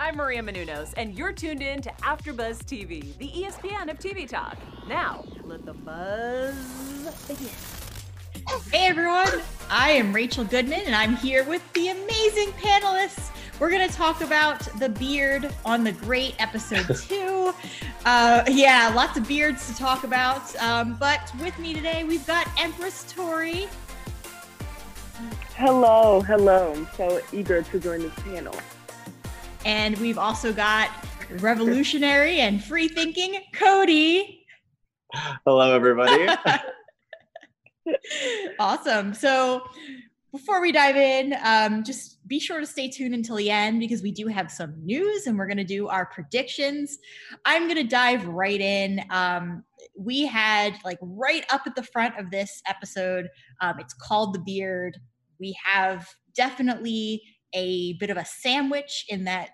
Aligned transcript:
I'm 0.00 0.14
Maria 0.14 0.40
Menounos, 0.40 0.94
and 0.96 1.18
you're 1.18 1.32
tuned 1.32 1.60
in 1.60 1.82
to 1.82 1.90
AfterBuzz 2.02 2.58
TV, 2.58 3.18
the 3.18 3.28
ESPN 3.30 3.90
of 3.90 3.98
TV 3.98 4.28
talk. 4.28 4.56
Now, 4.86 5.24
let 5.42 5.66
the 5.66 5.72
buzz 5.72 6.54
begin. 7.26 7.48
Hey 8.70 8.86
everyone, 8.86 9.42
I 9.68 9.90
am 9.90 10.14
Rachel 10.14 10.44
Goodman, 10.44 10.82
and 10.86 10.94
I'm 10.94 11.16
here 11.16 11.42
with 11.42 11.62
the 11.72 11.88
amazing 11.88 12.50
panelists. 12.52 13.30
We're 13.58 13.70
going 13.70 13.88
to 13.88 13.92
talk 13.92 14.20
about 14.20 14.60
the 14.78 14.88
beard 14.88 15.52
on 15.64 15.82
the 15.82 15.92
great 15.92 16.36
episode 16.38 16.94
two. 17.08 17.52
Uh, 18.04 18.44
yeah, 18.46 18.92
lots 18.94 19.18
of 19.18 19.26
beards 19.26 19.66
to 19.66 19.74
talk 19.74 20.04
about. 20.04 20.54
Um, 20.62 20.94
but 20.94 21.32
with 21.42 21.58
me 21.58 21.74
today, 21.74 22.04
we've 22.04 22.24
got 22.24 22.48
Empress 22.56 23.04
Tori. 23.12 23.66
Hello, 25.56 26.20
hello. 26.20 26.72
I'm 26.72 26.88
so 26.96 27.20
eager 27.32 27.62
to 27.62 27.80
join 27.80 28.02
this 28.02 28.14
panel. 28.20 28.54
And 29.64 29.96
we've 29.98 30.18
also 30.18 30.52
got 30.52 30.90
revolutionary 31.40 32.40
and 32.40 32.62
free 32.62 32.88
thinking 32.88 33.40
Cody. 33.52 34.46
Hello, 35.44 35.74
everybody. 35.74 36.28
awesome. 38.58 39.14
So 39.14 39.62
before 40.32 40.60
we 40.60 40.72
dive 40.72 40.96
in, 40.96 41.34
um, 41.42 41.82
just 41.82 42.18
be 42.28 42.38
sure 42.38 42.60
to 42.60 42.66
stay 42.66 42.88
tuned 42.88 43.14
until 43.14 43.36
the 43.36 43.50
end 43.50 43.80
because 43.80 44.02
we 44.02 44.12
do 44.12 44.26
have 44.26 44.50
some 44.50 44.74
news 44.84 45.26
and 45.26 45.38
we're 45.38 45.46
going 45.46 45.56
to 45.56 45.64
do 45.64 45.88
our 45.88 46.06
predictions. 46.06 46.98
I'm 47.44 47.64
going 47.64 47.76
to 47.76 47.84
dive 47.84 48.26
right 48.26 48.60
in. 48.60 49.02
Um, 49.10 49.64
we 49.98 50.26
had 50.26 50.74
like 50.84 50.98
right 51.00 51.44
up 51.50 51.62
at 51.66 51.74
the 51.74 51.82
front 51.82 52.18
of 52.18 52.30
this 52.30 52.62
episode, 52.68 53.28
um, 53.60 53.78
it's 53.80 53.94
called 53.94 54.34
The 54.34 54.40
Beard. 54.40 54.98
We 55.40 55.56
have 55.64 56.06
definitely 56.34 57.22
a 57.52 57.94
bit 57.94 58.10
of 58.10 58.16
a 58.16 58.24
sandwich 58.24 59.04
in 59.08 59.24
that 59.24 59.50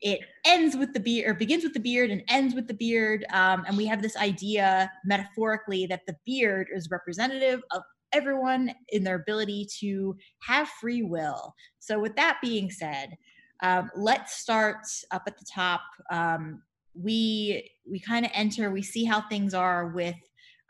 it 0.00 0.20
ends 0.46 0.76
with 0.76 0.92
the 0.94 1.00
beard 1.00 1.28
or 1.28 1.34
begins 1.34 1.64
with 1.64 1.74
the 1.74 1.80
beard 1.80 2.10
and 2.10 2.22
ends 2.28 2.54
with 2.54 2.68
the 2.68 2.74
beard 2.74 3.24
um, 3.32 3.64
and 3.66 3.76
we 3.76 3.84
have 3.86 4.00
this 4.00 4.16
idea 4.16 4.90
metaphorically 5.04 5.86
that 5.86 6.02
the 6.06 6.16
beard 6.24 6.68
is 6.72 6.88
representative 6.90 7.60
of 7.72 7.82
everyone 8.12 8.74
in 8.88 9.04
their 9.04 9.16
ability 9.16 9.66
to 9.80 10.16
have 10.42 10.68
free 10.80 11.02
will. 11.02 11.54
So, 11.78 11.98
with 11.98 12.16
that 12.16 12.38
being 12.42 12.70
said, 12.70 13.16
um, 13.62 13.90
let's 13.96 14.34
start 14.34 14.86
up 15.10 15.22
at 15.26 15.38
the 15.38 15.44
top. 15.52 15.82
Um, 16.10 16.62
we 16.94 17.70
we 17.90 18.00
kind 18.00 18.24
of 18.24 18.32
enter. 18.34 18.70
We 18.70 18.82
see 18.82 19.04
how 19.04 19.22
things 19.28 19.54
are 19.54 19.88
with 19.88 20.16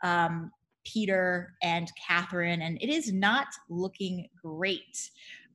um, 0.03 0.51
Peter 0.85 1.53
and 1.61 1.91
Catherine, 2.07 2.61
and 2.61 2.77
it 2.81 2.89
is 2.89 3.11
not 3.11 3.47
looking 3.69 4.27
great. 4.43 5.09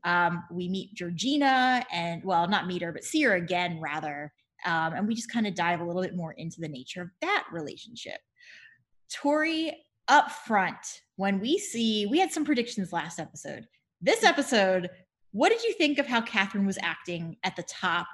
Um, 0.05 0.45
we 0.51 0.69
meet 0.69 0.95
Georgina, 0.95 1.85
and 1.93 2.23
well, 2.25 2.47
not 2.47 2.67
meet 2.67 2.83
her, 2.83 2.93
but 2.93 3.05
see 3.05 3.23
her 3.23 3.35
again, 3.35 3.81
rather. 3.81 4.33
Um, 4.67 4.95
and 4.95 5.09
we 5.09 5.15
just 5.15 5.31
kind 5.31 5.47
of 5.47 5.55
dive 5.55 5.81
a 5.81 5.85
little 5.85 6.03
bit 6.03 6.17
more 6.17 6.33
into 6.33 6.61
the 6.61 6.69
nature 6.69 7.03
of 7.03 7.11
that 7.21 7.45
relationship. 7.53 8.21
Tori, 9.13 9.85
up 10.09 10.31
front 10.31 11.03
when 11.17 11.41
we 11.41 11.59
see 11.59 12.07
we 12.07 12.19
had 12.19 12.33
some 12.33 12.45
predictions 12.45 12.93
last 12.93 13.19
episode. 13.19 13.67
This 14.01 14.21
mm. 14.21 14.29
episode, 14.29 14.91
what 15.33 15.51
did 15.51 15.63
you 15.63 15.73
think 15.75 15.99
of 15.99 16.07
how 16.07 16.21
Catherine 16.21 16.67
was 16.67 16.79
acting 16.83 17.37
at 17.43 17.57
the 17.57 17.63
top 17.65 18.07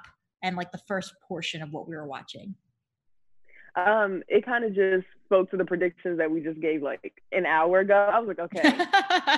and 0.43 0.55
like 0.55 0.71
the 0.71 0.81
first 0.87 1.13
portion 1.27 1.61
of 1.61 1.71
what 1.71 1.87
we 1.87 1.95
were 1.95 2.07
watching? 2.07 2.55
Um, 3.75 4.21
it 4.27 4.45
kind 4.45 4.65
of 4.65 4.75
just 4.75 5.07
spoke 5.25 5.49
to 5.51 5.57
the 5.57 5.63
predictions 5.63 6.17
that 6.17 6.29
we 6.29 6.41
just 6.41 6.59
gave 6.59 6.81
like 6.81 7.13
an 7.31 7.45
hour 7.45 7.79
ago. 7.79 8.09
I 8.11 8.19
was 8.19 8.27
like, 8.27 8.39
okay, 8.39 8.69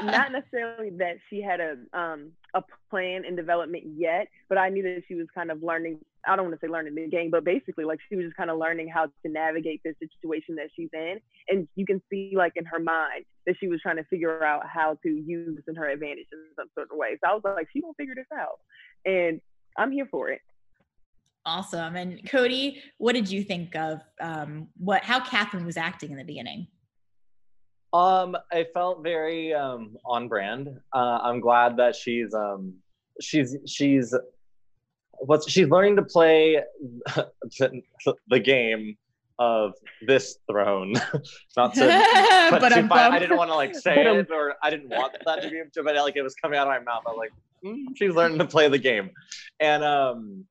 not 0.06 0.32
necessarily 0.32 0.90
that 0.98 1.18
she 1.30 1.40
had 1.40 1.60
a 1.60 1.76
um 1.98 2.32
a 2.56 2.64
plan 2.90 3.26
in 3.26 3.36
development 3.36 3.84
yet, 3.96 4.28
but 4.50 4.58
I 4.58 4.70
knew 4.70 4.82
that 4.84 5.04
she 5.08 5.14
was 5.14 5.28
kind 5.36 5.52
of 5.52 5.62
learning. 5.62 6.00
I 6.28 6.36
don't 6.36 6.46
want 6.48 6.60
to 6.60 6.66
say 6.66 6.72
learning 6.72 6.96
the 6.96 7.08
game, 7.08 7.30
but 7.30 7.44
basically 7.44 7.86
like 7.86 8.00
she 8.10 8.16
was 8.16 8.26
just 8.26 8.36
kind 8.36 8.50
of 8.50 8.58
learning 8.58 8.88
how 8.88 9.06
to 9.06 9.30
navigate 9.30 9.82
the 9.84 9.94
situation 10.00 10.56
that 10.56 10.70
she's 10.76 10.90
in, 10.94 11.20
and 11.48 11.68
you 11.76 11.86
can 11.86 12.02
see 12.10 12.34
like 12.36 12.54
in 12.56 12.66
her 12.66 12.80
mind 12.80 13.26
that 13.46 13.56
she 13.60 13.68
was 13.68 13.80
trying 13.82 13.98
to 13.98 14.04
figure 14.06 14.44
out 14.44 14.66
how 14.66 14.98
to 15.04 15.10
use 15.10 15.56
this 15.56 15.66
in 15.68 15.76
her 15.76 15.88
advantage 15.88 16.26
in 16.32 16.40
some 16.56 16.70
sort 16.74 16.90
of 16.92 16.98
way. 16.98 17.18
So 17.24 17.30
I 17.30 17.34
was 17.36 17.44
like, 17.44 17.68
she 17.72 17.82
gonna 17.82 17.94
figure 17.98 18.16
this 18.16 18.26
out, 18.34 18.60
and 19.06 19.42
I'm 19.78 19.92
here 19.92 20.08
for 20.10 20.30
it. 20.30 20.42
Awesome. 21.46 21.96
And 21.96 22.28
Cody, 22.30 22.82
what 22.98 23.14
did 23.14 23.30
you 23.30 23.44
think 23.44 23.76
of 23.76 24.00
um, 24.22 24.68
what 24.78 25.04
how 25.04 25.20
Catherine 25.20 25.66
was 25.66 25.78
acting 25.78 26.12
in 26.12 26.18
the 26.18 26.24
beginning? 26.24 26.68
Um, 27.92 28.36
I 28.52 28.66
felt 28.74 29.04
very 29.04 29.54
um, 29.54 29.98
on 30.06 30.28
brand. 30.28 30.80
Uh, 30.94 31.20
I'm 31.22 31.42
glad 31.42 31.78
that 31.78 31.96
she's 31.96 32.34
um, 32.34 32.76
she's 33.22 33.58
she's 33.68 34.16
what's 35.12 35.50
she's 35.50 35.68
learning 35.68 35.98
to 35.98 36.04
play 36.04 36.62
the, 37.06 37.82
the 38.30 38.40
game 38.40 38.98
of 39.38 39.74
this 40.08 40.38
throne. 40.50 40.94
Not 41.58 41.74
to, 41.76 41.82
but, 42.52 42.62
but 42.62 42.74
I 42.74 43.20
didn't 43.20 43.38
want 43.38 43.52
to 43.52 43.56
like 43.56 43.76
say 43.76 44.02
it, 44.02 44.32
or 44.32 44.56
I 44.64 44.70
didn't 44.70 44.90
want 44.90 45.16
that 45.26 45.42
to 45.42 45.50
be, 45.50 45.62
but 45.76 45.96
like 45.96 46.16
it 46.16 46.22
was 46.22 46.36
coming 46.36 46.58
out 46.58 46.68
of 46.68 46.72
my 46.72 46.80
mouth. 46.80 47.04
I 47.06 47.12
was 47.12 47.18
like, 47.18 47.34
mm, 47.64 47.86
she's 47.96 48.14
learning 48.14 48.40
to 48.40 48.46
play 48.46 48.70
the 48.70 48.78
game, 48.78 49.12
and 49.60 49.84
um, 49.84 50.46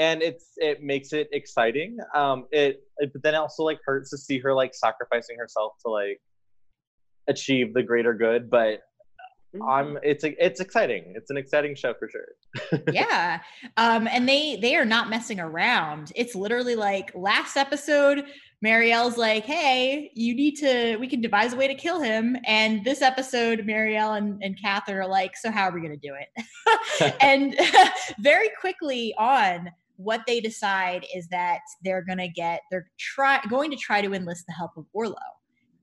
and 0.00 0.22
it's 0.22 0.52
it 0.56 0.82
makes 0.82 1.12
it 1.12 1.28
exciting. 1.30 1.98
Um, 2.14 2.46
it, 2.50 2.82
it 2.96 3.12
but 3.12 3.22
then 3.22 3.34
also 3.34 3.64
like 3.64 3.78
hurts 3.84 4.08
to 4.10 4.18
see 4.18 4.38
her 4.38 4.54
like 4.54 4.74
sacrificing 4.74 5.36
herself 5.38 5.74
to 5.84 5.90
like 5.90 6.20
achieve 7.28 7.74
the 7.74 7.82
greater 7.82 8.14
good. 8.14 8.48
But 8.48 8.80
mm-hmm. 9.54 9.62
I'm 9.62 9.98
it's 10.02 10.24
it's 10.24 10.60
exciting. 10.60 11.12
It's 11.16 11.30
an 11.30 11.36
exciting 11.36 11.74
show 11.74 11.92
for 11.98 12.08
sure. 12.08 12.82
yeah, 12.92 13.40
um, 13.76 14.08
and 14.08 14.26
they 14.26 14.56
they 14.56 14.74
are 14.74 14.86
not 14.86 15.10
messing 15.10 15.38
around. 15.38 16.12
It's 16.16 16.34
literally 16.34 16.76
like 16.76 17.12
last 17.14 17.58
episode. 17.58 18.24
Marial's 18.62 19.16
like, 19.16 19.46
hey, 19.46 20.10
you 20.14 20.34
need 20.34 20.56
to, 20.56 20.98
we 20.98 21.08
can 21.08 21.22
devise 21.22 21.54
a 21.54 21.56
way 21.56 21.66
to 21.66 21.74
kill 21.74 21.98
him. 22.02 22.36
And 22.44 22.84
this 22.84 23.00
episode, 23.00 23.64
Marial 23.64 24.12
and, 24.12 24.38
and 24.42 24.54
Catherine 24.60 24.98
are 24.98 25.08
like, 25.08 25.34
so 25.34 25.50
how 25.50 25.62
are 25.62 25.72
we 25.72 25.80
going 25.80 25.98
to 25.98 26.08
do 26.08 26.14
it? 26.14 27.16
and 27.22 27.58
very 28.18 28.50
quickly 28.60 29.14
on, 29.18 29.70
what 30.02 30.22
they 30.26 30.40
decide 30.40 31.04
is 31.14 31.28
that 31.28 31.60
they're 31.84 32.02
going 32.02 32.18
to 32.18 32.28
get 32.28 32.62
they're 32.70 32.88
try 32.98 33.40
going 33.48 33.70
to 33.70 33.76
try 33.76 34.00
to 34.00 34.14
enlist 34.14 34.44
the 34.46 34.54
help 34.54 34.72
of 34.76 34.86
Orlo, 34.92 35.14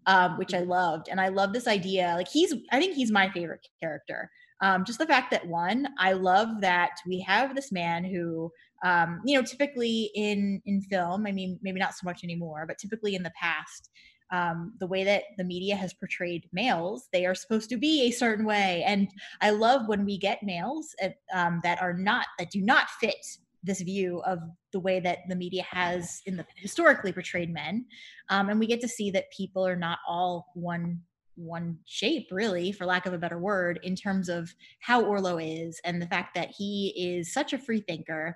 um, 0.05 0.37
which 0.37 0.53
I 0.53 0.59
loved, 0.59 1.07
and 1.09 1.21
I 1.21 1.27
love 1.29 1.53
this 1.53 1.67
idea. 1.67 2.13
Like 2.15 2.27
he's, 2.27 2.53
I 2.71 2.79
think 2.79 2.95
he's 2.95 3.11
my 3.11 3.29
favorite 3.29 3.65
character. 3.79 4.29
Um, 4.61 4.85
just 4.85 4.97
the 4.97 5.05
fact 5.05 5.29
that 5.31 5.47
one, 5.47 5.87
I 5.99 6.13
love 6.13 6.61
that 6.61 6.91
we 7.05 7.19
have 7.21 7.55
this 7.55 7.71
man 7.71 8.03
who, 8.03 8.51
um, 8.83 9.21
you 9.23 9.37
know, 9.37 9.45
typically 9.45 10.09
in 10.15 10.61
in 10.65 10.81
film, 10.81 11.27
I 11.27 11.31
mean, 11.31 11.59
maybe 11.61 11.79
not 11.79 11.93
so 11.93 12.05
much 12.05 12.23
anymore, 12.23 12.65
but 12.67 12.79
typically 12.79 13.13
in 13.13 13.21
the 13.21 13.33
past, 13.39 13.91
um, 14.31 14.73
the 14.79 14.87
way 14.87 15.03
that 15.03 15.23
the 15.37 15.43
media 15.43 15.75
has 15.75 15.93
portrayed 15.93 16.49
males, 16.51 17.07
they 17.13 17.25
are 17.25 17.35
supposed 17.35 17.69
to 17.69 17.77
be 17.77 18.03
a 18.03 18.11
certain 18.11 18.45
way. 18.45 18.83
And 18.85 19.09
I 19.41 19.51
love 19.51 19.87
when 19.87 20.05
we 20.05 20.17
get 20.17 20.43
males 20.43 20.95
at, 21.01 21.15
um, 21.33 21.61
that 21.63 21.81
are 21.81 21.93
not, 21.93 22.25
that 22.39 22.51
do 22.51 22.61
not 22.61 22.89
fit 22.99 23.25
this 23.67 23.81
view 23.81 24.21
of 24.25 24.39
the 24.71 24.79
way 24.79 24.99
that 24.99 25.19
the 25.27 25.35
media 25.35 25.63
has 25.69 26.21
in 26.25 26.37
the 26.37 26.45
historically 26.55 27.11
portrayed 27.11 27.53
men. 27.53 27.85
Um, 28.29 28.49
and 28.49 28.59
we 28.59 28.67
get 28.67 28.81
to 28.81 28.87
see 28.87 29.11
that 29.11 29.31
people 29.31 29.65
are 29.65 29.75
not 29.75 29.99
all 30.07 30.47
one 30.55 31.01
one 31.37 31.77
shape 31.85 32.27
really 32.31 32.71
for 32.71 32.85
lack 32.85 33.05
of 33.05 33.13
a 33.13 33.17
better 33.17 33.37
word 33.37 33.79
in 33.83 33.95
terms 33.95 34.27
of 34.27 34.51
how 34.79 35.03
orlo 35.03 35.37
is 35.37 35.79
and 35.85 36.01
the 36.01 36.07
fact 36.07 36.33
that 36.33 36.49
he 36.57 36.93
is 36.97 37.31
such 37.31 37.53
a 37.53 37.59
free 37.59 37.81
thinker. 37.81 38.35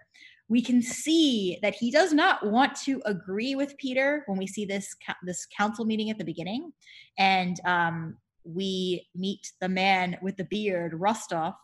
We 0.50 0.62
can 0.62 0.84
see 0.84 1.58
that 1.64 1.74
he 1.74 1.90
does 1.90 2.14
not 2.14 2.46
want 2.46 2.76
to 2.82 3.02
agree 3.06 3.56
with 3.56 3.78
peter 3.78 4.24
when 4.28 4.38
we 4.38 4.46
see 4.46 4.66
this 4.66 4.96
this 5.24 5.48
council 5.58 5.84
meeting 5.86 6.12
at 6.12 6.20
the 6.20 6.24
beginning. 6.24 6.72
And 7.18 7.60
um, 7.66 8.18
we 8.44 9.08
meet 9.16 9.52
the 9.60 9.70
man 9.70 10.18
with 10.22 10.38
the 10.38 10.44
beard 10.44 10.94
rostov 10.94 11.56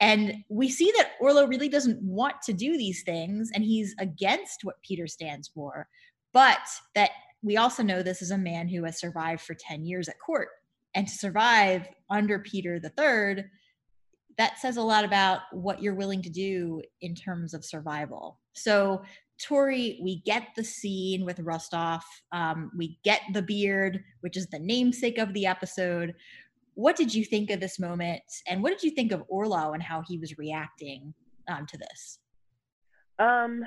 and 0.00 0.44
we 0.48 0.68
see 0.68 0.92
that 0.96 1.12
Orlo 1.20 1.46
really 1.46 1.68
doesn't 1.68 2.02
want 2.02 2.42
to 2.42 2.52
do 2.52 2.76
these 2.76 3.02
things 3.02 3.50
and 3.54 3.64
he's 3.64 3.94
against 3.98 4.60
what 4.62 4.82
Peter 4.82 5.06
stands 5.06 5.48
for. 5.48 5.88
But 6.32 6.58
that 6.94 7.10
we 7.42 7.56
also 7.56 7.82
know 7.82 8.02
this 8.02 8.22
is 8.22 8.30
a 8.30 8.38
man 8.38 8.68
who 8.68 8.84
has 8.84 8.98
survived 8.98 9.42
for 9.42 9.54
10 9.54 9.84
years 9.84 10.08
at 10.08 10.18
court. 10.18 10.48
And 10.94 11.06
to 11.06 11.14
survive 11.14 11.88
under 12.10 12.38
Peter 12.38 12.74
III, 12.82 13.44
that 14.38 14.58
says 14.58 14.76
a 14.76 14.82
lot 14.82 15.04
about 15.04 15.40
what 15.52 15.82
you're 15.82 15.94
willing 15.94 16.22
to 16.22 16.30
do 16.30 16.82
in 17.00 17.14
terms 17.14 17.54
of 17.54 17.64
survival. 17.64 18.38
So, 18.52 19.02
Tori, 19.40 19.98
we 20.02 20.22
get 20.22 20.48
the 20.56 20.64
scene 20.64 21.24
with 21.24 21.40
Rostov. 21.40 22.02
Um, 22.32 22.70
we 22.76 22.98
get 23.04 23.20
the 23.32 23.42
beard, 23.42 24.02
which 24.20 24.36
is 24.36 24.46
the 24.46 24.58
namesake 24.58 25.18
of 25.18 25.32
the 25.34 25.46
episode 25.46 26.14
what 26.76 26.94
did 26.94 27.12
you 27.12 27.24
think 27.24 27.50
of 27.50 27.58
this 27.58 27.78
moment 27.78 28.22
and 28.46 28.62
what 28.62 28.70
did 28.70 28.82
you 28.82 28.90
think 28.90 29.10
of 29.10 29.24
orlo 29.28 29.72
and 29.72 29.82
how 29.82 30.02
he 30.06 30.18
was 30.18 30.38
reacting 30.38 31.12
um, 31.48 31.66
to 31.66 31.76
this 31.78 32.18
um 33.18 33.62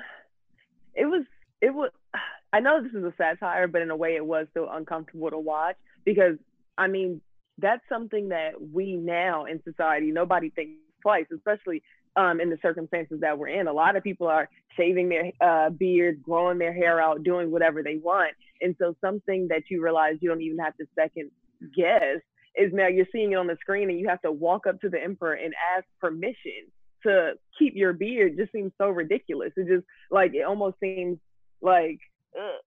it 0.94 1.06
was 1.06 1.24
it 1.60 1.74
was 1.74 1.90
i 2.52 2.60
know 2.60 2.82
this 2.82 2.92
is 2.92 3.04
a 3.04 3.12
satire 3.18 3.68
but 3.68 3.82
in 3.82 3.90
a 3.90 3.96
way 3.96 4.16
it 4.16 4.24
was 4.24 4.46
still 4.50 4.68
uncomfortable 4.70 5.30
to 5.30 5.38
watch 5.38 5.76
because 6.04 6.36
i 6.78 6.86
mean 6.86 7.20
that's 7.58 7.82
something 7.88 8.28
that 8.28 8.52
we 8.72 8.96
now 8.96 9.44
in 9.44 9.60
society 9.64 10.10
nobody 10.10 10.48
thinks 10.50 10.72
twice 11.02 11.26
especially 11.34 11.82
um, 12.16 12.40
in 12.40 12.50
the 12.50 12.58
circumstances 12.60 13.20
that 13.20 13.38
we're 13.38 13.48
in. 13.48 13.68
A 13.68 13.72
lot 13.72 13.94
of 13.94 14.02
people 14.02 14.26
are 14.26 14.48
shaving 14.76 15.08
their 15.08 15.30
uh, 15.40 15.70
beards, 15.70 16.18
growing 16.20 16.58
their 16.58 16.72
hair 16.72 17.00
out, 17.00 17.22
doing 17.22 17.52
whatever 17.52 17.84
they 17.84 17.98
want. 17.98 18.32
And 18.60 18.74
so 18.80 18.96
something 19.00 19.46
that 19.48 19.62
you 19.70 19.80
realize 19.80 20.16
you 20.20 20.28
don't 20.28 20.42
even 20.42 20.58
have 20.58 20.76
to 20.78 20.86
second 20.96 21.30
guess 21.74 22.20
is 22.56 22.72
now 22.72 22.88
you're 22.88 23.06
seeing 23.12 23.32
it 23.32 23.36
on 23.36 23.46
the 23.46 23.56
screen 23.60 23.90
and 23.90 23.98
you 23.98 24.08
have 24.08 24.22
to 24.22 24.32
walk 24.32 24.66
up 24.66 24.80
to 24.80 24.88
the 24.88 25.02
emperor 25.02 25.34
and 25.34 25.54
ask 25.76 25.84
permission 26.00 26.70
to 27.02 27.32
keep 27.58 27.74
your 27.74 27.92
beard 27.92 28.36
just 28.36 28.52
seems 28.52 28.72
so 28.78 28.88
ridiculous. 28.88 29.52
It 29.56 29.68
just 29.68 29.86
like 30.10 30.34
it 30.34 30.42
almost 30.42 30.78
seems 30.80 31.18
like 31.62 31.98
uh, 32.38 32.58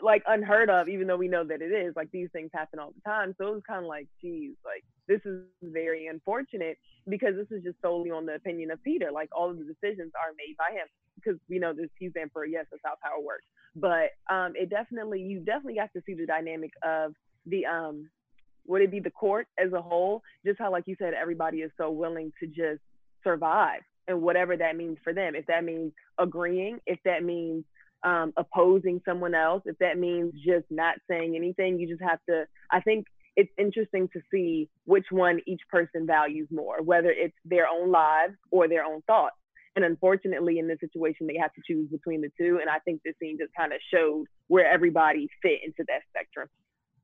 like 0.00 0.22
unheard 0.26 0.70
of, 0.70 0.88
even 0.88 1.06
though 1.06 1.16
we 1.16 1.28
know 1.28 1.44
that 1.44 1.62
it 1.62 1.72
is. 1.72 1.94
Like 1.96 2.10
these 2.10 2.28
things 2.32 2.50
happen 2.52 2.78
all 2.78 2.92
the 2.92 3.08
time. 3.08 3.34
So 3.38 3.48
it 3.48 3.54
was 3.54 3.62
kind 3.66 3.84
of 3.84 3.88
like, 3.88 4.08
geez, 4.20 4.54
like 4.64 4.84
this 5.08 5.20
is 5.24 5.42
very 5.62 6.06
unfortunate 6.06 6.76
because 7.08 7.34
this 7.36 7.56
is 7.56 7.64
just 7.64 7.80
solely 7.80 8.10
on 8.10 8.26
the 8.26 8.34
opinion 8.34 8.70
of 8.70 8.82
Peter. 8.82 9.10
Like 9.12 9.30
all 9.32 9.50
of 9.50 9.58
the 9.58 9.64
decisions 9.64 10.12
are 10.14 10.34
made 10.36 10.56
by 10.56 10.76
him 10.76 10.86
because 11.16 11.38
we 11.48 11.58
know 11.58 11.72
this 11.72 11.88
he's 11.98 12.12
emperor. 12.20 12.46
Yes, 12.46 12.66
that's 12.70 12.82
how 12.84 12.94
power 13.02 13.22
works. 13.22 13.46
But 13.74 14.10
um, 14.32 14.52
it 14.54 14.70
definitely 14.70 15.20
you 15.20 15.40
definitely 15.40 15.76
got 15.76 15.92
to 15.94 16.02
see 16.04 16.14
the 16.14 16.26
dynamic 16.26 16.72
of 16.82 17.14
the 17.46 17.66
um 17.66 18.08
would 18.66 18.82
it 18.82 18.90
be 18.90 19.00
the 19.00 19.10
court 19.10 19.46
as 19.58 19.72
a 19.72 19.82
whole? 19.82 20.22
Just 20.44 20.58
how 20.58 20.70
like 20.70 20.84
you 20.86 20.96
said, 20.98 21.14
everybody 21.14 21.58
is 21.58 21.70
so 21.76 21.90
willing 21.90 22.32
to 22.40 22.46
just 22.46 22.80
survive 23.24 23.80
and 24.08 24.22
whatever 24.22 24.56
that 24.56 24.76
means 24.76 24.98
for 25.04 25.12
them. 25.12 25.34
If 25.34 25.46
that 25.46 25.64
means 25.64 25.92
agreeing, 26.18 26.78
if 26.86 26.98
that 27.04 27.22
means 27.22 27.64
um, 28.04 28.32
opposing 28.36 29.00
someone 29.04 29.34
else, 29.34 29.62
if 29.66 29.78
that 29.78 29.98
means 29.98 30.32
just 30.44 30.66
not 30.70 30.96
saying 31.08 31.36
anything, 31.36 31.78
you 31.78 31.88
just 31.88 32.02
have 32.02 32.18
to. 32.28 32.44
I 32.70 32.80
think 32.80 33.06
it's 33.36 33.52
interesting 33.56 34.08
to 34.12 34.20
see 34.30 34.68
which 34.84 35.06
one 35.10 35.40
each 35.46 35.62
person 35.70 36.06
values 36.06 36.48
more, 36.50 36.82
whether 36.82 37.10
it's 37.10 37.36
their 37.44 37.66
own 37.68 37.90
lives 37.90 38.34
or 38.50 38.68
their 38.68 38.84
own 38.84 39.02
thoughts. 39.02 39.36
And 39.74 39.84
unfortunately, 39.86 40.58
in 40.58 40.68
this 40.68 40.80
situation, 40.80 41.26
they 41.26 41.38
have 41.40 41.52
to 41.54 41.62
choose 41.66 41.88
between 41.90 42.20
the 42.20 42.30
two. 42.38 42.58
And 42.60 42.68
I 42.68 42.78
think 42.80 43.00
this 43.02 43.14
scene 43.18 43.38
just 43.38 43.54
kind 43.58 43.72
of 43.72 43.78
showed 43.92 44.26
where 44.48 44.70
everybody 44.70 45.28
fit 45.40 45.60
into 45.64 45.84
that 45.88 46.02
spectrum. 46.10 46.48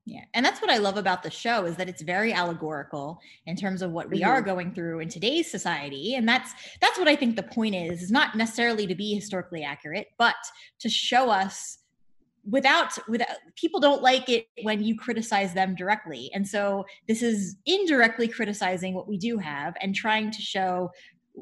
Yeah. 0.08 0.24
And 0.32 0.44
that's 0.44 0.62
what 0.62 0.70
I 0.70 0.78
love 0.78 0.96
about 0.96 1.22
the 1.22 1.30
show 1.30 1.66
is 1.66 1.76
that 1.76 1.86
it's 1.86 2.00
very 2.00 2.32
allegorical 2.32 3.20
in 3.44 3.56
terms 3.56 3.82
of 3.82 3.90
what 3.90 4.08
we 4.08 4.20
mm-hmm. 4.20 4.30
are 4.30 4.40
going 4.40 4.72
through 4.72 5.00
in 5.00 5.08
today's 5.10 5.50
society. 5.50 6.14
And 6.14 6.26
that's 6.26 6.52
that's 6.80 6.98
what 6.98 7.08
I 7.08 7.14
think 7.14 7.36
the 7.36 7.42
point 7.42 7.74
is, 7.74 8.02
is 8.02 8.10
not 8.10 8.34
necessarily 8.34 8.86
to 8.86 8.94
be 8.94 9.14
historically 9.14 9.62
accurate, 9.62 10.08
but 10.16 10.36
to 10.80 10.88
show 10.88 11.28
us 11.28 11.78
without 12.48 12.96
without 13.06 13.28
people 13.56 13.80
don't 13.80 14.02
like 14.02 14.30
it 14.30 14.46
when 14.62 14.82
you 14.82 14.96
criticize 14.96 15.52
them 15.52 15.74
directly. 15.74 16.30
And 16.32 16.48
so 16.48 16.86
this 17.06 17.20
is 17.22 17.56
indirectly 17.66 18.28
criticizing 18.28 18.94
what 18.94 19.08
we 19.08 19.18
do 19.18 19.36
have 19.36 19.74
and 19.82 19.94
trying 19.94 20.30
to 20.30 20.40
show 20.40 20.90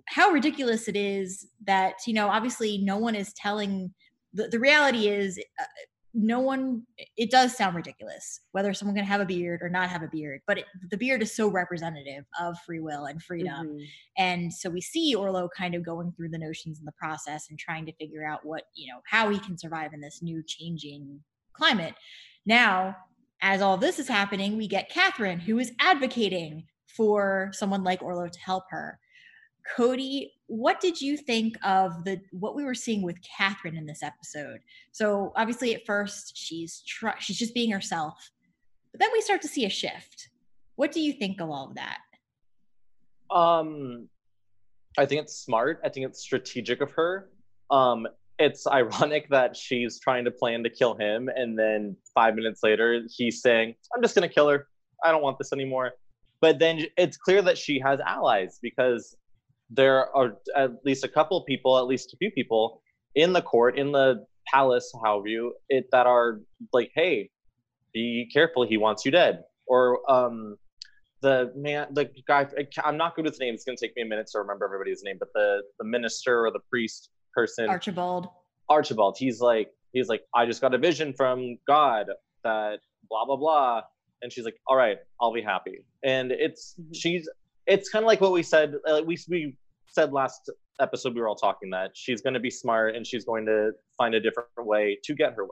how 0.06 0.30
ridiculous 0.30 0.88
it 0.88 0.96
is 0.96 1.46
that, 1.66 1.94
you 2.04 2.14
know, 2.14 2.28
obviously 2.28 2.78
no 2.78 2.98
one 2.98 3.14
is 3.14 3.32
telling 3.32 3.94
the, 4.34 4.48
the 4.48 4.58
reality 4.58 5.06
is 5.06 5.38
uh, 5.60 5.64
no 6.18 6.40
one 6.40 6.82
it 7.18 7.30
does 7.30 7.54
sound 7.54 7.76
ridiculous 7.76 8.40
whether 8.52 8.72
someone 8.72 8.96
can 8.96 9.04
have 9.04 9.20
a 9.20 9.26
beard 9.26 9.60
or 9.60 9.68
not 9.68 9.90
have 9.90 10.02
a 10.02 10.08
beard 10.08 10.40
but 10.46 10.58
it, 10.58 10.64
the 10.90 10.96
beard 10.96 11.20
is 11.20 11.34
so 11.34 11.46
representative 11.46 12.24
of 12.40 12.56
free 12.64 12.80
will 12.80 13.04
and 13.04 13.22
freedom. 13.22 13.66
Mm-hmm. 13.66 13.84
and 14.16 14.52
so 14.52 14.70
we 14.70 14.80
see 14.80 15.14
orlo 15.14 15.48
kind 15.54 15.74
of 15.74 15.84
going 15.84 16.12
through 16.12 16.30
the 16.30 16.38
notions 16.38 16.78
in 16.78 16.86
the 16.86 16.92
process 16.92 17.48
and 17.50 17.58
trying 17.58 17.84
to 17.84 17.92
figure 17.92 18.26
out 18.26 18.46
what 18.46 18.62
you 18.74 18.90
know 18.90 19.00
how 19.06 19.28
he 19.28 19.38
can 19.38 19.58
survive 19.58 19.92
in 19.92 20.00
this 20.00 20.22
new 20.22 20.42
changing 20.46 21.20
climate. 21.52 21.94
Now 22.46 22.96
as 23.42 23.60
all 23.60 23.76
this 23.76 23.98
is 23.98 24.08
happening 24.08 24.56
we 24.56 24.66
get 24.66 24.88
catherine 24.88 25.40
who 25.40 25.58
is 25.58 25.72
advocating 25.80 26.64
for 26.86 27.50
someone 27.52 27.84
like 27.84 28.02
orlo 28.02 28.26
to 28.26 28.40
help 28.40 28.64
her 28.70 28.98
Cody, 29.74 30.32
what 30.46 30.80
did 30.80 31.00
you 31.00 31.16
think 31.16 31.56
of 31.64 32.04
the 32.04 32.20
what 32.30 32.54
we 32.54 32.64
were 32.64 32.74
seeing 32.74 33.02
with 33.02 33.16
Catherine 33.22 33.76
in 33.76 33.86
this 33.86 34.02
episode? 34.02 34.60
So 34.92 35.32
obviously, 35.34 35.74
at 35.74 35.84
first 35.86 36.36
she's 36.36 36.82
tr- 36.86 37.18
she's 37.18 37.38
just 37.38 37.54
being 37.54 37.70
herself, 37.70 38.30
but 38.92 39.00
then 39.00 39.10
we 39.12 39.20
start 39.20 39.42
to 39.42 39.48
see 39.48 39.64
a 39.64 39.70
shift. 39.70 40.28
What 40.76 40.92
do 40.92 41.00
you 41.00 41.12
think 41.12 41.40
of 41.40 41.50
all 41.50 41.68
of 41.68 41.74
that? 41.76 41.98
Um, 43.30 44.08
I 44.98 45.06
think 45.06 45.22
it's 45.22 45.36
smart. 45.36 45.80
I 45.84 45.88
think 45.88 46.06
it's 46.06 46.20
strategic 46.20 46.80
of 46.80 46.92
her. 46.92 47.30
Um, 47.70 48.06
it's 48.38 48.66
ironic 48.66 49.28
that 49.30 49.56
she's 49.56 49.98
trying 49.98 50.24
to 50.26 50.30
plan 50.30 50.62
to 50.62 50.70
kill 50.70 50.94
him, 50.94 51.28
and 51.34 51.58
then 51.58 51.96
five 52.14 52.34
minutes 52.34 52.60
later, 52.62 53.02
he's 53.10 53.42
saying, 53.42 53.74
"I'm 53.94 54.02
just 54.02 54.14
gonna 54.14 54.28
kill 54.28 54.48
her. 54.48 54.69
I 55.04 55.10
don't 55.10 55.22
want 55.22 55.38
this 55.38 55.52
anymore." 55.52 55.92
But 56.40 56.58
then 56.58 56.86
it's 56.98 57.16
clear 57.16 57.42
that 57.42 57.56
she 57.56 57.80
has 57.80 57.98
allies 58.00 58.58
because 58.60 59.16
there 59.70 60.14
are 60.16 60.36
at 60.56 60.84
least 60.84 61.04
a 61.04 61.08
couple 61.08 61.42
people, 61.44 61.78
at 61.78 61.86
least 61.86 62.12
a 62.12 62.16
few 62.16 62.30
people 62.30 62.82
in 63.14 63.32
the 63.32 63.42
court, 63.42 63.78
in 63.78 63.92
the 63.92 64.24
palace, 64.46 64.92
however 65.02 65.26
you 65.26 65.54
it 65.68 65.86
that 65.92 66.06
are 66.06 66.40
like, 66.72 66.90
hey, 66.94 67.30
be 67.92 68.28
careful, 68.32 68.66
he 68.66 68.76
wants 68.76 69.04
you 69.04 69.10
dead. 69.10 69.42
Or 69.66 70.08
um 70.10 70.56
the 71.22 71.52
man 71.56 71.88
the 71.92 72.08
guy 72.28 72.46
I'm 72.84 72.96
not 72.96 73.16
good 73.16 73.24
with 73.24 73.40
names, 73.40 73.56
it's 73.56 73.64
gonna 73.64 73.76
take 73.76 73.96
me 73.96 74.02
a 74.02 74.06
minute 74.06 74.28
to 74.32 74.38
remember 74.38 74.64
everybody's 74.64 75.02
name, 75.02 75.16
but 75.18 75.28
the 75.34 75.62
the 75.78 75.84
minister 75.84 76.46
or 76.46 76.50
the 76.50 76.60
priest 76.70 77.10
person 77.34 77.69
Archibald. 77.69 78.28
Archibald, 78.69 79.16
he's 79.19 79.40
like 79.40 79.70
he's 79.92 80.08
like, 80.08 80.22
I 80.34 80.46
just 80.46 80.60
got 80.60 80.74
a 80.74 80.78
vision 80.78 81.14
from 81.16 81.58
God 81.66 82.06
that 82.44 82.78
blah 83.08 83.24
blah 83.24 83.36
blah. 83.36 83.82
And 84.22 84.32
she's 84.32 84.44
like, 84.44 84.56
All 84.66 84.76
right, 84.76 84.98
I'll 85.20 85.32
be 85.32 85.42
happy. 85.42 85.84
And 86.04 86.32
it's 86.32 86.74
mm-hmm. 86.80 86.92
she's 86.92 87.28
it's 87.66 87.88
kind 87.88 88.04
of 88.04 88.06
like 88.06 88.20
what 88.20 88.32
we 88.32 88.42
said. 88.42 88.74
Like 88.86 89.06
we 89.06 89.18
we 89.28 89.56
said 89.88 90.12
last 90.12 90.50
episode, 90.80 91.14
we 91.14 91.20
were 91.20 91.28
all 91.28 91.36
talking 91.36 91.70
that 91.70 91.90
she's 91.94 92.20
going 92.20 92.34
to 92.34 92.40
be 92.40 92.50
smart 92.50 92.94
and 92.94 93.06
she's 93.06 93.24
going 93.24 93.46
to 93.46 93.72
find 93.96 94.14
a 94.14 94.20
different 94.20 94.48
way 94.58 94.98
to 95.04 95.14
get 95.14 95.34
her 95.34 95.44
way. 95.44 95.50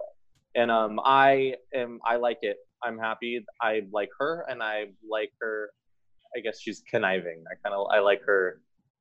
And 0.55 0.71
um, 0.71 1.01
I 1.05 1.55
am 1.75 1.99
I 2.07 2.17
like 2.17 2.39
it. 2.43 2.57
I'm 2.83 2.99
happy. 2.99 3.45
I 3.61 3.83
like 3.93 4.11
her, 4.21 4.45
and 4.49 4.63
I 4.63 4.87
like 5.09 5.33
her. 5.41 5.71
I 6.37 6.41
guess 6.41 6.61
she's 6.61 6.83
conniving. 6.89 7.43
I 7.51 7.55
kind 7.67 7.75
of 7.75 7.87
I 7.91 7.99
like 8.01 8.23
her 8.25 8.61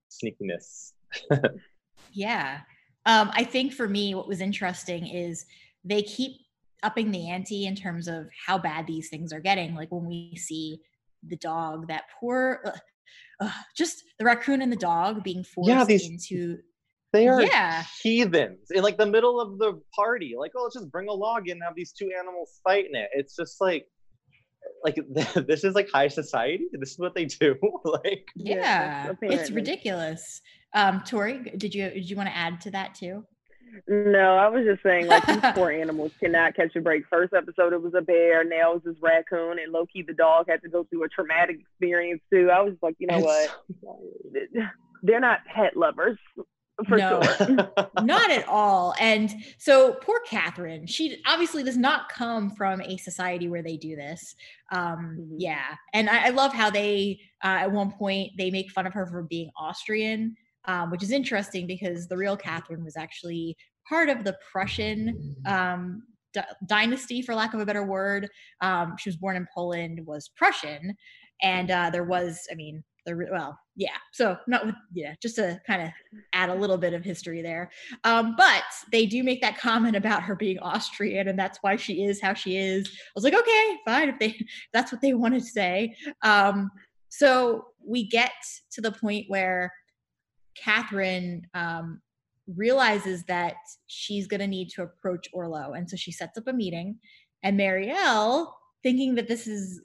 sneakiness. 0.09 0.93
yeah, 2.13 2.61
um, 3.05 3.31
I 3.33 3.43
think 3.43 3.73
for 3.73 3.87
me, 3.87 4.15
what 4.15 4.27
was 4.27 4.41
interesting 4.41 5.07
is 5.07 5.45
they 5.83 6.01
keep 6.01 6.37
upping 6.81 7.11
the 7.11 7.29
ante 7.29 7.65
in 7.65 7.75
terms 7.75 8.07
of 8.07 8.27
how 8.45 8.57
bad 8.57 8.87
these 8.87 9.09
things 9.09 9.31
are 9.33 9.39
getting. 9.39 9.75
Like 9.75 9.91
when 9.91 10.05
we 10.05 10.35
see 10.35 10.79
the 11.27 11.37
dog, 11.37 11.87
that 11.87 12.03
poor, 12.19 12.61
uh, 13.39 13.51
just 13.75 14.03
the 14.19 14.25
raccoon 14.25 14.61
and 14.61 14.71
the 14.71 14.77
dog 14.77 15.23
being 15.23 15.43
forced 15.43 15.69
yeah, 15.69 15.83
these, 15.83 16.07
into 16.07 16.57
they 17.13 17.27
are 17.27 17.43
yeah. 17.43 17.83
heathens 18.01 18.71
in 18.71 18.83
like 18.83 18.97
the 18.97 19.05
middle 19.05 19.39
of 19.39 19.59
the 19.59 19.79
party 19.95 20.33
like 20.37 20.51
oh 20.57 20.63
let's 20.63 20.75
just 20.75 20.91
bring 20.91 21.07
a 21.07 21.13
log 21.13 21.47
in 21.47 21.53
and 21.53 21.63
have 21.63 21.75
these 21.75 21.91
two 21.91 22.11
animals 22.19 22.59
fight 22.63 22.85
in 22.89 22.95
it. 22.95 23.09
It's 23.13 23.35
just 23.35 23.61
like 23.61 23.85
like 24.83 24.97
this 25.47 25.63
is 25.63 25.75
like 25.75 25.89
high 25.91 26.07
society? 26.07 26.65
This 26.73 26.91
is 26.91 26.99
what 26.99 27.15
they 27.15 27.25
do? 27.25 27.55
Like 27.85 28.27
yeah, 28.35 29.13
yeah 29.21 29.29
it's 29.29 29.51
ridiculous. 29.51 30.41
Um 30.73 31.03
tori 31.05 31.51
did 31.57 31.73
you 31.75 31.89
did 31.91 32.09
you 32.09 32.15
want 32.15 32.29
to 32.29 32.35
add 32.35 32.59
to 32.61 32.71
that 32.71 32.95
too 32.95 33.23
no, 33.87 34.37
I 34.37 34.47
was 34.49 34.65
just 34.65 34.83
saying, 34.83 35.07
like, 35.07 35.25
these 35.25 35.39
poor 35.53 35.71
animals 35.81 36.11
cannot 36.19 36.55
catch 36.55 36.75
a 36.75 36.81
break. 36.81 37.03
First 37.09 37.33
episode, 37.33 37.73
it 37.73 37.81
was 37.81 37.93
a 37.95 38.01
bear. 38.01 38.43
Now 38.43 38.71
it 38.71 38.85
was 38.85 38.93
this 38.93 39.01
raccoon. 39.01 39.59
And 39.59 39.71
Loki, 39.71 40.03
the 40.03 40.13
dog, 40.13 40.45
had 40.49 40.61
to 40.63 40.69
go 40.69 40.83
through 40.85 41.03
a 41.03 41.09
traumatic 41.09 41.59
experience, 41.59 42.21
too. 42.31 42.49
I 42.51 42.61
was 42.61 42.75
like, 42.81 42.95
you 42.99 43.07
know 43.07 43.19
what? 43.19 43.49
They're 45.01 45.19
not 45.19 45.39
pet 45.53 45.75
lovers. 45.75 46.17
For 46.87 46.97
no, 46.97 47.21
sure. 47.21 47.71
not 48.01 48.31
at 48.31 48.47
all. 48.47 48.95
And 48.99 49.33
so 49.59 49.93
poor 50.01 50.19
Catherine, 50.25 50.87
she 50.87 51.21
obviously 51.27 51.63
does 51.63 51.77
not 51.77 52.09
come 52.09 52.49
from 52.49 52.81
a 52.81 52.97
society 52.97 53.47
where 53.47 53.61
they 53.61 53.77
do 53.77 53.95
this. 53.95 54.35
Um, 54.71 55.17
mm-hmm. 55.19 55.35
Yeah. 55.37 55.75
And 55.93 56.09
I, 56.09 56.27
I, 56.27 56.29
love 56.29 56.51
how 56.51 56.71
they, 56.71 57.19
uh, 57.43 57.59
at 57.61 57.71
one 57.71 57.91
point, 57.91 58.31
they 58.39 58.49
make 58.49 58.71
fun 58.71 58.87
of 58.87 58.93
her 58.93 59.05
for 59.05 59.21
being 59.21 59.51
Austrian 59.55 60.35
um, 60.65 60.91
which 60.91 61.03
is 61.03 61.11
interesting 61.11 61.67
because 61.67 62.07
the 62.07 62.17
real 62.17 62.37
Catherine 62.37 62.83
was 62.83 62.97
actually 62.97 63.55
part 63.87 64.09
of 64.09 64.23
the 64.23 64.37
Prussian 64.51 65.35
um, 65.45 66.03
d- 66.33 66.41
dynasty, 66.67 67.21
for 67.21 67.35
lack 67.35 67.53
of 67.53 67.59
a 67.59 67.65
better 67.65 67.83
word. 67.83 68.29
Um, 68.61 68.95
she 68.97 69.09
was 69.09 69.17
born 69.17 69.35
in 69.35 69.47
Poland, 69.53 69.99
was 70.05 70.29
Prussian, 70.35 70.95
and 71.41 71.71
uh, 71.71 71.89
there 71.89 72.03
was, 72.03 72.47
I 72.51 72.55
mean, 72.55 72.83
the 73.05 73.27
well, 73.31 73.59
yeah. 73.75 73.97
So 74.13 74.37
not 74.47 74.65
with 74.65 74.75
yeah, 74.93 75.13
just 75.21 75.35
to 75.35 75.59
kind 75.67 75.81
of 75.81 75.89
add 76.33 76.49
a 76.49 76.55
little 76.55 76.77
bit 76.77 76.93
of 76.93 77.03
history 77.03 77.41
there. 77.41 77.69
Um, 78.03 78.35
but 78.37 78.63
they 78.91 79.05
do 79.05 79.23
make 79.23 79.41
that 79.41 79.57
comment 79.59 79.95
about 79.95 80.23
her 80.23 80.35
being 80.35 80.59
Austrian, 80.59 81.27
and 81.27 81.37
that's 81.37 81.59
why 81.61 81.75
she 81.75 82.05
is 82.05 82.21
how 82.21 82.33
she 82.33 82.57
is. 82.57 82.87
I 82.87 83.11
was 83.15 83.23
like, 83.23 83.33
okay, 83.33 83.77
fine, 83.85 84.09
if 84.09 84.19
they 84.19 84.27
if 84.27 84.47
that's 84.73 84.91
what 84.91 85.01
they 85.01 85.13
want 85.13 85.33
to 85.33 85.41
say. 85.41 85.95
Um, 86.21 86.71
so 87.09 87.65
we 87.85 88.07
get 88.07 88.31
to 88.71 88.81
the 88.81 88.91
point 88.91 89.25
where 89.27 89.71
Catherine 90.55 91.47
um, 91.53 92.01
realizes 92.47 93.23
that 93.25 93.55
she's 93.87 94.27
going 94.27 94.39
to 94.39 94.47
need 94.47 94.69
to 94.69 94.83
approach 94.83 95.27
Orlo. 95.33 95.73
And 95.73 95.89
so 95.89 95.95
she 95.95 96.11
sets 96.11 96.37
up 96.37 96.47
a 96.47 96.53
meeting. 96.53 96.99
And 97.43 97.57
Marial, 97.57 98.55
thinking 98.81 99.15
that 99.15 99.27
this 99.27 99.47
is, 99.47 99.81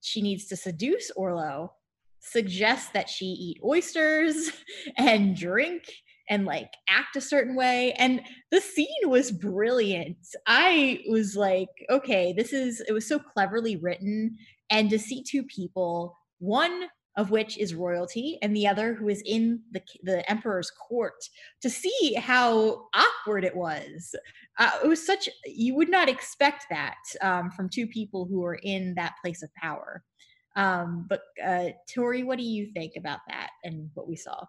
she 0.00 0.22
needs 0.22 0.46
to 0.46 0.56
seduce 0.56 1.10
Orlo, 1.12 1.72
suggests 2.20 2.90
that 2.90 3.08
she 3.08 3.26
eat 3.26 3.60
oysters 3.64 4.50
and 4.96 5.36
drink 5.36 5.84
and 6.30 6.44
like 6.44 6.72
act 6.88 7.16
a 7.16 7.20
certain 7.20 7.56
way 7.56 7.92
and 7.98 8.22
the 8.52 8.60
scene 8.60 8.86
was 9.06 9.32
brilliant 9.32 10.16
i 10.46 11.00
was 11.08 11.34
like 11.34 11.68
okay 11.90 12.32
this 12.32 12.52
is 12.52 12.80
it 12.86 12.92
was 12.92 13.08
so 13.08 13.18
cleverly 13.18 13.76
written 13.76 14.36
and 14.70 14.88
to 14.88 15.00
see 15.00 15.22
two 15.22 15.42
people 15.42 16.16
one 16.38 16.84
of 17.16 17.30
which 17.30 17.58
is 17.58 17.74
royalty 17.74 18.38
and 18.42 18.56
the 18.56 18.66
other 18.66 18.94
who 18.94 19.08
is 19.08 19.22
in 19.26 19.60
the 19.72 19.82
the 20.02 20.28
emperor's 20.30 20.70
court 20.70 21.22
to 21.60 21.68
see 21.68 22.14
how 22.14 22.86
awkward 22.94 23.44
it 23.44 23.54
was 23.54 24.14
uh, 24.58 24.70
it 24.82 24.88
was 24.88 25.04
such 25.04 25.28
you 25.46 25.74
would 25.74 25.90
not 25.90 26.08
expect 26.08 26.66
that 26.70 26.98
um, 27.20 27.50
from 27.50 27.68
two 27.68 27.86
people 27.86 28.24
who 28.24 28.44
are 28.44 28.58
in 28.62 28.94
that 28.94 29.14
place 29.22 29.42
of 29.42 29.50
power 29.54 30.02
um, 30.56 31.06
but 31.08 31.22
uh, 31.44 31.68
tori 31.92 32.22
what 32.22 32.38
do 32.38 32.44
you 32.44 32.70
think 32.72 32.92
about 32.96 33.20
that 33.28 33.50
and 33.64 33.90
what 33.94 34.08
we 34.08 34.16
saw 34.16 34.44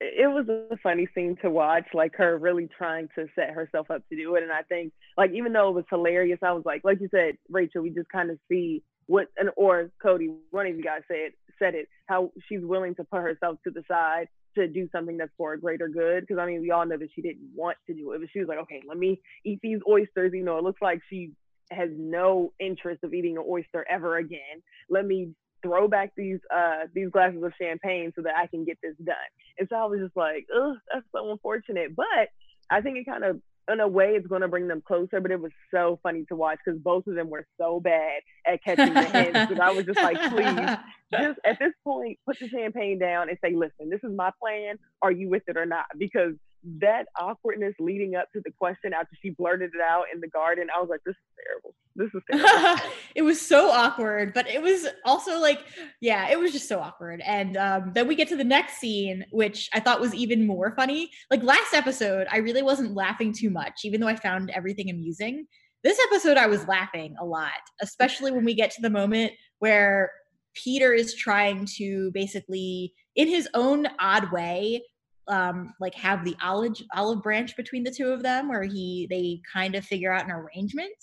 it 0.00 0.30
was 0.30 0.46
a 0.48 0.76
funny 0.82 1.08
scene 1.14 1.36
to 1.42 1.50
watch, 1.50 1.86
like 1.94 2.14
her 2.16 2.36
really 2.36 2.68
trying 2.76 3.08
to 3.14 3.26
set 3.34 3.50
herself 3.50 3.90
up 3.90 4.02
to 4.08 4.16
do 4.16 4.34
it. 4.34 4.42
And 4.42 4.52
I 4.52 4.62
think, 4.62 4.92
like, 5.16 5.30
even 5.32 5.52
though 5.52 5.70
it 5.70 5.74
was 5.74 5.84
hilarious, 5.88 6.38
I 6.42 6.52
was 6.52 6.64
like, 6.66 6.82
like 6.84 7.00
you 7.00 7.08
said, 7.10 7.36
Rachel, 7.48 7.82
we 7.82 7.90
just 7.90 8.10
kind 8.10 8.30
of 8.30 8.38
see 8.48 8.82
what, 9.06 9.28
and 9.36 9.50
or 9.56 9.90
Cody, 10.02 10.30
one 10.50 10.66
of 10.66 10.76
you 10.76 10.82
guys 10.82 11.02
said 11.08 11.32
said 11.58 11.74
it, 11.74 11.88
how 12.06 12.32
she's 12.48 12.60
willing 12.62 12.94
to 12.96 13.04
put 13.04 13.22
herself 13.22 13.58
to 13.64 13.70
the 13.70 13.82
side 13.88 14.28
to 14.56 14.66
do 14.68 14.88
something 14.90 15.16
that's 15.16 15.32
for 15.36 15.52
a 15.52 15.60
greater 15.60 15.88
good. 15.88 16.20
Because 16.20 16.38
I 16.38 16.46
mean, 16.46 16.60
we 16.60 16.70
all 16.70 16.86
know 16.86 16.96
that 16.98 17.08
she 17.14 17.22
didn't 17.22 17.50
want 17.54 17.76
to 17.86 17.94
do 17.94 18.12
it, 18.12 18.20
but 18.20 18.28
she 18.32 18.40
was 18.40 18.48
like, 18.48 18.58
okay, 18.58 18.82
let 18.86 18.98
me 18.98 19.20
eat 19.44 19.60
these 19.62 19.80
oysters. 19.88 20.32
You 20.34 20.44
know, 20.44 20.58
it 20.58 20.64
looks 20.64 20.82
like 20.82 21.00
she 21.08 21.32
has 21.70 21.90
no 21.96 22.52
interest 22.60 23.02
of 23.02 23.12
eating 23.12 23.36
an 23.36 23.44
oyster 23.48 23.84
ever 23.88 24.16
again. 24.18 24.62
Let 24.88 25.06
me 25.06 25.32
throw 25.62 25.88
back 25.88 26.12
these 26.16 26.38
uh 26.54 26.86
these 26.94 27.08
glasses 27.10 27.42
of 27.42 27.52
champagne 27.60 28.12
so 28.14 28.22
that 28.22 28.34
I 28.36 28.46
can 28.46 28.64
get 28.64 28.78
this 28.82 28.94
done. 29.02 29.16
And 29.58 29.68
so 29.68 29.76
I 29.76 29.86
was 29.86 30.00
just 30.00 30.16
like, 30.16 30.46
oh, 30.54 30.76
that's 30.92 31.06
so 31.12 31.30
unfortunate. 31.30 31.96
But 31.96 32.28
I 32.70 32.80
think 32.80 32.98
it 32.98 33.06
kind 33.06 33.24
of 33.24 33.40
in 33.70 33.80
a 33.80 33.88
way 33.88 34.10
it's 34.10 34.26
going 34.26 34.42
to 34.42 34.48
bring 34.48 34.68
them 34.68 34.82
closer 34.86 35.20
but 35.20 35.30
it 35.30 35.40
was 35.40 35.52
so 35.72 35.98
funny 36.02 36.24
to 36.28 36.36
watch 36.36 36.58
because 36.64 36.80
both 36.80 37.06
of 37.06 37.14
them 37.14 37.28
were 37.28 37.46
so 37.60 37.80
bad 37.80 38.20
at 38.46 38.62
catching 38.62 38.94
the 38.94 39.04
hints 39.04 39.50
and 39.50 39.60
i 39.60 39.70
was 39.70 39.84
just 39.84 40.00
like 40.00 40.16
please 40.30 40.76
just 41.20 41.38
at 41.44 41.58
this 41.58 41.72
point 41.84 42.18
put 42.26 42.38
the 42.38 42.48
champagne 42.48 42.98
down 42.98 43.28
and 43.28 43.38
say 43.42 43.54
listen 43.54 43.90
this 43.90 44.00
is 44.02 44.16
my 44.16 44.30
plan. 44.40 44.76
Are 45.02 45.12
you 45.12 45.28
with 45.28 45.42
it 45.46 45.56
or 45.56 45.66
not? 45.66 45.86
Because 45.96 46.34
that 46.80 47.06
awkwardness 47.18 47.74
leading 47.78 48.16
up 48.16 48.30
to 48.32 48.40
the 48.44 48.50
question 48.58 48.92
after 48.92 49.16
she 49.22 49.30
blurted 49.30 49.70
it 49.74 49.80
out 49.80 50.04
in 50.12 50.20
the 50.20 50.28
garden, 50.28 50.66
I 50.74 50.80
was 50.80 50.88
like, 50.90 51.00
this 51.06 51.14
is 51.14 51.44
terrible. 51.44 51.74
This 51.94 52.10
is 52.14 52.22
terrible. 52.30 52.82
it 53.14 53.22
was 53.22 53.40
so 53.40 53.70
awkward, 53.70 54.34
but 54.34 54.48
it 54.48 54.60
was 54.60 54.86
also 55.04 55.38
like, 55.38 55.60
yeah, 56.00 56.28
it 56.28 56.38
was 56.38 56.52
just 56.52 56.68
so 56.68 56.80
awkward. 56.80 57.20
And 57.24 57.56
um, 57.56 57.92
then 57.94 58.08
we 58.08 58.16
get 58.16 58.28
to 58.28 58.36
the 58.36 58.44
next 58.44 58.78
scene, 58.78 59.24
which 59.30 59.68
I 59.72 59.80
thought 59.80 60.00
was 60.00 60.14
even 60.14 60.46
more 60.46 60.74
funny. 60.74 61.10
Like 61.30 61.42
last 61.42 61.72
episode, 61.72 62.26
I 62.30 62.38
really 62.38 62.62
wasn't 62.62 62.94
laughing 62.94 63.32
too 63.32 63.50
much, 63.50 63.80
even 63.84 64.00
though 64.00 64.08
I 64.08 64.16
found 64.16 64.50
everything 64.50 64.90
amusing. 64.90 65.46
This 65.84 65.98
episode, 66.10 66.36
I 66.36 66.48
was 66.48 66.66
laughing 66.66 67.14
a 67.20 67.24
lot, 67.24 67.52
especially 67.80 68.32
when 68.32 68.44
we 68.44 68.54
get 68.54 68.72
to 68.72 68.82
the 68.82 68.90
moment 68.90 69.32
where 69.60 70.10
Peter 70.54 70.92
is 70.92 71.14
trying 71.14 71.66
to 71.76 72.10
basically, 72.12 72.92
in 73.14 73.28
his 73.28 73.48
own 73.54 73.86
odd 74.00 74.32
way, 74.32 74.82
um 75.28 75.74
like 75.80 75.94
have 75.94 76.24
the 76.24 76.36
olive 76.42 76.74
olive 76.94 77.22
branch 77.22 77.56
between 77.56 77.82
the 77.82 77.90
two 77.90 78.08
of 78.08 78.22
them 78.22 78.48
where 78.48 78.62
he 78.62 79.06
they 79.10 79.40
kind 79.52 79.74
of 79.74 79.84
figure 79.84 80.12
out 80.12 80.24
an 80.24 80.30
arrangement. 80.30 80.94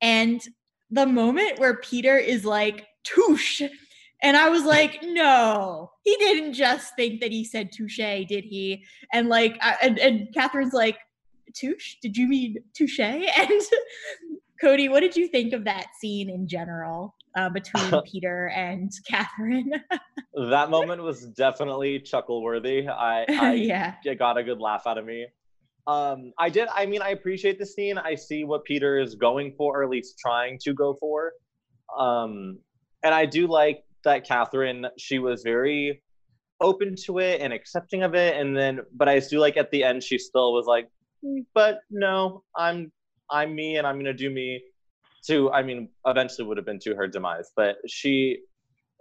And 0.00 0.40
the 0.90 1.06
moment 1.06 1.58
where 1.58 1.76
peter 1.76 2.16
is 2.18 2.44
like 2.44 2.86
touche 3.02 3.62
and 4.22 4.36
i 4.36 4.48
was 4.48 4.64
like 4.64 5.02
no. 5.02 5.90
He 6.04 6.16
didn't 6.16 6.54
just 6.54 6.94
think 6.96 7.20
that 7.20 7.30
he 7.32 7.44
said 7.44 7.70
touche 7.72 7.96
did 7.96 8.44
he? 8.44 8.84
And 9.12 9.28
like 9.28 9.56
I, 9.60 9.76
and, 9.82 9.98
and 9.98 10.34
catherine's 10.34 10.74
like 10.74 10.98
touche? 11.54 11.96
Did 12.02 12.16
you 12.16 12.28
mean 12.28 12.56
touche? 12.74 12.98
And 13.00 13.62
cody 14.62 14.88
what 14.88 15.00
did 15.00 15.16
you 15.16 15.28
think 15.28 15.52
of 15.52 15.64
that 15.64 15.88
scene 16.00 16.30
in 16.30 16.46
general 16.46 17.14
uh, 17.36 17.48
between 17.48 18.02
Peter 18.10 18.48
and 18.48 18.90
Catherine. 19.08 19.72
that 20.50 20.70
moment 20.70 21.02
was 21.02 21.26
definitely 21.26 22.00
chuckle 22.00 22.42
worthy. 22.42 22.88
I, 22.88 23.24
I 23.28 23.52
yeah. 23.54 23.94
got 24.18 24.38
a 24.38 24.42
good 24.42 24.60
laugh 24.60 24.86
out 24.86 24.98
of 24.98 25.04
me. 25.04 25.26
Um, 25.86 26.32
I 26.38 26.48
did. 26.48 26.68
I 26.72 26.86
mean, 26.86 27.02
I 27.02 27.10
appreciate 27.10 27.58
the 27.58 27.66
scene. 27.66 27.98
I 27.98 28.14
see 28.14 28.44
what 28.44 28.64
Peter 28.64 29.00
is 29.00 29.16
going 29.16 29.54
for, 29.56 29.80
or 29.80 29.82
at 29.82 29.90
least 29.90 30.16
trying 30.18 30.58
to 30.62 30.72
go 30.74 30.96
for. 31.00 31.32
Um, 31.98 32.58
and 33.02 33.12
I 33.12 33.26
do 33.26 33.48
like 33.48 33.82
that 34.04 34.24
Catherine. 34.24 34.86
She 34.96 35.18
was 35.18 35.42
very 35.42 36.00
open 36.60 36.94
to 37.06 37.18
it 37.18 37.40
and 37.40 37.52
accepting 37.52 38.04
of 38.04 38.14
it, 38.14 38.36
and 38.36 38.56
then, 38.56 38.82
but 38.94 39.08
I 39.08 39.18
do 39.18 39.40
like 39.40 39.56
at 39.56 39.72
the 39.72 39.82
end, 39.82 40.04
she 40.04 40.18
still 40.18 40.52
was 40.52 40.66
like, 40.66 40.88
mm, 41.24 41.44
"But 41.52 41.80
no, 41.90 42.44
I'm 42.56 42.92
I'm 43.32 43.54
me, 43.54 43.78
and 43.78 43.86
I'm 43.86 43.98
gonna 43.98 44.12
do 44.12 44.30
me." 44.30 44.62
to 45.26 45.50
i 45.52 45.62
mean 45.62 45.88
eventually 46.06 46.46
would 46.46 46.56
have 46.56 46.66
been 46.66 46.78
to 46.78 46.94
her 46.94 47.06
demise 47.06 47.50
but 47.56 47.76
she 47.86 48.38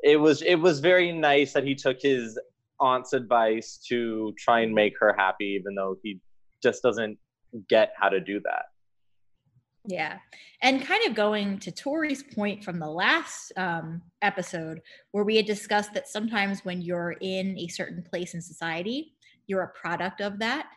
it 0.03 0.17
was 0.17 0.41
it 0.41 0.55
was 0.55 0.79
very 0.79 1.11
nice 1.11 1.53
that 1.53 1.63
he 1.63 1.75
took 1.75 1.97
his 2.01 2.39
aunt's 2.79 3.13
advice 3.13 3.79
to 3.87 4.33
try 4.37 4.61
and 4.61 4.73
make 4.73 4.93
her 4.99 5.13
happy 5.17 5.57
even 5.59 5.75
though 5.75 5.95
he 6.03 6.19
just 6.63 6.81
doesn't 6.81 7.17
get 7.69 7.91
how 7.99 8.09
to 8.09 8.19
do 8.19 8.39
that 8.43 8.65
yeah. 9.85 10.19
And 10.61 10.85
kind 10.85 11.01
of 11.07 11.15
going 11.15 11.57
to 11.57 11.71
Tori's 11.71 12.21
point 12.21 12.63
from 12.63 12.77
the 12.77 12.87
last 12.87 13.51
um, 13.57 14.03
episode, 14.21 14.79
where 15.11 15.23
we 15.23 15.35
had 15.37 15.47
discussed 15.47 15.95
that 15.95 16.07
sometimes 16.07 16.63
when 16.63 16.83
you're 16.83 17.15
in 17.19 17.57
a 17.57 17.67
certain 17.67 18.03
place 18.03 18.35
in 18.35 18.43
society, 18.43 19.15
you're 19.47 19.63
a 19.63 19.69
product 19.69 20.21
of 20.21 20.37
that. 20.37 20.67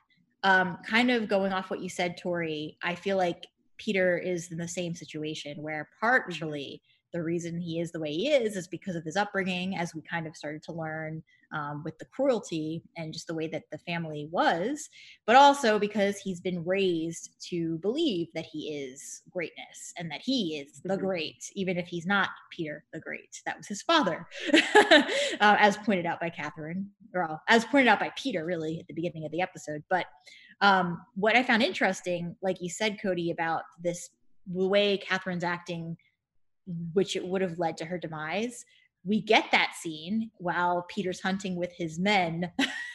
Um, 0.45 0.79
kind 0.87 1.11
of 1.11 1.27
going 1.27 1.53
off 1.53 1.71
what 1.71 1.81
you 1.81 1.89
said, 1.89 2.17
Tori, 2.17 2.77
I 2.83 2.95
feel 2.95 3.17
like 3.17 3.47
Peter 3.79 4.19
is 4.19 4.53
in 4.53 4.59
the 4.59 4.69
same 4.69 4.95
situation 4.95 5.63
where 5.63 5.85
mm-hmm. 5.85 6.07
partially 6.07 6.83
the 7.15 7.23
reason 7.23 7.61
he 7.61 7.81
is 7.81 7.93
the 7.93 8.01
way 8.01 8.13
he 8.13 8.29
is 8.29 8.57
is 8.57 8.67
because 8.67 8.97
of 8.97 9.05
his 9.05 9.17
upbringing, 9.17 9.77
as 9.77 9.95
we 9.95 10.03
kind 10.03 10.27
of 10.27 10.37
started 10.37 10.65
to 10.65 10.73
learn 10.73 11.23
um, 11.53 11.83
with 11.85 11.97
the 11.99 12.05
cruelty 12.07 12.83
and 12.97 13.13
just 13.13 13.29
the 13.29 13.35
way 13.35 13.47
that 13.47 13.63
the 13.71 13.79
family 13.79 14.29
was, 14.33 14.91
but 15.25 15.37
also 15.37 15.79
because 15.79 16.19
he's 16.19 16.41
been 16.41 16.65
raised 16.65 17.37
to 17.49 17.79
believe 17.79 18.27
that 18.35 18.45
he 18.45 18.75
is 18.75 19.23
greatness 19.31 19.95
and 19.97 20.11
that 20.11 20.21
he 20.21 20.59
is 20.59 20.81
the 20.83 20.95
mm-hmm. 20.95 21.07
great, 21.07 21.53
even 21.55 21.79
if 21.79 21.87
he's 21.87 22.05
not 22.05 22.31
Peter 22.51 22.85
the 22.93 22.99
Great. 22.99 23.41
That 23.47 23.57
was 23.57 23.69
his 23.69 23.81
father, 23.81 24.27
uh, 24.53 25.03
as 25.41 25.77
pointed 25.77 26.07
out 26.07 26.19
by 26.19 26.31
Catherine, 26.31 26.91
or 27.15 27.41
as 27.49 27.65
pointed 27.65 27.87
out 27.87 28.01
by 28.01 28.11
Peter, 28.17 28.45
really, 28.45 28.81
at 28.81 28.89
the 28.89 28.95
beginning 28.95 29.25
of 29.25 29.31
the 29.31 29.41
episode. 29.41 29.85
But 29.89 30.07
um, 30.61 31.01
what 31.15 31.37
I 31.37 31.45
found 31.45 31.63
interesting, 31.63 32.35
like 32.43 32.61
you 32.61 32.71
said, 32.71 33.01
Cody, 33.01 33.31
about 33.31 33.63
this 33.81 34.11
the 34.53 34.67
way 34.67 34.99
Catherine's 34.99 35.45
acting, 35.45 35.97
which 36.93 37.17
it 37.17 37.25
would 37.25 37.43
have 37.43 37.59
led 37.59 37.77
to 37.79 37.85
her 37.85 37.99
demise. 37.99 38.65
We 39.05 39.21
get 39.21 39.51
that 39.53 39.75
scene 39.79 40.31
while 40.39 40.87
Peter's 40.89 41.21
hunting 41.21 41.57
with 41.57 41.73
his 41.77 41.99
men. 41.99 42.51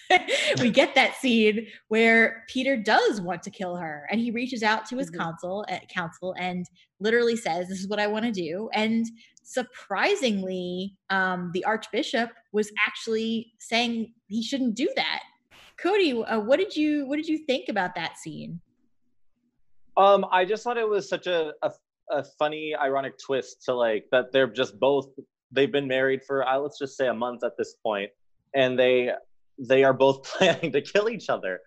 we 0.60 0.72
get 0.72 0.96
that 0.96 1.16
scene 1.16 1.68
where 1.88 2.44
Peter 2.50 2.76
does 2.76 3.22
want 3.22 3.44
to 3.44 3.52
kill 3.52 3.76
her, 3.76 4.08
and 4.10 4.20
he 4.20 4.32
reaches 4.32 4.64
out 4.64 4.88
to 4.88 4.98
his 4.98 5.12
mm-hmm. 5.12 5.22
council, 5.22 5.66
uh, 5.70 5.78
council, 5.88 6.34
and 6.40 6.66
literally 7.00 7.36
says, 7.36 7.68
"This 7.68 7.80
is 7.80 7.88
what 7.88 8.00
I 8.00 8.08
want 8.08 8.26
to 8.26 8.32
do." 8.32 8.70
And 8.74 9.06
surprisingly, 9.44 10.96
um, 11.12 11.52
the 11.54 11.64
Archbishop 11.64 12.32
was 12.52 12.72
actually 12.88 13.54
saying 13.60 14.14
he 14.28 14.42
shouldn't 14.42 14.76
do 14.76 14.90
that 14.96 15.22
Cody, 15.82 16.24
uh, 16.24 16.40
what 16.40 16.60
did 16.60 16.76
you 16.76 17.08
what 17.08 17.16
did 17.16 17.28
you 17.28 17.40
think 17.40 17.70
about 17.70 17.96
that 17.96 18.18
scene? 18.18 18.60
Um, 19.98 20.26
I 20.32 20.46
just 20.46 20.64
thought 20.64 20.78
it 20.78 20.88
was 20.88 21.10
such 21.10 21.28
a, 21.28 21.54
a, 21.62 21.72
a 22.10 22.24
funny, 22.24 22.75
ironic 22.75 23.13
twist 23.18 23.63
to 23.66 23.74
like 23.74 24.06
that 24.12 24.32
they're 24.32 24.48
just 24.48 24.80
both 24.80 25.08
they've 25.51 25.72
been 25.72 25.88
married 25.88 26.22
for 26.25 26.48
uh, 26.48 26.58
let's 26.60 26.78
just 26.78 26.98
say 26.98 27.08
a 27.08 27.13
month 27.13 27.44
at 27.44 27.54
this 27.58 27.75
point, 27.84 28.10
and 28.56 28.78
they 28.78 29.12
they 29.58 29.84
are 29.84 29.94
both 29.94 30.24
planning 30.38 30.72
to 30.72 30.82
kill 30.82 31.10
each 31.10 31.30
other, 31.30 31.60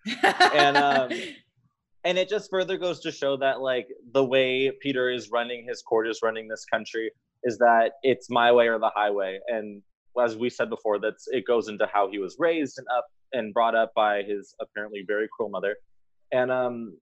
and 0.54 0.76
um, 0.76 1.10
and 2.04 2.18
it 2.18 2.28
just 2.28 2.50
further 2.50 2.76
goes 2.76 3.00
to 3.00 3.12
show 3.12 3.36
that 3.36 3.60
like 3.60 3.88
the 4.12 4.24
way 4.24 4.72
Peter 4.80 5.10
is 5.10 5.30
running 5.30 5.66
his 5.68 5.82
court 5.82 6.08
is 6.08 6.20
running 6.22 6.48
this 6.48 6.64
country 6.64 7.10
is 7.44 7.58
that 7.58 7.92
it's 8.02 8.30
my 8.30 8.52
way 8.52 8.68
or 8.68 8.78
the 8.78 8.90
highway, 8.94 9.38
and 9.48 9.82
as 10.22 10.36
we 10.36 10.50
said 10.50 10.68
before, 10.68 10.98
that's 10.98 11.26
it 11.28 11.44
goes 11.46 11.68
into 11.68 11.86
how 11.92 12.08
he 12.10 12.18
was 12.18 12.36
raised 12.38 12.78
and 12.78 12.86
up 12.96 13.06
and 13.32 13.54
brought 13.54 13.74
up 13.74 13.92
by 13.94 14.22
his 14.22 14.54
apparently 14.60 15.04
very 15.06 15.28
cruel 15.34 15.48
mother. 15.48 15.76
And 16.32 16.50
um, 16.50 16.96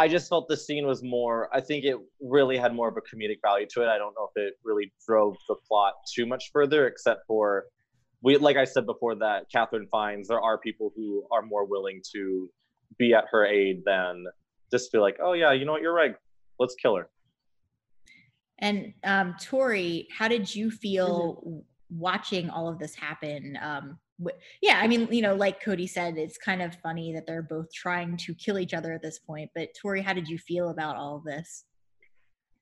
I 0.00 0.08
just 0.08 0.30
felt 0.30 0.48
the 0.48 0.56
scene 0.56 0.86
was 0.86 1.02
more, 1.02 1.50
I 1.52 1.60
think 1.60 1.84
it 1.84 1.96
really 2.22 2.56
had 2.56 2.74
more 2.74 2.88
of 2.88 2.96
a 2.96 3.02
comedic 3.02 3.40
value 3.42 3.66
to 3.74 3.82
it. 3.82 3.88
I 3.88 3.98
don't 3.98 4.14
know 4.14 4.30
if 4.34 4.42
it 4.42 4.54
really 4.64 4.90
drove 5.06 5.36
the 5.46 5.56
plot 5.68 5.92
too 6.14 6.24
much 6.24 6.50
further, 6.52 6.86
except 6.86 7.26
for, 7.26 7.66
we, 8.22 8.38
like 8.38 8.56
I 8.56 8.64
said 8.64 8.86
before, 8.86 9.14
that 9.16 9.50
Catherine 9.52 9.88
finds 9.90 10.28
there 10.28 10.40
are 10.40 10.56
people 10.56 10.90
who 10.96 11.24
are 11.30 11.42
more 11.42 11.66
willing 11.66 12.00
to 12.12 12.48
be 12.96 13.12
at 13.12 13.24
her 13.30 13.44
aid 13.44 13.82
than 13.84 14.24
just 14.72 14.90
be 14.90 14.98
like, 14.98 15.18
oh, 15.22 15.34
yeah, 15.34 15.52
you 15.52 15.66
know 15.66 15.72
what, 15.72 15.82
you're 15.82 15.94
right. 15.94 16.14
Let's 16.58 16.74
kill 16.76 16.96
her. 16.96 17.10
And 18.58 18.94
um, 19.04 19.36
Tori, 19.38 20.08
how 20.16 20.28
did 20.28 20.54
you 20.54 20.70
feel 20.70 21.42
mm-hmm 21.46 21.58
watching 21.92 22.48
all 22.48 22.68
of 22.68 22.78
this 22.78 22.94
happen 22.94 23.58
um 23.60 23.98
yeah 24.60 24.78
i 24.82 24.86
mean 24.86 25.08
you 25.10 25.22
know 25.22 25.34
like 25.34 25.62
cody 25.62 25.86
said 25.86 26.16
it's 26.16 26.38
kind 26.38 26.62
of 26.62 26.74
funny 26.82 27.12
that 27.12 27.26
they're 27.26 27.42
both 27.42 27.72
trying 27.72 28.16
to 28.16 28.34
kill 28.34 28.58
each 28.58 28.74
other 28.74 28.92
at 28.92 29.02
this 29.02 29.18
point 29.18 29.50
but 29.54 29.68
tori 29.80 30.02
how 30.02 30.12
did 30.12 30.28
you 30.28 30.38
feel 30.38 30.70
about 30.70 30.96
all 30.96 31.16
of 31.16 31.24
this 31.24 31.64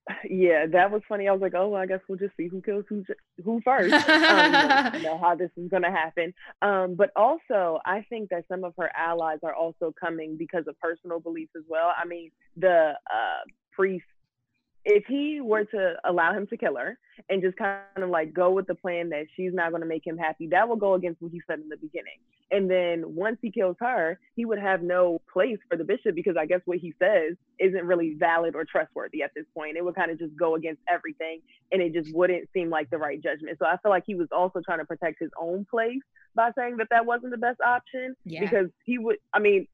yeah, 0.28 0.66
that 0.66 0.90
was 0.90 1.02
funny. 1.08 1.28
I 1.28 1.32
was 1.32 1.40
like, 1.40 1.54
oh, 1.54 1.74
I 1.74 1.86
guess 1.86 2.00
we'll 2.08 2.18
just 2.18 2.36
see 2.36 2.48
who 2.48 2.60
kills 2.62 2.84
who 2.88 3.04
who 3.44 3.60
first. 3.64 3.92
um, 3.92 4.94
you 4.94 5.02
know 5.02 5.18
how 5.22 5.34
this 5.34 5.50
is 5.56 5.68
going 5.68 5.82
to 5.82 5.90
happen. 5.90 6.32
Um, 6.62 6.94
but 6.94 7.10
also, 7.16 7.78
I 7.84 8.04
think 8.08 8.30
that 8.30 8.44
some 8.48 8.64
of 8.64 8.74
her 8.78 8.90
allies 8.96 9.38
are 9.42 9.54
also 9.54 9.92
coming 9.98 10.36
because 10.36 10.64
of 10.66 10.78
personal 10.80 11.20
beliefs 11.20 11.52
as 11.56 11.64
well. 11.68 11.92
I 11.96 12.06
mean, 12.06 12.30
the 12.56 12.92
uh, 13.12 13.44
priest 13.72 14.06
if 14.84 15.04
he 15.06 15.40
were 15.40 15.64
to 15.64 15.94
allow 16.04 16.32
him 16.32 16.46
to 16.46 16.56
kill 16.56 16.76
her 16.76 16.98
and 17.28 17.42
just 17.42 17.56
kind 17.56 17.82
of 17.96 18.08
like 18.08 18.32
go 18.32 18.50
with 18.50 18.66
the 18.66 18.74
plan 18.74 19.10
that 19.10 19.26
she's 19.36 19.52
not 19.52 19.70
going 19.70 19.82
to 19.82 19.88
make 19.88 20.06
him 20.06 20.16
happy, 20.16 20.48
that 20.48 20.68
will 20.68 20.76
go 20.76 20.94
against 20.94 21.20
what 21.20 21.32
he 21.32 21.40
said 21.46 21.58
in 21.58 21.68
the 21.68 21.76
beginning. 21.76 22.18
And 22.50 22.70
then 22.70 23.14
once 23.14 23.38
he 23.42 23.50
kills 23.50 23.76
her, 23.80 24.18
he 24.34 24.46
would 24.46 24.58
have 24.58 24.82
no 24.82 25.20
place 25.30 25.58
for 25.68 25.76
the 25.76 25.84
bishop 25.84 26.14
because 26.14 26.36
I 26.38 26.46
guess 26.46 26.60
what 26.64 26.78
he 26.78 26.94
says 26.98 27.36
isn't 27.58 27.84
really 27.84 28.16
valid 28.18 28.54
or 28.54 28.64
trustworthy 28.64 29.22
at 29.22 29.32
this 29.36 29.44
point. 29.54 29.76
It 29.76 29.84
would 29.84 29.94
kind 29.94 30.10
of 30.10 30.18
just 30.18 30.34
go 30.36 30.54
against 30.54 30.80
everything 30.88 31.40
and 31.70 31.82
it 31.82 31.92
just 31.92 32.14
wouldn't 32.14 32.48
seem 32.54 32.70
like 32.70 32.88
the 32.88 32.98
right 32.98 33.22
judgment. 33.22 33.58
So 33.58 33.66
I 33.66 33.76
feel 33.82 33.90
like 33.90 34.04
he 34.06 34.14
was 34.14 34.28
also 34.32 34.60
trying 34.64 34.78
to 34.78 34.86
protect 34.86 35.18
his 35.20 35.30
own 35.38 35.66
place 35.70 36.00
by 36.34 36.50
saying 36.56 36.78
that 36.78 36.88
that 36.90 37.04
wasn't 37.04 37.32
the 37.32 37.38
best 37.38 37.60
option 37.60 38.14
yeah. 38.24 38.40
because 38.40 38.68
he 38.84 38.96
would, 38.96 39.16
I 39.34 39.40
mean, 39.40 39.66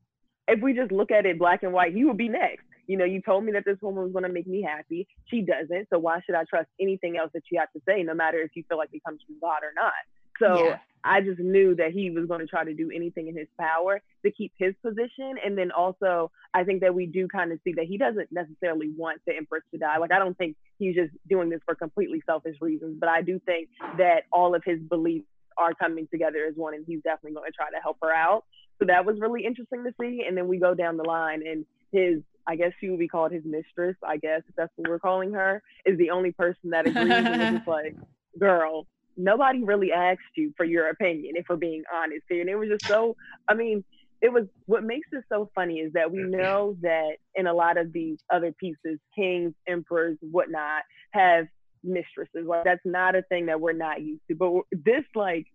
if 0.48 0.60
we 0.60 0.72
just 0.72 0.90
look 0.90 1.12
at 1.12 1.26
it 1.26 1.38
black 1.38 1.62
and 1.62 1.72
white, 1.72 1.94
he 1.94 2.04
would 2.04 2.16
be 2.16 2.28
next 2.28 2.64
you 2.86 2.96
know, 2.96 3.04
you 3.04 3.20
told 3.22 3.44
me 3.44 3.52
that 3.52 3.64
this 3.64 3.78
woman 3.80 4.02
was 4.02 4.12
going 4.12 4.24
to 4.24 4.32
make 4.32 4.46
me 4.46 4.62
happy. 4.62 5.06
She 5.26 5.42
doesn't. 5.42 5.88
So 5.90 5.98
why 5.98 6.20
should 6.24 6.34
I 6.34 6.44
trust 6.44 6.68
anything 6.80 7.16
else 7.16 7.30
that 7.34 7.42
you 7.50 7.58
have 7.58 7.72
to 7.72 7.80
say, 7.86 8.02
no 8.02 8.14
matter 8.14 8.40
if 8.40 8.50
you 8.54 8.64
feel 8.68 8.78
like 8.78 8.90
it 8.92 9.02
comes 9.04 9.20
from 9.26 9.36
God 9.40 9.62
or 9.62 9.72
not? 9.74 9.92
So 10.40 10.64
yeah. 10.64 10.78
I 11.04 11.20
just 11.20 11.38
knew 11.38 11.76
that 11.76 11.92
he 11.92 12.10
was 12.10 12.26
going 12.26 12.40
to 12.40 12.46
try 12.46 12.64
to 12.64 12.74
do 12.74 12.90
anything 12.94 13.28
in 13.28 13.36
his 13.36 13.46
power 13.60 14.00
to 14.24 14.30
keep 14.30 14.52
his 14.58 14.74
position. 14.84 15.36
And 15.44 15.56
then 15.56 15.70
also, 15.70 16.30
I 16.52 16.64
think 16.64 16.80
that 16.80 16.94
we 16.94 17.06
do 17.06 17.28
kind 17.28 17.52
of 17.52 17.60
see 17.62 17.72
that 17.74 17.84
he 17.84 17.98
doesn't 17.98 18.32
necessarily 18.32 18.90
want 18.96 19.20
the 19.26 19.36
Empress 19.36 19.62
to 19.72 19.78
die. 19.78 19.98
Like, 19.98 20.12
I 20.12 20.18
don't 20.18 20.36
think 20.36 20.56
he's 20.78 20.96
just 20.96 21.12
doing 21.28 21.50
this 21.50 21.60
for 21.64 21.74
completely 21.74 22.22
selfish 22.26 22.56
reasons, 22.60 22.96
but 22.98 23.08
I 23.08 23.22
do 23.22 23.38
think 23.46 23.68
that 23.98 24.22
all 24.32 24.54
of 24.54 24.62
his 24.64 24.80
beliefs 24.80 25.26
are 25.56 25.72
coming 25.74 26.08
together 26.10 26.46
as 26.48 26.54
one, 26.56 26.74
and 26.74 26.84
he's 26.84 27.02
definitely 27.02 27.34
going 27.34 27.50
to 27.50 27.56
try 27.56 27.70
to 27.70 27.80
help 27.80 27.98
her 28.02 28.12
out. 28.12 28.44
So 28.80 28.86
that 28.86 29.04
was 29.06 29.20
really 29.20 29.44
interesting 29.44 29.84
to 29.84 29.94
see. 30.00 30.24
And 30.26 30.36
then 30.36 30.48
we 30.48 30.58
go 30.58 30.74
down 30.74 30.96
the 30.96 31.04
line, 31.04 31.46
and 31.46 31.64
his 31.94 32.20
I 32.46 32.56
guess 32.56 32.72
she 32.78 32.90
would 32.90 32.98
be 32.98 33.08
called 33.08 33.32
his 33.32 33.42
mistress, 33.44 33.96
I 34.06 34.18
guess, 34.18 34.42
if 34.48 34.54
that's 34.56 34.72
what 34.76 34.88
we're 34.88 34.98
calling 34.98 35.32
her, 35.32 35.62
is 35.86 35.96
the 35.98 36.10
only 36.10 36.32
person 36.32 36.70
that 36.70 36.86
agrees 36.86 37.10
and 37.10 37.56
just 37.56 37.66
like, 37.68 37.96
girl, 38.38 38.86
nobody 39.16 39.62
really 39.62 39.92
asked 39.92 40.20
you 40.36 40.52
for 40.56 40.64
your 40.64 40.88
opinion, 40.88 41.36
if 41.36 41.46
we're 41.48 41.56
being 41.56 41.84
honest 41.92 42.22
here. 42.28 42.40
And 42.40 42.50
it 42.50 42.56
was 42.56 42.68
just 42.68 42.86
so, 42.86 43.16
I 43.48 43.54
mean, 43.54 43.84
it 44.20 44.32
was 44.32 44.44
what 44.66 44.84
makes 44.84 45.08
it 45.12 45.24
so 45.28 45.50
funny 45.54 45.80
is 45.80 45.92
that 45.92 46.10
we 46.10 46.20
mm-hmm. 46.20 46.38
know 46.40 46.76
that 46.82 47.16
in 47.34 47.46
a 47.46 47.52
lot 47.52 47.76
of 47.76 47.92
these 47.92 48.18
other 48.32 48.52
pieces, 48.52 48.98
kings, 49.14 49.52
emperors, 49.66 50.16
whatnot, 50.20 50.82
have 51.10 51.46
mistresses. 51.82 52.46
Like 52.46 52.64
that's 52.64 52.84
not 52.84 53.14
a 53.14 53.22
thing 53.22 53.46
that 53.46 53.60
we're 53.60 53.72
not 53.72 54.00
used 54.02 54.22
to. 54.28 54.34
But 54.34 54.52
this 54.72 55.04
like 55.14 55.46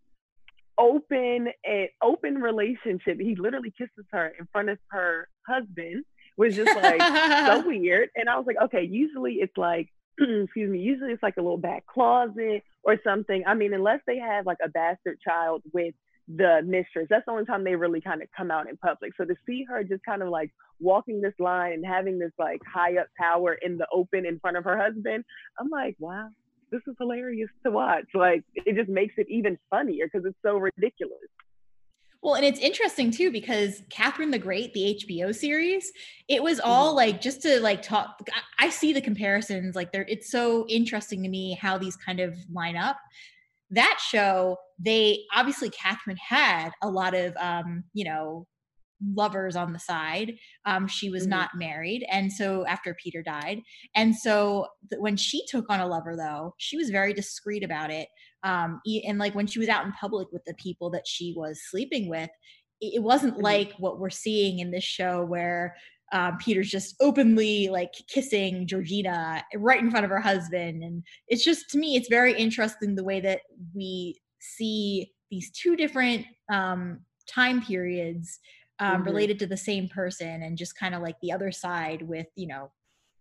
open 0.77 1.47
and 1.63 1.89
open 2.01 2.35
relationship, 2.35 3.19
he 3.19 3.35
literally 3.35 3.73
kisses 3.75 4.05
her 4.11 4.33
in 4.39 4.47
front 4.51 4.69
of 4.69 4.77
her 4.89 5.27
husband 5.47 6.05
was 6.39 6.55
just 6.55 6.73
like 6.73 7.01
so 7.01 7.63
weird. 7.67 8.09
And 8.15 8.29
I 8.29 8.37
was 8.37 8.47
like, 8.47 8.55
okay, 8.65 8.87
usually 8.89 9.33
it's 9.35 9.57
like, 9.57 9.89
excuse 10.19 10.71
me, 10.71 10.79
usually 10.79 11.11
it's 11.11 11.21
like 11.21 11.35
a 11.37 11.41
little 11.41 11.57
back 11.57 11.85
closet 11.85 12.63
or 12.83 12.97
something. 13.03 13.43
I 13.45 13.53
mean, 13.53 13.73
unless 13.73 13.99
they 14.07 14.17
have 14.17 14.45
like 14.45 14.59
a 14.63 14.69
bastard 14.69 15.19
child 15.19 15.61
with 15.73 15.93
the 16.29 16.61
mistress, 16.65 17.07
that's 17.09 17.25
the 17.25 17.31
only 17.31 17.45
time 17.45 17.65
they 17.65 17.75
really 17.75 17.99
kind 17.99 18.21
of 18.21 18.29
come 18.35 18.51
out 18.51 18.69
in 18.69 18.77
public. 18.77 19.11
So 19.17 19.25
to 19.25 19.35
see 19.45 19.65
her 19.67 19.83
just 19.83 20.03
kind 20.05 20.23
of 20.23 20.29
like 20.29 20.51
walking 20.79 21.19
this 21.19 21.33
line 21.39 21.73
and 21.73 21.85
having 21.85 22.19
this 22.19 22.31
like 22.39 22.61
high 22.73 22.97
up 22.97 23.07
tower 23.21 23.57
in 23.61 23.77
the 23.77 23.87
open 23.93 24.25
in 24.25 24.39
front 24.39 24.55
of 24.55 24.63
her 24.63 24.77
husband, 24.77 25.25
I'm 25.59 25.69
like, 25.69 25.97
wow, 25.99 26.29
this 26.71 26.81
is 26.87 26.95
hilarious 26.97 27.49
to 27.65 27.71
watch. 27.71 28.05
Like 28.13 28.43
it 28.55 28.77
just 28.77 28.89
makes 28.89 29.15
it 29.17 29.27
even 29.29 29.57
funnier 29.69 30.05
because 30.05 30.25
it's 30.25 30.39
so 30.41 30.55
ridiculous. 30.55 31.19
Well, 32.21 32.35
and 32.35 32.45
it's 32.45 32.59
interesting 32.59 33.11
too 33.11 33.31
because 33.31 33.81
Catherine 33.89 34.31
the 34.31 34.39
Great, 34.39 34.73
the 34.73 35.01
HBO 35.07 35.33
series, 35.33 35.91
it 36.27 36.43
was 36.43 36.59
all 36.59 36.89
mm-hmm. 36.89 36.97
like 36.97 37.21
just 37.21 37.41
to 37.43 37.61
like 37.61 37.81
talk. 37.81 38.21
I 38.59 38.69
see 38.69 38.91
the 38.91 39.01
comparisons, 39.01 39.75
like 39.75 39.91
they're 39.91 40.05
it's 40.07 40.29
so 40.29 40.65
interesting 40.67 41.23
to 41.23 41.29
me 41.29 41.57
how 41.59 41.77
these 41.77 41.95
kind 41.95 42.19
of 42.19 42.35
line 42.51 42.75
up. 42.75 42.97
That 43.71 43.99
show, 44.05 44.57
they 44.79 45.23
obviously 45.33 45.69
Catherine 45.69 46.17
had 46.17 46.71
a 46.81 46.89
lot 46.89 47.13
of 47.13 47.35
um, 47.37 47.85
you 47.93 48.03
know, 48.03 48.47
lovers 49.15 49.55
on 49.55 49.71
the 49.71 49.79
side. 49.79 50.33
Um, 50.65 50.87
she 50.87 51.09
was 51.09 51.23
mm-hmm. 51.23 51.29
not 51.29 51.51
married, 51.55 52.05
and 52.11 52.33
so 52.33 52.65
after 52.65 52.97
Peter 53.01 53.23
died, 53.23 53.61
and 53.95 54.13
so 54.13 54.67
th- 54.89 54.99
when 54.99 55.15
she 55.15 55.45
took 55.45 55.69
on 55.69 55.79
a 55.79 55.87
lover, 55.87 56.17
though, 56.17 56.53
she 56.57 56.75
was 56.75 56.89
very 56.89 57.13
discreet 57.13 57.63
about 57.63 57.91
it 57.91 58.09
um 58.43 58.81
and 59.05 59.19
like 59.19 59.35
when 59.35 59.47
she 59.47 59.59
was 59.59 59.69
out 59.69 59.85
in 59.85 59.91
public 59.93 60.27
with 60.31 60.43
the 60.45 60.53
people 60.55 60.89
that 60.89 61.07
she 61.07 61.33
was 61.35 61.61
sleeping 61.69 62.09
with 62.09 62.29
it 62.81 63.03
wasn't 63.03 63.33
mm-hmm. 63.33 63.43
like 63.43 63.73
what 63.77 63.99
we're 63.99 64.09
seeing 64.09 64.59
in 64.59 64.71
this 64.71 64.83
show 64.83 65.23
where 65.23 65.75
um, 66.11 66.37
Peter's 66.37 66.69
just 66.69 66.95
openly 66.99 67.69
like 67.69 67.93
kissing 68.07 68.65
Georgina 68.65 69.43
right 69.55 69.79
in 69.79 69.91
front 69.91 70.05
of 70.05 70.09
her 70.09 70.19
husband. 70.19 70.83
And 70.83 71.03
it's 71.27 71.43
just 71.43 71.69
to 71.71 71.77
me, 71.77 71.95
it's 71.95 72.09
very 72.09 72.33
interesting 72.33 72.95
the 72.95 73.03
way 73.03 73.19
that 73.21 73.41
we 73.75 74.19
see 74.39 75.11
these 75.29 75.51
two 75.51 75.75
different 75.75 76.25
um, 76.51 77.01
time 77.27 77.61
periods 77.61 78.39
um, 78.79 78.97
mm-hmm. 78.97 79.03
related 79.03 79.39
to 79.39 79.47
the 79.47 79.57
same 79.57 79.87
person 79.87 80.41
and 80.41 80.57
just 80.57 80.77
kind 80.77 80.95
of 80.95 81.01
like 81.01 81.17
the 81.21 81.31
other 81.31 81.51
side 81.51 82.01
with, 82.01 82.27
you 82.35 82.47
know, 82.47 82.71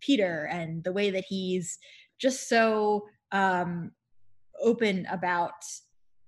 Peter 0.01 0.47
and 0.51 0.83
the 0.83 0.93
way 0.93 1.11
that 1.11 1.25
he's 1.27 1.77
just 2.19 2.47
so 2.47 3.05
um, 3.31 3.91
open 4.63 5.05
about 5.11 5.63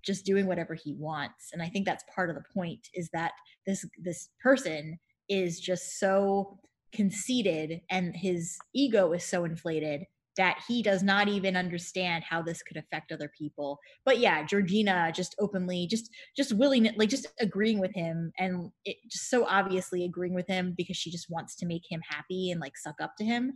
just 0.04 0.26
doing 0.26 0.48
whatever 0.48 0.74
he 0.74 0.94
wants. 0.94 1.50
And 1.54 1.62
i 1.62 1.70
think 1.70 1.86
that's 1.86 2.04
part 2.14 2.30
of 2.30 2.36
the 2.36 2.44
point 2.54 2.88
is 2.94 3.10
that 3.14 3.32
this 3.66 3.86
this 4.02 4.30
person 4.42 5.00
is 5.30 5.60
just 5.60 6.00
so 6.00 6.60
conceited 6.94 7.82
and 7.90 8.16
his 8.16 8.58
ego 8.74 9.14
is 9.14 9.24
so 9.24 9.46
inflated 9.46 10.04
that 10.38 10.62
he 10.66 10.82
does 10.82 11.04
not 11.04 11.28
even 11.28 11.58
understand 11.58 12.24
how 12.24 12.42
this 12.42 12.64
could 12.64 12.78
affect 12.78 13.12
other 13.12 13.32
people. 13.38 13.80
But 14.06 14.20
yeah 14.20 14.46
georgina 14.46 15.12
just 15.14 15.36
openly 15.40 15.88
just 15.88 16.10
just 16.36 16.54
willing 16.54 16.90
like 16.96 17.10
just 17.10 17.28
agreeing 17.40 17.80
with 17.80 17.94
him 17.94 18.32
and 18.40 18.72
it 18.86 18.98
just 19.08 19.30
so 19.30 19.46
obviously 19.46 20.04
agreeing 20.06 20.34
with 20.34 20.48
him 20.48 20.74
because 20.78 20.98
she 20.98 21.12
just 21.12 21.30
wants 21.30 21.56
to 21.58 21.66
make 21.66 21.84
him 21.90 22.02
happy 22.08 22.52
and 22.52 22.60
like 22.60 22.78
suck 22.78 22.96
up 23.02 23.16
to 23.18 23.26
him. 23.26 23.54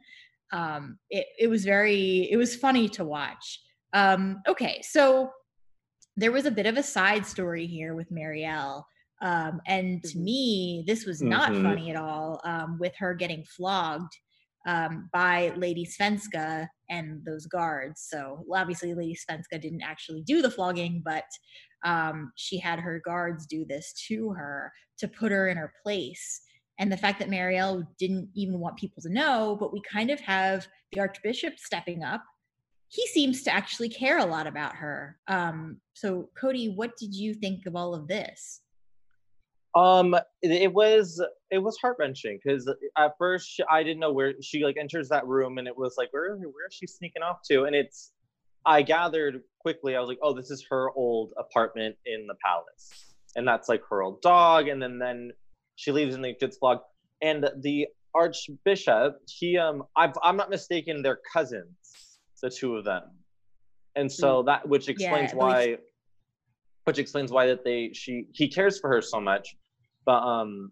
Um 0.52 1.00
it, 1.10 1.26
it 1.40 1.48
was 1.48 1.66
very 1.66 2.30
it 2.32 2.38
was 2.38 2.56
funny 2.56 2.88
to 2.90 3.04
watch 3.04 3.60
um, 3.96 4.42
okay, 4.48 4.82
so 4.84 5.32
there 6.18 6.32
was 6.32 6.46
a 6.46 6.52
bit 6.52 6.66
of 6.66 6.78
a 6.78 6.84
side 6.84 7.26
story 7.26 7.66
here 7.66 7.96
with 7.96 8.12
Marial. 8.12 8.86
Um, 9.22 9.62
and 9.66 10.04
to 10.04 10.10
mm-hmm. 10.10 10.24
me, 10.24 10.84
this 10.86 11.06
was 11.06 11.22
not 11.22 11.52
mm-hmm. 11.52 11.64
funny 11.64 11.90
at 11.90 11.96
all 11.96 12.42
um, 12.44 12.78
with 12.80 12.94
her 12.98 13.14
getting 13.14 13.44
flogged 13.46 14.12
um, 14.68 15.10
by 15.14 15.54
Lady 15.56 15.86
Svenska 15.86 16.68
and 16.90 17.24
those 17.26 17.46
guards. 17.46 18.06
So 18.10 18.46
obviously, 18.54 18.94
Lady 18.94 19.16
Svenska 19.16 19.60
didn't 19.62 19.82
actually 19.82 20.24
do 20.24 20.42
the 20.42 20.52
flogging, 20.52 21.02
but 21.04 21.26
um, 21.86 22.34
she 22.36 22.60
had 22.60 22.80
her 22.80 23.02
guards 23.06 23.46
do 23.46 23.64
this 23.64 23.94
to 24.10 24.32
her 24.32 24.74
to 25.00 25.08
put 25.08 25.32
her 25.32 25.48
in 25.48 25.58
her 25.58 25.72
place. 25.84 26.42
And 26.80 26.92
the 26.92 26.98
fact 26.98 27.20
that 27.20 27.30
Marial 27.30 27.88
didn't 27.98 28.30
even 28.36 28.60
want 28.60 28.76
people 28.76 29.02
to 29.04 29.10
know, 29.10 29.56
but 29.58 29.72
we 29.72 29.82
kind 29.90 30.12
of 30.12 30.20
have 30.20 30.68
the 30.92 31.00
Archbishop 31.00 31.54
stepping 31.58 32.04
up 32.04 32.22
he 32.90 33.08
seems 33.08 33.44
to 33.44 33.54
actually 33.54 33.90
care 33.90 34.20
a 34.20 34.26
lot 34.26 34.48
about 34.48 34.76
her. 34.76 35.18
Um, 35.28 35.78
so, 35.94 36.30
Cody, 36.40 36.70
what 36.70 36.96
did 36.98 37.14
you 37.14 37.34
think 37.34 37.66
of 37.66 37.76
all 37.76 37.94
of 37.96 38.08
this? 38.08 38.62
Um, 39.76 40.16
it, 40.42 40.72
was 40.72 41.22
it 41.52 41.58
was 41.58 41.78
heart 41.82 41.98
wrenching 42.00 42.40
because 42.42 42.72
at 42.98 43.12
first 43.18 43.60
I 43.70 43.84
didn't 43.84 44.00
know 44.00 44.14
where 44.14 44.34
she 44.42 44.64
like 44.64 44.78
enters 44.80 45.10
that 45.10 45.28
room 45.28 45.58
and 45.58 45.68
it 45.68 45.78
was 45.78 45.96
like 45.98 46.08
where 46.12 46.34
where 46.38 46.68
is 46.70 46.74
she 46.74 46.88
sneaking 46.88 47.24
off 47.24 47.40
to? 47.52 47.66
And 47.66 47.76
it's 47.76 48.14
I 48.66 48.82
gathered 48.84 49.42
quickly 49.60 49.98
I 49.98 50.00
was 50.00 50.08
like, 50.08 50.20
oh, 50.24 50.34
this 50.34 50.50
is 50.50 50.66
her 50.70 50.92
old 50.92 51.34
apartment 51.38 51.98
in 52.06 52.26
the 52.26 52.36
palace, 52.36 52.90
and 53.36 53.46
that's 53.46 53.68
like 53.68 53.82
her 53.90 54.02
old 54.02 54.22
dog. 54.22 54.70
And 54.70 54.82
then 54.82 54.98
then 54.98 55.32
she 55.76 55.92
leaves 55.92 56.16
and 56.16 56.24
they 56.24 56.36
gets 56.36 56.56
flogged. 56.56 56.84
And 57.22 57.50
the 57.60 57.88
archbishop, 58.14 59.18
he 59.28 59.58
um, 59.58 59.84
i 59.98 60.10
I'm 60.24 60.38
not 60.38 60.50
mistaken, 60.50 61.02
they're 61.02 61.20
cousins 61.34 61.76
the 62.42 62.50
two 62.50 62.76
of 62.76 62.84
them 62.84 63.04
and 63.96 64.12
so 64.12 64.42
mm. 64.42 64.46
that 64.46 64.68
which 64.68 64.90
explains 64.90 65.32
yeah, 65.32 65.38
why 65.38 65.78
which 66.84 67.00
explains 67.00 67.32
why 67.32 67.48
that 67.48 67.64
they 67.64 67.92
she 67.94 68.26
he 68.34 68.48
cares 68.48 68.80
for 68.80 68.90
her 68.90 69.02
so 69.02 69.20
much 69.20 69.56
but 70.06 70.22
um 70.22 70.72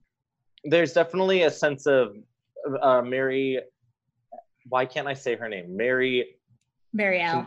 there's 0.65 0.93
definitely 0.93 1.43
a 1.43 1.51
sense 1.51 1.85
of 1.85 2.15
uh 2.81 3.01
mary 3.01 3.59
why 4.69 4.85
can't 4.85 5.07
i 5.07 5.13
say 5.13 5.35
her 5.35 5.49
name 5.49 5.75
mary 5.75 6.37
mary 6.93 7.21
l 7.21 7.45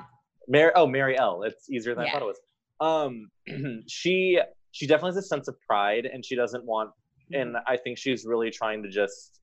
mary 0.49 0.73
oh 0.75 0.87
mary 0.87 1.17
l 1.19 1.43
it's 1.43 1.71
easier 1.71 1.95
than 1.95 2.05
yeah. 2.05 2.11
i 2.11 2.13
thought 2.13 2.23
it 2.23 2.27
was 2.27 2.41
Um, 2.81 3.31
she 3.87 4.41
she 4.73 4.87
definitely 4.87 5.17
has 5.17 5.25
a 5.25 5.29
sense 5.29 5.49
of 5.49 5.57
pride, 5.67 6.07
and 6.07 6.25
she 6.25 6.37
doesn't 6.37 6.65
want. 6.65 6.91
Mm-hmm. 7.33 7.41
And 7.41 7.57
I 7.67 7.77
think 7.77 7.99
she's 7.99 8.25
really 8.25 8.51
trying 8.51 8.83
to 8.83 8.91
just 8.91 9.41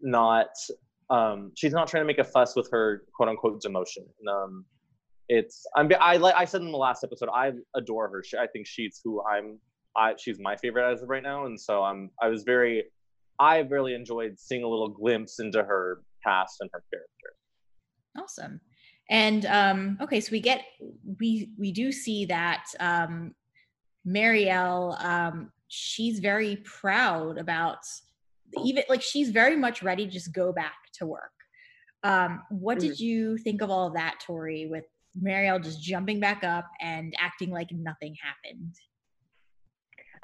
not. 0.00 0.48
Um, 1.12 1.52
she's 1.54 1.72
not 1.72 1.88
trying 1.88 2.02
to 2.02 2.06
make 2.06 2.18
a 2.18 2.24
fuss 2.24 2.56
with 2.56 2.70
her 2.72 3.04
quote 3.14 3.28
unquote 3.28 3.62
demotion. 3.62 4.06
And, 4.20 4.28
um, 4.28 4.64
it's 5.28 5.64
I'm 5.76 5.88
I 6.00 6.16
I 6.16 6.44
said 6.44 6.62
in 6.62 6.72
the 6.72 6.78
last 6.78 7.04
episode 7.04 7.28
I 7.32 7.52
adore 7.76 8.08
her. 8.08 8.22
She, 8.24 8.36
I 8.36 8.46
think 8.46 8.66
she's 8.66 9.00
who 9.04 9.22
I'm. 9.24 9.58
I 9.96 10.14
she's 10.18 10.38
my 10.40 10.56
favorite 10.56 10.90
as 10.90 11.02
of 11.02 11.08
right 11.08 11.22
now, 11.22 11.46
and 11.46 11.60
so 11.60 11.82
I'm. 11.82 12.10
I 12.20 12.28
was 12.28 12.42
very. 12.42 12.84
I 13.38 13.58
really 13.58 13.94
enjoyed 13.94 14.38
seeing 14.38 14.62
a 14.62 14.68
little 14.68 14.88
glimpse 14.88 15.38
into 15.38 15.62
her 15.62 16.02
past 16.24 16.56
and 16.60 16.70
her 16.72 16.82
character. 16.90 17.36
Awesome. 18.18 18.60
And 19.10 19.46
um, 19.46 19.98
okay, 20.00 20.20
so 20.20 20.30
we 20.32 20.40
get 20.40 20.62
we 21.20 21.50
we 21.58 21.72
do 21.72 21.92
see 21.92 22.26
that 22.26 22.64
um, 22.80 23.34
Marial, 24.04 24.96
um, 25.00 25.52
she's 25.68 26.18
very 26.18 26.56
proud 26.64 27.38
about 27.38 27.78
even 28.64 28.84
like 28.88 29.02
she's 29.02 29.30
very 29.30 29.56
much 29.56 29.82
ready 29.82 30.04
to 30.04 30.12
just 30.12 30.32
go 30.32 30.52
back 30.52 30.81
to 31.02 31.06
work. 31.06 31.32
Um, 32.04 32.42
what 32.50 32.78
did 32.80 32.98
you 32.98 33.38
think 33.38 33.62
of 33.62 33.70
all 33.70 33.88
of 33.88 33.94
that, 33.94 34.18
Tori, 34.26 34.66
with 34.68 34.84
Marial 35.20 35.58
just 35.58 35.82
jumping 35.82 36.18
back 36.18 36.42
up 36.42 36.68
and 36.80 37.14
acting 37.18 37.50
like 37.50 37.68
nothing 37.70 38.16
happened? 38.20 38.74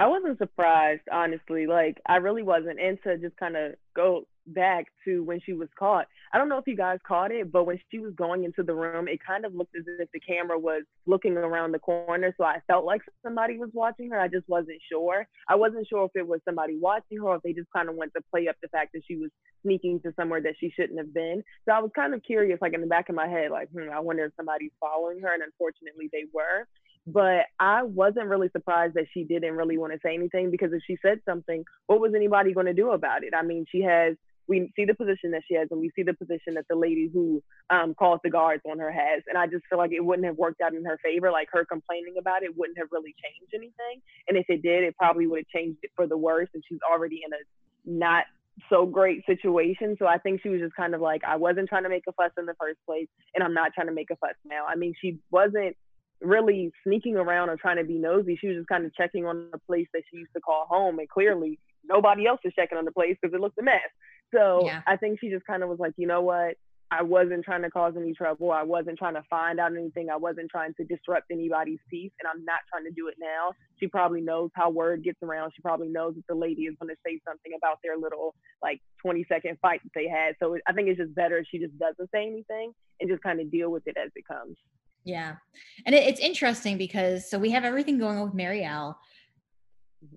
I 0.01 0.07
wasn't 0.07 0.38
surprised, 0.38 1.03
honestly. 1.12 1.67
Like 1.67 2.01
I 2.07 2.17
really 2.17 2.43
wasn't. 2.43 2.81
And 2.81 2.99
to 3.03 3.19
just 3.19 3.37
kind 3.37 3.57
of 3.57 3.75
go 3.95 4.27
back 4.54 4.87
to 5.04 5.22
when 5.22 5.40
she 5.44 5.52
was 5.52 5.68
caught. 5.78 6.06
I 6.32 6.38
don't 6.38 6.48
know 6.48 6.58
if 6.58 6.66
you 6.66 6.76
guys 6.76 6.98
caught 7.06 7.30
it, 7.30 7.50
but 7.50 7.64
when 7.64 7.78
she 7.90 7.98
was 7.98 8.12
going 8.14 8.44
into 8.44 8.62
the 8.62 8.74
room, 8.74 9.08
it 9.08 9.18
kind 9.24 9.44
of 9.44 9.54
looked 9.54 9.76
as 9.76 9.84
if 9.98 10.11
the 10.12 10.20
camera 10.20 10.58
was 10.58 10.82
looking 11.06 11.37
around 11.37 11.72
the 11.72 11.78
corner. 11.78 12.34
So 12.37 12.44
I 12.44 12.58
felt 12.66 12.84
like 12.84 13.02
somebody 13.22 13.58
was 13.58 13.70
watching 13.72 14.11
her. 14.11 14.20
I 14.20 14.28
just 14.28 14.48
wasn't 14.48 14.80
sure. 14.90 15.26
I 15.48 15.54
wasn't 15.54 15.87
sure 15.88 16.04
if 16.04 16.12
it 16.14 16.26
was 16.26 16.40
somebody 16.44 16.76
watching 16.80 17.18
her 17.18 17.24
or 17.24 17.37
if 17.37 17.42
they 17.42 17.52
just 17.52 17.72
kind 17.74 17.88
of 17.88 17.94
went 17.94 18.12
to 18.14 18.22
play 18.30 18.48
up 18.48 18.56
the 18.62 18.68
fact 18.68 18.92
that 18.94 19.02
she 19.06 19.16
was 19.16 19.30
sneaking 19.62 20.00
to 20.00 20.12
somewhere 20.16 20.42
that 20.42 20.54
she 20.58 20.70
shouldn't 20.70 20.98
have 20.98 21.14
been. 21.14 21.42
So 21.64 21.72
I 21.72 21.80
was 21.80 21.90
kind 21.94 22.14
of 22.14 22.22
curious, 22.22 22.58
like 22.61 22.74
in 22.74 22.80
the 22.80 22.87
back 22.87 23.08
of 23.08 23.14
my 23.14 23.28
head, 23.28 23.50
like, 23.50 23.68
hmm, 23.70 23.90
I 23.92 24.00
wonder 24.00 24.24
if 24.24 24.32
somebody's 24.37 24.72
following 24.80 25.20
her. 25.20 25.32
And 25.32 25.42
unfortunately, 25.42 26.08
they 26.12 26.24
were 26.32 26.66
but 27.12 27.46
I 27.58 27.84
wasn't 27.84 28.26
really 28.26 28.50
surprised 28.50 28.94
that 28.94 29.06
she 29.14 29.24
didn't 29.24 29.56
really 29.56 29.78
want 29.78 29.94
to 29.94 29.98
say 30.02 30.14
anything 30.14 30.50
because 30.50 30.72
if 30.72 30.82
she 30.87 30.98
said 31.00 31.20
something, 31.24 31.64
what 31.87 32.00
was 32.00 32.12
anybody 32.14 32.52
going 32.52 32.66
to 32.66 32.74
do 32.74 32.90
about 32.90 33.24
it? 33.24 33.32
I 33.34 33.42
mean, 33.42 33.64
she 33.70 33.80
has 33.80 34.14
we 34.48 34.72
see 34.74 34.87
the 34.87 34.94
position 34.94 35.30
that 35.32 35.42
she 35.46 35.54
has 35.54 35.68
and 35.70 35.78
we 35.78 35.92
see 35.94 36.02
the 36.02 36.14
position 36.14 36.54
that 36.54 36.66
the 36.68 36.76
lady 36.76 37.11
who 37.12 37.42
um, 37.70 37.94
calls 37.94 38.18
the 38.24 38.30
guards 38.30 38.62
on 38.68 38.78
her 38.78 38.90
has. 38.90 39.22
And 39.28 39.37
I 39.37 39.46
just 39.46 39.64
feel 39.68 39.78
like 39.78 39.92
it 39.92 40.04
wouldn't 40.04 40.26
have 40.26 40.37
worked 40.37 40.61
out 40.62 40.74
in 40.74 40.84
her 40.84 40.98
favor. 41.04 41.30
Like 41.30 41.48
her 41.52 41.64
complaining 41.64 42.14
about 42.18 42.42
it 42.42 42.56
wouldn't 42.56 42.78
have 42.78 42.88
really 42.90 43.14
changed 43.22 43.52
anything. 43.54 44.00
And 44.26 44.38
if 44.38 44.46
it 44.48 44.62
did, 44.62 44.84
it 44.84 44.96
probably 44.96 45.26
would 45.26 45.40
have 45.40 45.48
changed 45.48 45.78
it 45.82 45.90
for 45.94 46.06
the 46.06 46.16
worse. 46.16 46.48
And 46.54 46.62
she's 46.66 46.80
already 46.90 47.20
in 47.24 47.32
a 47.32 47.42
not 47.84 48.24
so 48.70 48.87
great 48.87 49.24
situation. 49.26 49.96
So 49.98 50.06
I 50.06 50.18
think 50.18 50.40
she 50.42 50.48
was 50.48 50.61
just 50.61 50.74
kind 50.74 50.94
of 50.94 51.00
like, 51.00 51.22
I 51.24 51.37
wasn't 51.37 51.68
trying 51.68 51.84
to 51.84 51.88
make 51.88 52.04
a 52.08 52.12
fuss 52.12 52.32
in 52.38 52.46
the 52.46 52.56
first 52.58 52.78
place, 52.87 53.06
and 53.34 53.44
I'm 53.44 53.54
not 53.54 53.72
trying 53.74 53.87
to 53.87 53.92
make 53.92 54.11
a 54.11 54.16
fuss 54.16 54.34
now. 54.44 54.66
I 54.66 54.74
mean, 54.74 54.94
she 55.00 55.18
wasn't 55.30 55.76
really 56.20 56.72
sneaking 56.84 57.16
around 57.16 57.48
or 57.48 57.56
trying 57.56 57.76
to 57.76 57.84
be 57.84 57.98
nosy. 57.98 58.37
She 58.40 58.48
was 58.48 58.56
just 58.56 58.68
kind 58.68 58.84
of 58.84 58.94
checking 58.94 59.26
on 59.26 59.48
the 59.52 59.58
place 59.58 59.87
that 59.94 60.02
she 60.11 60.18
used 60.18 60.32
to 60.34 60.40
call 60.40 60.66
home. 60.68 60.98
And 60.98 61.08
clearly, 61.08 61.58
nobody 61.84 62.26
else 62.26 62.40
is 62.44 62.52
checking 62.54 62.78
on 62.78 62.84
the 62.84 62.92
place 62.92 63.16
because 63.20 63.34
it 63.34 63.40
looked 63.40 63.58
a 63.58 63.62
mess. 63.62 63.88
So 64.35 64.62
Yeah. 64.64 64.83
I 64.87 64.97
think 64.97 65.21
she 65.21 65.31
just 65.31 65.47
kind 65.47 65.62
of 65.62 65.69
was 65.69 65.79
like, 65.79 65.95
you 65.97 66.07
know 66.07 66.23
what? 66.23 66.57
I 66.91 67.03
wasn't 67.03 67.45
trying 67.45 67.62
to 67.62 67.71
cause 67.71 67.95
any 67.97 68.14
trouble. 68.14 68.51
I 68.51 68.62
wasn't 68.62 68.99
trying 68.99 69.14
to 69.14 69.23
find 69.29 69.61
out 69.61 69.77
anything. 69.77 70.09
I 70.09 70.17
wasn't 70.17 70.51
trying 70.51 70.73
to 70.75 70.85
disrupt 70.85 71.27
anybody's 71.31 71.81
peace, 71.91 72.12
and 72.21 72.29
I'm 72.29 72.45
not 72.47 72.61
trying 72.71 72.85
to 72.85 72.91
do 72.91 73.09
it 73.09 73.17
now. 73.19 73.53
She 73.79 73.88
probably 73.88 74.23
knows 74.23 74.51
how 74.55 74.71
word 74.71 75.05
gets 75.05 75.23
around. 75.23 75.53
She 75.55 75.61
probably 75.61 75.88
knows 75.88 76.14
that 76.14 76.27
the 76.29 76.35
lady 76.35 76.62
is 76.62 76.77
going 76.81 76.88
to 76.88 76.99
say 77.05 77.21
something 77.29 77.53
about 77.57 77.79
their 77.83 77.99
little 77.99 78.35
like 78.62 78.81
20 79.03 79.27
second 79.29 79.59
fight 79.61 79.83
that 79.83 79.91
they 79.95 80.09
had. 80.09 80.35
So 80.41 80.57
I 80.67 80.73
think 80.73 80.88
it's 80.88 80.99
just 80.99 81.14
better 81.14 81.37
if 81.38 81.47
she 81.51 81.59
just 81.59 81.79
doesn't 81.79 82.11
say 82.11 82.27
anything 82.27 82.73
and 83.01 83.11
just 83.11 83.23
kind 83.23 83.41
of 83.41 83.51
deal 83.51 83.71
with 83.71 83.87
it 83.87 83.97
as 84.03 84.11
it 84.17 84.27
comes. 84.27 84.57
Yeah. 85.05 85.37
And 85.85 85.95
it, 85.95 86.07
it's 86.07 86.21
interesting 86.21 86.79
because 86.79 87.31
so 87.31 87.38
we 87.38 87.51
have 87.51 87.64
everything 87.64 87.99
going 87.99 88.17
on 88.19 88.25
with 88.25 88.35
Marial. 88.35 88.97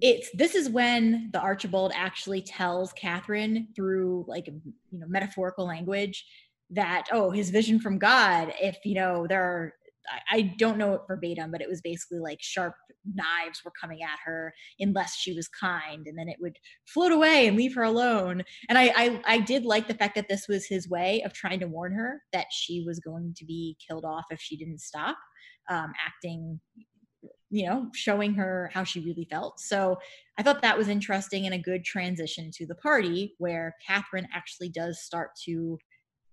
It's 0.02 0.30
this 0.34 0.56
is 0.56 0.70
when 0.70 1.30
the 1.34 1.40
Archibald 1.40 1.92
actually 1.96 2.42
tells 2.42 2.94
Catherine 2.94 3.68
through 3.76 4.26
like 4.28 4.48
you 4.48 5.00
know 5.00 5.08
metaphorical 5.08 5.66
language 5.66 6.26
that 6.72 7.08
oh 7.12 7.32
his 7.32 7.50
vision 7.50 7.80
from 7.80 8.00
God 8.00 8.54
if 8.62 8.78
you 8.86 8.96
know 8.96 9.28
there 9.28 9.44
are 9.44 9.74
I, 10.10 10.38
I 10.38 10.42
don't 10.58 10.78
know 10.78 10.94
it 10.94 11.02
verbatim 11.08 11.52
but 11.52 11.62
it 11.62 11.70
was 11.70 11.82
basically 11.82 12.20
like 12.20 12.40
sharp 12.42 12.74
knives 13.06 13.62
were 13.64 13.74
coming 13.80 14.04
at 14.04 14.20
her 14.24 14.54
unless 14.80 15.16
she 15.16 15.34
was 15.34 15.48
kind 15.48 16.08
and 16.08 16.18
then 16.18 16.28
it 16.28 16.38
would 16.40 16.58
float 16.86 17.12
away 17.12 17.48
and 17.48 17.58
leave 17.58 17.76
her 17.76 17.84
alone. 17.84 18.44
And 18.70 18.78
I, 18.78 18.94
I 18.96 19.22
i 19.26 19.40
did 19.40 19.66
like 19.66 19.88
the 19.88 19.94
fact 19.94 20.16
that 20.16 20.30
this 20.30 20.48
was 20.48 20.66
his 20.66 20.90
way 20.90 21.22
of 21.24 21.34
trying 21.34 21.60
to 21.62 21.68
warn 21.68 21.94
her 21.94 22.22
that 22.34 22.48
she 22.52 22.84
was 22.86 23.00
going 23.00 23.34
to 23.38 23.46
be 23.46 23.78
killed 23.88 24.06
off 24.06 24.26
if 24.30 24.40
she 24.40 24.58
didn't 24.58 24.82
stop 24.82 25.18
um, 25.70 25.92
acting 26.06 26.60
you 27.52 27.68
know 27.68 27.88
showing 27.94 28.34
her 28.34 28.72
how 28.74 28.84
she 28.84 29.00
really 29.02 29.28
felt. 29.30 29.60
So 29.60 29.98
i 30.38 30.44
thought 30.44 30.62
that 30.62 30.78
was 30.78 30.88
interesting 30.88 31.46
and 31.46 31.54
a 31.54 31.60
good 31.60 31.84
transition 31.84 32.50
to 32.52 32.66
the 32.66 32.76
party 32.76 33.36
where 33.38 33.76
catherine 33.86 34.28
actually 34.34 34.70
does 34.70 35.02
start 35.02 35.32
to 35.46 35.78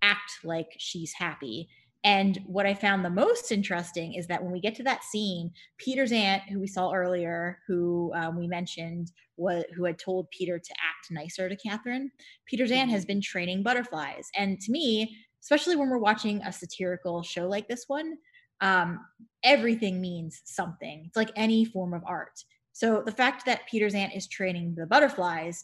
act 0.01 0.39
like 0.43 0.67
she's 0.77 1.13
happy. 1.13 1.69
And 2.03 2.39
what 2.45 2.65
I 2.65 2.73
found 2.73 3.03
the 3.03 3.09
most 3.09 3.51
interesting 3.51 4.13
is 4.13 4.27
that 4.27 4.41
when 4.41 4.53
we 4.53 4.61
get 4.61 4.75
to 4.75 4.83
that 4.83 5.03
scene, 5.03 5.51
Peter's 5.77 6.13
aunt, 6.13 6.43
who 6.43 6.59
we 6.59 6.67
saw 6.67 6.93
earlier, 6.93 7.59
who 7.67 8.13
um, 8.15 8.37
we 8.39 8.47
mentioned, 8.47 9.11
was, 9.35 9.65
who 9.75 9.83
had 9.83 9.99
told 9.99 10.31
Peter 10.31 10.57
to 10.57 10.71
act 10.71 11.11
nicer 11.11 11.49
to 11.49 11.57
Catherine, 11.57 12.09
Peter's 12.45 12.71
aunt 12.71 12.89
has 12.89 13.05
been 13.05 13.21
training 13.21 13.63
butterflies. 13.63 14.29
And 14.37 14.59
to 14.61 14.71
me, 14.71 15.17
especially 15.41 15.75
when 15.75 15.89
we're 15.89 15.97
watching 15.97 16.41
a 16.41 16.53
satirical 16.53 17.21
show 17.21 17.47
like 17.47 17.67
this 17.67 17.85
one, 17.87 18.17
um, 18.61 19.05
everything 19.43 20.01
means 20.01 20.41
something. 20.45 21.03
It's 21.05 21.17
like 21.17 21.31
any 21.35 21.65
form 21.65 21.93
of 21.93 22.03
art. 22.05 22.43
So 22.73 23.01
the 23.05 23.11
fact 23.11 23.45
that 23.45 23.67
Peter's 23.69 23.95
aunt 23.95 24.13
is 24.15 24.27
training 24.27 24.75
the 24.77 24.85
butterflies 24.85 25.63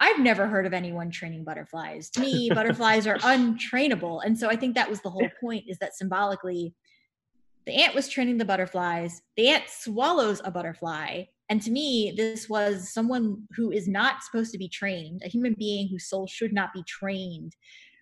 I've 0.00 0.20
never 0.20 0.46
heard 0.46 0.66
of 0.66 0.72
anyone 0.72 1.10
training 1.10 1.44
butterflies. 1.44 2.10
To 2.10 2.20
me, 2.20 2.50
butterflies 2.54 3.06
are 3.06 3.18
untrainable. 3.18 4.24
And 4.24 4.38
so 4.38 4.48
I 4.48 4.56
think 4.56 4.74
that 4.74 4.88
was 4.88 5.00
the 5.00 5.10
whole 5.10 5.28
point 5.40 5.64
is 5.66 5.78
that 5.78 5.96
symbolically, 5.96 6.74
the 7.66 7.74
ant 7.74 7.94
was 7.94 8.08
training 8.08 8.38
the 8.38 8.44
butterflies. 8.44 9.20
The 9.36 9.48
ant 9.48 9.64
swallows 9.68 10.40
a 10.44 10.50
butterfly. 10.50 11.24
And 11.50 11.60
to 11.62 11.70
me, 11.70 12.12
this 12.16 12.48
was 12.48 12.92
someone 12.92 13.42
who 13.56 13.72
is 13.72 13.88
not 13.88 14.22
supposed 14.22 14.52
to 14.52 14.58
be 14.58 14.68
trained, 14.68 15.22
a 15.24 15.28
human 15.28 15.54
being 15.58 15.88
whose 15.88 16.08
soul 16.08 16.26
should 16.26 16.52
not 16.52 16.72
be 16.72 16.82
trained. 16.86 17.54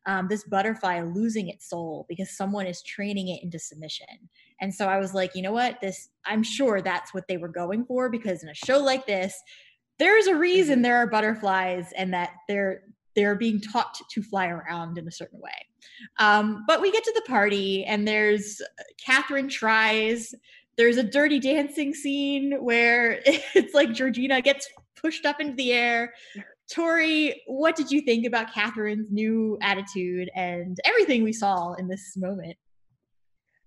Um, 0.07 0.29
this 0.29 0.45
butterfly 0.45 1.01
losing 1.01 1.49
its 1.49 1.69
soul 1.69 2.07
because 2.09 2.31
someone 2.31 2.67
is 2.67 2.81
training 2.83 3.29
it 3.29 3.43
into 3.43 3.59
submission. 3.59 4.07
And 4.61 4.73
so 4.73 4.87
I 4.87 4.99
was 4.99 5.15
like, 5.15 5.35
you 5.35 5.43
know 5.43 5.53
what? 5.53 5.81
This, 5.81 6.11
I'm 6.25 6.45
sure 6.45 6.81
that's 6.81 7.13
what 7.13 7.27
they 7.27 7.37
were 7.37 7.49
going 7.49 7.85
for 7.85 8.09
because 8.09 8.45
in 8.45 8.49
a 8.49 8.55
show 8.55 8.79
like 8.79 9.07
this, 9.07 9.35
there's 9.99 10.27
a 10.27 10.37
reason 10.37 10.83
there 10.83 10.97
are 10.97 11.07
butterflies 11.07 11.93
and 11.97 12.13
that 12.15 12.31
they're 12.49 12.83
they're 13.15 13.35
being 13.35 13.61
taught 13.61 13.99
to 14.11 14.23
fly 14.23 14.47
around 14.49 14.99
in 14.99 15.09
a 15.09 15.11
certain 15.11 15.41
way. 15.41 15.51
Um, 16.19 16.65
but 16.67 16.83
we 16.83 16.93
get 16.93 17.03
to 17.05 17.13
the 17.15 17.23
party 17.23 17.83
and 17.85 18.07
there's 18.07 18.61
Catherine 19.05 19.49
tries. 19.49 20.35
There's 20.77 20.99
a 20.99 21.03
dirty 21.03 21.41
dancing 21.41 21.95
scene 21.95 22.53
where 22.61 23.23
it's 23.27 23.75
like 23.75 23.93
Georgina 23.95 24.43
gets 24.43 24.69
pushed 24.95 25.25
up 25.25 25.41
into 25.41 25.55
the 25.55 25.73
air. 25.73 26.13
Tori, 26.73 27.43
what 27.47 27.77
did 27.77 27.91
you 27.91 28.01
think 28.01 28.27
about 28.27 28.53
Catherine's 28.53 29.11
new 29.11 29.57
attitude 29.63 30.31
and 30.35 30.77
everything 30.85 31.23
we 31.23 31.33
saw 31.33 31.75
in 31.75 31.87
this 31.87 32.17
moment? 32.17 32.57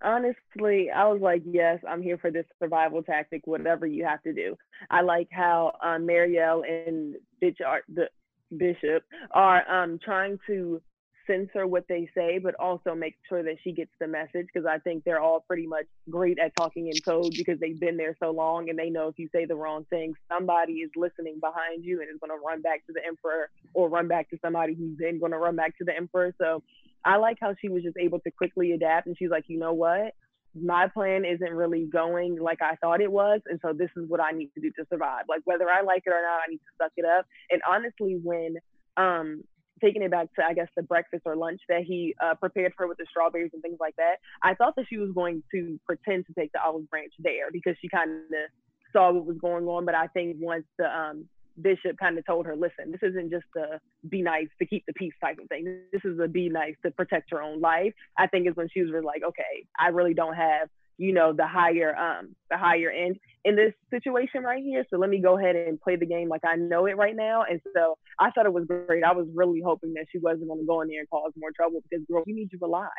honestly, 0.01 0.89
I 0.91 1.07
was 1.07 1.21
like, 1.21 1.41
yes, 1.45 1.79
I'm 1.87 2.01
here 2.01 2.17
for 2.17 2.31
this 2.31 2.45
survival 2.61 3.03
tactic, 3.03 3.45
whatever 3.45 3.85
you 3.85 4.05
have 4.05 4.21
to 4.23 4.33
do. 4.33 4.55
I 4.89 5.01
like 5.01 5.27
how 5.31 5.73
um, 5.83 6.05
Marial 6.05 6.63
and 6.63 7.15
Bitch 7.41 7.57
are, 7.65 7.81
the 7.93 8.09
Bishop 8.55 9.03
are 9.31 9.69
um, 9.69 9.99
trying 10.03 10.39
to 10.47 10.81
censor 11.29 11.67
what 11.67 11.85
they 11.87 12.09
say, 12.15 12.39
but 12.39 12.55
also 12.55 12.95
make 12.95 13.15
sure 13.27 13.43
that 13.43 13.57
she 13.63 13.71
gets 13.71 13.91
the 13.99 14.07
message 14.07 14.47
because 14.51 14.65
I 14.65 14.79
think 14.79 15.03
they're 15.03 15.21
all 15.21 15.41
pretty 15.47 15.67
much 15.67 15.85
great 16.09 16.39
at 16.39 16.55
talking 16.55 16.87
in 16.87 16.99
code 17.01 17.33
because 17.37 17.59
they've 17.59 17.79
been 17.79 17.97
there 17.97 18.15
so 18.21 18.31
long 18.31 18.69
and 18.69 18.79
they 18.79 18.89
know 18.89 19.07
if 19.07 19.19
you 19.19 19.29
say 19.33 19.45
the 19.45 19.55
wrong 19.55 19.85
thing, 19.89 20.13
somebody 20.31 20.73
is 20.73 20.89
listening 20.95 21.39
behind 21.39 21.83
you 21.83 22.01
and 22.01 22.09
is 22.09 22.19
going 22.19 22.31
to 22.31 22.43
run 22.45 22.61
back 22.61 22.85
to 22.87 22.93
the 22.93 23.05
emperor 23.05 23.49
or 23.73 23.89
run 23.89 24.07
back 24.07 24.29
to 24.31 24.37
somebody 24.41 24.73
who's 24.73 24.97
then 24.97 25.19
going 25.19 25.31
to 25.31 25.37
run 25.37 25.55
back 25.55 25.77
to 25.77 25.83
the 25.83 25.95
emperor. 25.95 26.33
So 26.41 26.63
I 27.05 27.17
like 27.17 27.37
how 27.39 27.53
she 27.61 27.69
was 27.69 27.83
just 27.83 27.97
able 27.97 28.19
to 28.21 28.31
quickly 28.31 28.71
adapt 28.71 29.07
and 29.07 29.15
she's 29.17 29.29
like, 29.29 29.45
you 29.47 29.59
know 29.59 29.73
what? 29.73 30.13
My 30.59 30.87
plan 30.87 31.25
isn't 31.25 31.53
really 31.53 31.85
going 31.85 32.39
like 32.41 32.61
I 32.61 32.75
thought 32.77 33.01
it 33.01 33.11
was. 33.11 33.41
And 33.45 33.59
so 33.61 33.71
this 33.71 33.91
is 33.95 34.09
what 34.09 34.19
I 34.19 34.31
need 34.31 34.49
to 34.55 34.61
do 34.61 34.71
to 34.71 34.85
survive. 34.89 35.25
Like 35.29 35.41
whether 35.45 35.69
I 35.69 35.81
like 35.81 36.03
it 36.07 36.09
or 36.09 36.21
not, 36.21 36.41
I 36.45 36.49
need 36.49 36.57
to 36.57 36.83
suck 36.83 36.91
it 36.97 37.05
up. 37.05 37.27
And 37.51 37.61
honestly, 37.69 38.19
when 38.23 38.55
um 38.97 39.43
taking 39.79 40.01
it 40.01 40.11
back 40.11 40.33
to 40.35 40.43
I 40.43 40.53
guess 40.53 40.67
the 40.75 40.83
breakfast 40.83 41.23
or 41.25 41.35
lunch 41.35 41.61
that 41.69 41.83
he 41.83 42.15
uh, 42.23 42.35
prepared 42.35 42.73
for 42.75 42.83
her 42.83 42.89
with 42.89 42.97
the 42.97 43.05
strawberries 43.09 43.51
and 43.53 43.61
things 43.61 43.77
like 43.79 43.95
that. 43.97 44.17
I 44.43 44.53
thought 44.53 44.75
that 44.75 44.85
she 44.89 44.97
was 44.97 45.11
going 45.11 45.43
to 45.53 45.79
pretend 45.85 46.25
to 46.27 46.33
take 46.33 46.51
the 46.51 46.61
olive 46.63 46.89
branch 46.89 47.13
there 47.19 47.51
because 47.51 47.75
she 47.81 47.89
kind 47.89 48.11
of 48.11 48.51
saw 48.93 49.11
what 49.11 49.25
was 49.25 49.37
going 49.37 49.67
on. 49.67 49.85
But 49.85 49.95
I 49.95 50.07
think 50.07 50.37
once 50.39 50.65
the 50.77 50.85
um, 50.85 51.25
bishop 51.61 51.97
kind 51.97 52.17
of 52.17 52.25
told 52.25 52.45
her, 52.45 52.55
listen, 52.55 52.91
this 52.91 53.01
isn't 53.03 53.29
just 53.31 53.45
a 53.57 53.79
be 54.07 54.21
nice 54.21 54.47
to 54.59 54.65
keep 54.65 54.85
the 54.85 54.93
peace 54.93 55.13
type 55.21 55.37
of 55.39 55.47
thing. 55.47 55.65
This 55.91 56.01
is 56.03 56.19
a 56.19 56.27
be 56.27 56.49
nice 56.49 56.75
to 56.83 56.91
protect 56.91 57.31
her 57.31 57.41
own 57.41 57.59
life. 57.59 57.93
I 58.17 58.27
think 58.27 58.47
is 58.47 58.55
when 58.55 58.69
she 58.73 58.81
was 58.81 59.03
like, 59.03 59.23
okay, 59.23 59.65
I 59.77 59.89
really 59.89 60.13
don't 60.13 60.35
have 60.35 60.69
you 60.99 61.13
know 61.13 61.33
the 61.33 61.47
higher 61.47 61.95
um 61.95 62.35
the 62.51 62.57
higher 62.57 62.91
end 62.91 63.17
in 63.45 63.55
this 63.55 63.73
situation 63.89 64.43
right 64.43 64.61
here 64.61 64.85
so 64.89 64.97
let 64.97 65.09
me 65.09 65.19
go 65.19 65.39
ahead 65.39 65.55
and 65.55 65.79
play 65.81 65.95
the 65.95 66.05
game 66.05 66.27
like 66.27 66.41
i 66.43 66.55
know 66.55 66.85
it 66.85 66.97
right 66.97 67.15
now 67.15 67.43
and 67.49 67.59
so 67.73 67.97
i 68.19 68.29
thought 68.31 68.45
it 68.45 68.53
was 68.53 68.65
great 68.65 69.03
i 69.03 69.13
was 69.13 69.25
really 69.33 69.61
hoping 69.65 69.93
that 69.93 70.05
she 70.11 70.19
wasn't 70.19 70.45
going 70.47 70.59
to 70.59 70.65
go 70.65 70.81
in 70.81 70.89
there 70.89 70.99
and 70.99 71.09
cause 71.09 71.31
more 71.37 71.51
trouble 71.55 71.81
because 71.89 72.05
girl 72.11 72.21
we 72.27 72.33
need 72.33 72.49
you 72.51 72.59
alive 72.61 72.89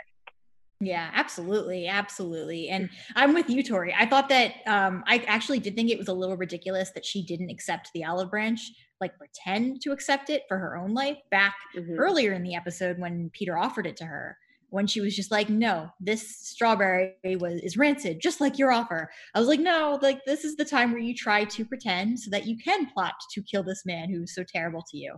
yeah, 0.83 1.11
absolutely, 1.13 1.89
absolutely. 1.89 2.71
And 2.71 2.89
I'm 3.15 3.35
with 3.35 3.51
you, 3.51 3.63
Tori. 3.63 3.95
I 3.95 4.07
thought 4.07 4.31
that 4.31 4.67
um, 4.67 5.05
I 5.07 5.19
actually 5.27 5.59
did 5.59 5.77
think 5.77 5.91
it 5.91 5.99
was 5.99 6.09
a 6.09 6.15
little 6.15 6.39
ridiculous 6.39 6.91
that 6.93 7.05
she 7.05 7.23
didn't 7.23 7.51
accept 7.51 7.91
the 7.93 8.07
olive 8.07 8.31
branch, 8.31 8.63
like 8.99 9.19
pretend 9.19 9.83
to 9.83 9.93
accept 9.93 10.31
it 10.31 10.45
for 10.49 10.57
her 10.57 10.79
own 10.79 10.95
life 10.95 11.19
back 11.31 11.55
mm-hmm. 11.77 11.99
earlier 11.99 12.33
in 12.33 12.43
the 12.43 12.55
episode 12.55 12.99
when 12.99 13.31
Peter 13.35 13.59
offered 13.59 13.87
it 13.87 13.99
to 13.99 14.07
her 14.07 14.39
when 14.71 14.87
she 14.87 15.01
was 15.01 15.15
just 15.15 15.31
like, 15.31 15.49
no, 15.49 15.91
this 16.01 16.39
strawberry 16.39 17.15
was 17.39 17.61
is 17.63 17.77
rancid, 17.77 18.21
just 18.21 18.41
like 18.41 18.59
your 18.59 18.73
offer. 18.73 19.11
I 19.35 19.39
was 19.39 19.49
like, 19.49 19.61
no, 19.61 19.99
like 20.01 20.25
this 20.25 20.45
is 20.45 20.57
the 20.57 20.65
time 20.65 20.93
where 20.93 21.01
you 21.01 21.15
try 21.15 21.45
to 21.45 21.65
pretend 21.65 22.19
so 22.21 22.31
that 22.31 22.47
you 22.47 22.57
can 22.57 22.87
plot 22.87 23.15
to 23.33 23.43
kill 23.43 23.63
this 23.63 23.85
man 23.85 24.11
who's 24.11 24.35
so 24.35 24.45
terrible 24.45 24.85
to 24.91 24.97
you. 24.97 25.17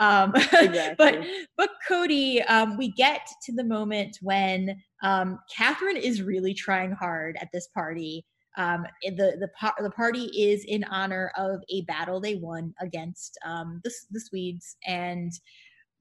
Um, 0.00 0.32
exactly. 0.36 0.94
but 0.98 1.26
but 1.56 1.70
Cody, 1.86 2.42
um, 2.42 2.76
we 2.76 2.92
get 2.92 3.26
to 3.44 3.52
the 3.52 3.64
moment 3.64 4.18
when 4.22 4.80
um, 5.02 5.38
Catherine 5.54 5.96
is 5.96 6.22
really 6.22 6.54
trying 6.54 6.92
hard 6.92 7.36
at 7.40 7.48
this 7.52 7.68
party. 7.68 8.24
Um, 8.58 8.84
the 9.02 9.36
the 9.40 9.72
the 9.82 9.90
party 9.90 10.24
is 10.26 10.64
in 10.68 10.84
honor 10.84 11.32
of 11.36 11.62
a 11.70 11.82
battle 11.82 12.20
they 12.20 12.34
won 12.34 12.74
against 12.80 13.38
um, 13.44 13.80
the 13.82 13.90
the 14.10 14.20
Swedes 14.20 14.76
and 14.86 15.32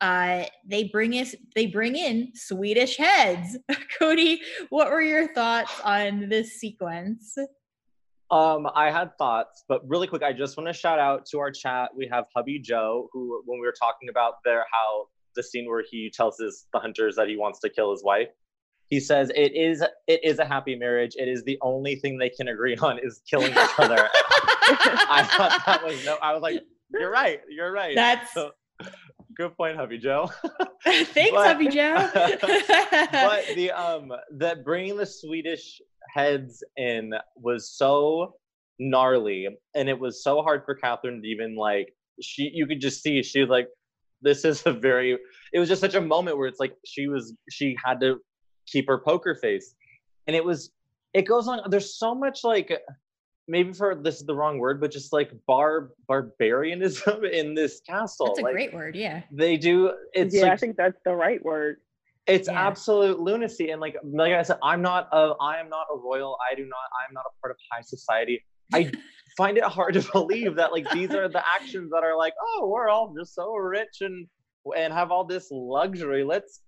uh, 0.02 0.44
they 0.66 0.86
bring 0.86 1.14
us 1.14 1.36
they 1.56 1.68
bring 1.68 1.96
in 1.96 2.32
Swedish 2.34 2.98
heads. 2.98 3.58
Cody, 4.00 4.42
what 4.70 4.90
were 4.90 5.02
your 5.02 5.34
thoughts 5.34 5.72
on 5.84 6.28
this 6.28 6.60
sequence? 6.60 7.38
Um, 8.32 8.68
I 8.74 8.90
had 8.90 9.18
thoughts, 9.18 9.64
but 9.68 9.88
really 9.88 10.08
quick, 10.08 10.24
I 10.24 10.34
just 10.34 10.58
want 10.58 10.68
to 10.68 10.74
shout 10.74 11.00
out 11.00 11.26
to 11.28 11.40
our 11.40 11.52
chat. 11.52 11.92
We 11.96 12.08
have 12.08 12.26
hubby 12.36 12.60
Joe, 12.60 13.10
who 13.12 13.44
when 13.46 13.60
we 13.60 13.66
were 13.66 13.76
talking 13.78 14.10
about 14.10 14.36
there 14.44 14.66
how 14.72 15.08
the 15.36 15.44
scene 15.44 15.70
where 15.70 15.84
he 15.90 16.10
tells 16.10 16.38
his 16.40 16.66
the 16.74 16.80
hunters 16.80 17.16
that 17.18 17.28
he 17.28 17.38
wants 17.38 17.60
to 17.60 17.70
kill 17.70 17.92
his 17.92 18.04
wife, 18.04 18.30
he 18.88 19.00
says 19.00 19.32
it 19.36 19.54
is 19.54 19.84
it 20.08 20.24
is 20.24 20.40
a 20.40 20.46
happy 20.46 20.76
marriage. 20.76 21.16
It 21.18 21.28
is 21.28 21.44
the 21.44 21.60
only 21.62 21.96
thing 21.96 22.18
they 22.18 22.30
can 22.30 22.48
agree 22.48 22.76
on 22.78 23.00
is 23.00 23.22
killing 23.30 23.52
each 23.52 23.80
other. 23.80 24.10
I 24.64 25.28
thought 25.38 25.62
that 25.66 25.84
was 25.84 26.04
no. 26.06 26.18
I 26.22 26.34
was 26.34 26.42
like, 26.42 26.62
you're 26.92 27.12
right. 27.12 27.42
You're 27.50 27.72
right. 27.72 27.96
That's 27.96 28.34
so, 28.34 28.52
good 29.36 29.56
point, 29.56 29.78
Hubby 29.78 29.98
Joe. 29.98 30.30
Thanks, 30.84 31.32
but, 31.32 31.48
Hubby 31.48 31.68
Joe. 31.68 32.10
but 32.14 33.46
the 33.56 33.72
um 33.76 34.12
that 34.38 34.64
bringing 34.64 34.98
the 34.98 35.06
Swedish 35.06 35.82
heads 36.14 36.64
in 36.78 37.14
was 37.36 37.70
so 37.70 38.36
gnarly, 38.80 39.48
and 39.76 39.90
it 39.90 40.00
was 40.00 40.24
so 40.24 40.42
hard 40.42 40.64
for 40.66 40.76
Catherine 40.76 41.22
to 41.22 41.28
even 41.28 41.56
like 41.56 41.94
she. 42.22 42.52
You 42.54 42.68
could 42.68 42.82
just 42.82 43.02
see 43.02 43.22
she 43.24 43.42
was 43.42 43.50
like, 43.50 43.68
this 44.22 44.46
is 44.46 44.64
a 44.66 44.74
very. 44.74 45.18
It 45.54 45.60
was 45.60 45.70
just 45.70 45.82
such 45.82 45.96
a 45.96 46.02
moment 46.02 46.38
where 46.38 46.48
it's 46.48 46.60
like 46.60 46.76
she 46.86 47.08
was 47.08 47.34
she 47.50 47.76
had 47.84 48.00
to 48.02 48.20
keep 48.68 48.88
her 48.88 49.00
poker 49.00 49.36
face, 49.36 49.76
and 50.28 50.36
it 50.36 50.44
was. 50.44 50.72
It 51.14 51.24
goes 51.24 51.48
on. 51.48 51.62
There's 51.70 51.98
so 51.98 52.16
much 52.16 52.44
like 52.44 52.72
maybe 53.48 53.74
for 53.74 53.96
this 53.96 54.16
is 54.16 54.26
the 54.26 54.36
wrong 54.36 54.60
word, 54.60 54.80
but 54.80 54.92
just 54.92 55.14
like 55.14 55.32
bar 55.48 55.92
barbarianism 56.08 57.24
in 57.32 57.54
this 57.54 57.82
castle. 57.88 58.28
That's 58.28 58.40
a 58.40 58.44
like, 58.44 58.54
great 58.54 58.74
word, 58.74 58.96
yeah. 58.96 59.24
They 59.32 59.58
do. 59.58 59.92
It's 60.14 60.36
yeah, 60.36 60.44
like, 60.44 60.52
I 60.52 60.58
think 60.58 60.78
that's 60.78 61.00
the 61.06 61.16
right 61.16 61.44
word. 61.44 61.78
It's 62.28 62.48
yeah. 62.48 62.68
absolute 62.68 63.20
lunacy, 63.20 63.72
and 63.72 63.82
like 63.82 63.96
like 64.04 64.34
I 64.34 64.44
said, 64.44 64.58
I'm 64.64 64.82
not 64.82 65.10
a 65.12 65.34
I 65.42 65.60
am 65.60 65.70
not 65.70 65.88
a 65.94 65.98
royal. 65.98 66.38
I 66.50 66.56
do 66.56 66.64
not. 66.64 66.78
I'm 67.08 67.14
not 67.14 67.26
a 67.26 67.34
part 67.42 67.52
of 67.52 67.58
high 67.72 67.82
society. 67.82 68.44
I 68.74 68.92
find 69.38 69.58
it 69.58 69.64
hard 69.64 69.96
to 69.96 70.12
believe 70.12 70.56
that 70.58 70.72
like 70.72 70.90
these 70.92 71.12
are 71.12 71.28
the 71.28 71.44
actions 71.48 71.92
that 71.92 72.04
are 72.04 72.18
like, 72.18 72.34
oh, 72.42 72.68
we're 72.68 72.90
all 72.90 73.14
just 73.18 73.34
so 73.34 73.54
rich 73.56 74.02
and 74.02 74.28
and 74.78 74.94
have 74.94 75.12
all 75.12 75.26
this 75.26 75.48
luxury. 75.52 76.24
Let's 76.24 76.62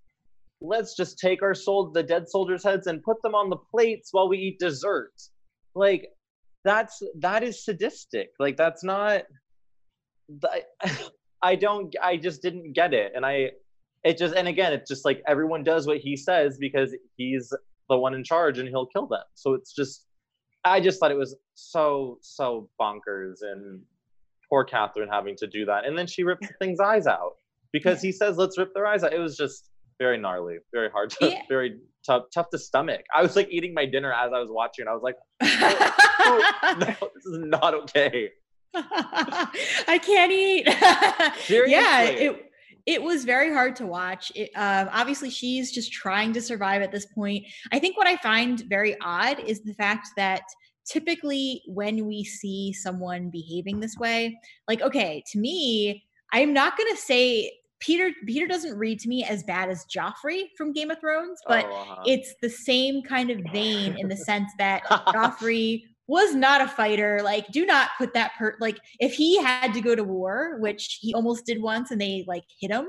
let's 0.59 0.95
just 0.95 1.19
take 1.19 1.43
our 1.43 1.53
soul 1.53 1.91
the 1.91 2.03
dead 2.03 2.29
soldiers' 2.29 2.63
heads 2.63 2.87
and 2.87 3.03
put 3.03 3.21
them 3.21 3.35
on 3.35 3.49
the 3.49 3.57
plates 3.57 4.09
while 4.11 4.27
we 4.27 4.37
eat 4.37 4.59
dessert. 4.59 5.13
Like 5.75 6.07
that's 6.63 7.01
that 7.19 7.43
is 7.43 7.63
sadistic. 7.63 8.29
Like 8.39 8.57
that's 8.57 8.83
not 8.83 9.23
i 11.43 11.55
don't 11.55 11.93
i 12.01 12.15
just 12.15 12.41
didn't 12.41 12.73
get 12.73 12.93
it. 12.93 13.11
And 13.15 13.25
i 13.25 13.51
it 14.03 14.17
just 14.17 14.35
and 14.35 14.47
again 14.47 14.73
it's 14.73 14.89
just 14.89 15.05
like 15.05 15.21
everyone 15.27 15.63
does 15.63 15.87
what 15.87 15.97
he 15.97 16.15
says 16.15 16.57
because 16.57 16.95
he's 17.17 17.53
the 17.89 17.97
one 17.97 18.13
in 18.13 18.23
charge 18.23 18.59
and 18.59 18.67
he'll 18.67 18.87
kill 18.87 19.07
them. 19.07 19.23
So 19.35 19.53
it's 19.53 19.73
just 19.73 20.05
i 20.65 20.79
just 20.79 20.99
thought 20.99 21.11
it 21.11 21.17
was 21.17 21.35
so 21.55 22.17
so 22.21 22.69
bonkers 22.79 23.37
and 23.41 23.81
poor 24.49 24.63
catherine 24.63 25.09
having 25.09 25.35
to 25.37 25.47
do 25.47 25.65
that. 25.65 25.85
And 25.85 25.97
then 25.97 26.07
she 26.07 26.23
ripped 26.23 26.47
things 26.59 26.79
eyes 26.79 27.07
out 27.07 27.33
because 27.71 28.01
he 28.01 28.11
says 28.11 28.37
let's 28.37 28.57
rip 28.57 28.73
their 28.73 28.87
eyes 28.87 29.03
out. 29.03 29.13
It 29.13 29.19
was 29.19 29.35
just 29.35 29.69
very 29.99 30.17
gnarly 30.17 30.57
very 30.73 30.89
hard 30.89 31.09
to 31.11 31.29
yeah. 31.29 31.41
very 31.47 31.79
tough 32.05 32.23
tough 32.33 32.49
to 32.51 32.57
stomach. 32.57 33.01
I 33.15 33.21
was 33.21 33.35
like 33.35 33.49
eating 33.49 33.73
my 33.73 33.85
dinner 33.85 34.11
as 34.13 34.31
I 34.33 34.39
was 34.39 34.49
watching. 34.49 34.87
I 34.87 34.93
was 34.93 35.03
like, 35.03 35.15
oh, 35.41 36.75
no, 36.79 37.09
this 37.15 37.25
is 37.25 37.39
not 37.39 37.73
okay. 37.73 38.29
I 38.75 39.99
can't 40.03 40.31
eat. 40.31 40.65
yeah, 41.69 42.03
it 42.03 42.51
it 42.85 43.01
was 43.01 43.23
very 43.23 43.53
hard 43.53 43.75
to 43.77 43.85
watch. 43.85 44.31
It, 44.35 44.49
um, 44.55 44.89
obviously, 44.91 45.29
she's 45.29 45.71
just 45.71 45.91
trying 45.93 46.33
to 46.33 46.41
survive 46.41 46.81
at 46.81 46.91
this 46.91 47.05
point. 47.05 47.45
I 47.71 47.79
think 47.79 47.97
what 47.97 48.07
I 48.07 48.17
find 48.17 48.59
very 48.61 48.97
odd 49.01 49.39
is 49.39 49.61
the 49.61 49.73
fact 49.73 50.09
that 50.17 50.41
typically 50.85 51.61
when 51.67 52.05
we 52.05 52.23
see 52.23 52.73
someone 52.73 53.29
behaving 53.29 53.79
this 53.79 53.97
way, 53.97 54.37
like 54.67 54.81
okay, 54.81 55.23
to 55.31 55.39
me, 55.39 56.03
I'm 56.31 56.51
not 56.51 56.75
going 56.75 56.89
to 56.95 57.01
say 57.01 57.51
Peter 57.83 58.11
Peter 58.25 58.47
doesn't 58.47 58.77
read 58.77 58.99
to 58.99 59.09
me 59.09 59.23
as 59.25 59.43
bad 59.43 59.69
as 59.69 59.85
Joffrey 59.85 60.43
from 60.57 60.71
Game 60.71 60.89
of 60.89 60.99
Thrones, 60.99 61.39
but 61.47 61.65
oh, 61.65 61.75
uh-huh. 61.75 62.03
it's 62.05 62.33
the 62.41 62.49
same 62.49 63.03
kind 63.03 63.29
of 63.29 63.39
vein 63.51 63.97
in 63.97 64.07
the 64.07 64.15
sense 64.15 64.49
that 64.57 64.83
Joffrey 65.07 65.83
was 66.07 66.33
not 66.33 66.61
a 66.61 66.67
fighter. 66.67 67.19
Like, 67.23 67.47
do 67.51 67.65
not 67.65 67.89
put 67.97 68.13
that 68.13 68.31
per 68.37 68.55
like 68.61 68.79
if 68.99 69.13
he 69.13 69.41
had 69.41 69.73
to 69.73 69.81
go 69.81 69.95
to 69.95 70.03
war, 70.03 70.57
which 70.59 70.99
he 71.01 71.13
almost 71.13 71.45
did 71.45 71.61
once, 71.61 71.91
and 71.91 71.99
they 71.99 72.23
like 72.27 72.43
hit 72.59 72.71
him. 72.71 72.87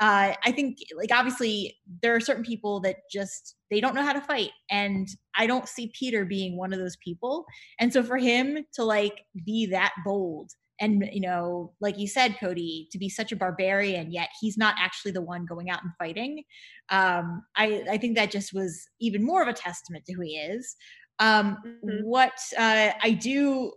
Uh, 0.00 0.32
I 0.42 0.52
think 0.52 0.78
like 0.96 1.10
obviously 1.12 1.76
there 2.02 2.16
are 2.16 2.20
certain 2.20 2.44
people 2.44 2.80
that 2.80 2.96
just 3.12 3.56
they 3.70 3.82
don't 3.82 3.94
know 3.94 4.02
how 4.02 4.14
to 4.14 4.22
fight, 4.22 4.52
and 4.70 5.06
I 5.36 5.46
don't 5.46 5.68
see 5.68 5.92
Peter 5.98 6.24
being 6.24 6.56
one 6.56 6.72
of 6.72 6.78
those 6.78 6.96
people. 6.96 7.44
And 7.78 7.92
so 7.92 8.02
for 8.02 8.16
him 8.16 8.64
to 8.74 8.84
like 8.84 9.20
be 9.44 9.66
that 9.66 9.92
bold 10.04 10.50
and 10.80 11.08
you 11.12 11.20
know 11.20 11.72
like 11.80 11.98
you 11.98 12.08
said 12.08 12.36
cody 12.40 12.88
to 12.90 12.98
be 12.98 13.08
such 13.08 13.32
a 13.32 13.36
barbarian 13.36 14.10
yet 14.10 14.28
he's 14.40 14.56
not 14.56 14.74
actually 14.78 15.12
the 15.12 15.22
one 15.22 15.46
going 15.46 15.70
out 15.70 15.82
and 15.82 15.92
fighting 15.98 16.42
um, 16.88 17.44
I, 17.56 17.84
I 17.90 17.98
think 17.98 18.16
that 18.16 18.30
just 18.30 18.52
was 18.52 18.88
even 19.00 19.24
more 19.24 19.42
of 19.42 19.48
a 19.48 19.52
testament 19.52 20.04
to 20.06 20.14
who 20.14 20.22
he 20.22 20.36
is 20.36 20.76
um, 21.18 21.58
mm-hmm. 21.64 22.04
what 22.04 22.32
uh, 22.58 22.90
i 23.02 23.10
do 23.10 23.72